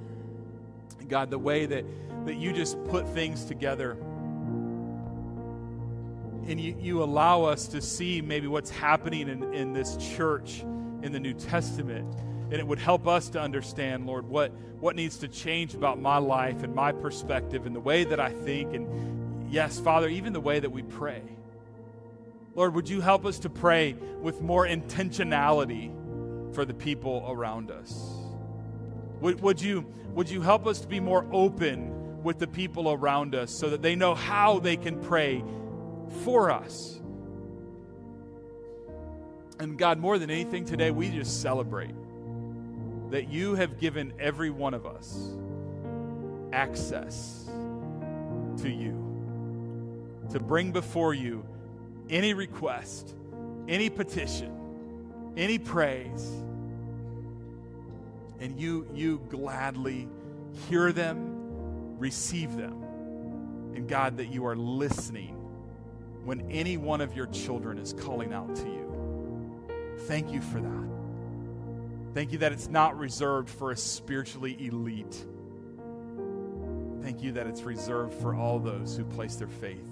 God, 1.07 1.31
the 1.31 1.39
way 1.39 1.67
that, 1.67 1.85
that 2.27 2.37
you 2.37 2.53
just 2.53 2.83
put 2.85 3.09
things 3.09 3.45
together. 3.45 3.93
And 6.49 6.61
you, 6.61 6.77
you 6.79 7.03
allow 7.03 7.43
us 7.43 7.67
to 7.69 7.81
see 7.81 8.21
maybe 8.21 8.47
what's 8.47 8.71
happening 8.71 9.29
in, 9.29 9.55
in 9.55 9.73
this 9.73 9.97
church 9.97 10.61
in 11.03 11.13
the 11.13 11.21
New 11.21 11.35
Testament. 11.35 12.15
And 12.51 12.55
it 12.55 12.67
would 12.67 12.79
help 12.79 13.09
us 13.09 13.29
to 13.31 13.41
understand, 13.41 14.07
Lord, 14.07 14.29
what, 14.29 14.53
what 14.79 14.95
needs 14.95 15.19
to 15.19 15.29
change 15.29 15.75
about 15.75 16.01
my 16.01 16.19
life 16.19 16.63
and 16.63 16.75
my 16.75 16.93
perspective 16.93 17.67
and 17.67 17.75
the 17.75 17.81
way 17.81 18.05
that 18.05 18.21
I 18.21 18.31
think. 18.31 18.75
And 18.75 19.53
yes, 19.53 19.81
Father, 19.81 20.09
even 20.09 20.33
the 20.33 20.41
way 20.41 20.61
that 20.61 20.71
we 20.71 20.83
pray. 20.83 21.23
Lord, 22.55 22.75
would 22.75 22.89
you 22.89 23.01
help 23.01 23.27
us 23.27 23.41
to 23.41 23.51
pray 23.51 23.95
with 24.21 24.41
more 24.41 24.67
intentionality 24.67 25.93
for 26.55 26.65
the 26.65 26.75
people 26.75 27.27
around 27.29 27.71
us? 27.71 28.26
Would, 29.21 29.41
would, 29.41 29.61
you, 29.61 29.87
would 30.15 30.29
you 30.29 30.41
help 30.41 30.67
us 30.67 30.81
to 30.81 30.89
be 30.89 31.01
more 31.01 31.27
open 31.33 32.23
with 32.23 32.39
the 32.39 32.47
people 32.47 32.93
around 32.93 33.35
us 33.35 33.51
so 33.51 33.71
that 33.71 33.83
they 33.83 33.95
know 33.95 34.15
how 34.15 34.59
they 34.59 34.77
can 34.77 35.01
pray 35.01 35.43
for 36.25 36.51
us? 36.51 37.01
And 39.59 39.79
God, 39.79 39.99
more 39.99 40.19
than 40.19 40.31
anything 40.31 40.65
today, 40.65 40.91
we 40.91 41.11
just 41.11 41.41
celebrate 41.41 41.95
that 43.11 43.29
you 43.29 43.55
have 43.55 43.79
given 43.79 44.13
every 44.19 44.51
one 44.51 44.75
of 44.75 44.85
us 44.85 45.35
access 46.53 47.49
to 48.59 48.69
you 48.69 49.03
to 50.31 50.41
bring 50.41 50.73
before 50.73 51.15
you 51.15 51.45
any 52.11 52.35
request, 52.35 53.15
any 53.69 53.89
petition, 53.89 54.53
any 55.37 55.59
praise 55.59 56.31
and 58.41 58.59
you 58.61 58.89
you 58.95 59.21
gladly 59.29 60.09
hear 60.69 60.93
them, 60.93 61.99
receive 61.99 62.57
them. 62.57 62.83
And 63.75 63.89
God, 63.89 64.17
that 64.19 64.27
you 64.27 64.47
are 64.47 64.57
listening 64.57 65.35
when 66.25 66.51
any 66.51 66.77
one 66.77 67.01
of 67.01 67.15
your 67.15 67.27
children 67.27 67.79
is 67.79 67.93
calling 67.93 68.33
out 68.33 68.55
to 68.57 68.65
you. 68.65 69.97
Thank 70.07 70.33
you 70.33 70.41
for 70.41 70.61
that. 70.61 70.87
Thank 72.15 72.33
you 72.33 72.39
that 72.39 72.53
it's 72.53 72.69
not 72.69 72.99
reserved 72.99 73.51
for 73.51 73.73
a 73.73 73.77
spiritually 73.77 74.57
elite. 74.59 75.27
Thank 77.03 77.23
you 77.23 77.33
that 77.33 77.47
it's 77.47 77.63
reserved 77.63 78.15
for 78.15 78.35
all 78.35 78.59
those 78.59 78.97
who 78.97 79.05
place 79.05 79.37
their 79.37 79.49
faith 79.49 79.87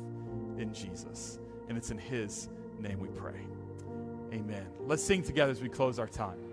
in 0.59 0.73
Jesus. 0.73 1.39
And 1.69 1.79
it's 1.79 1.91
in 1.91 1.99
His 1.99 2.49
name 2.81 2.99
we 2.99 3.09
pray. 3.09 3.41
Amen. 4.33 4.67
Let's 4.81 5.03
sing 5.03 5.23
together 5.23 5.53
as 5.53 5.63
we 5.63 5.69
close 5.69 5.99
our 5.99 6.09
time. 6.09 6.44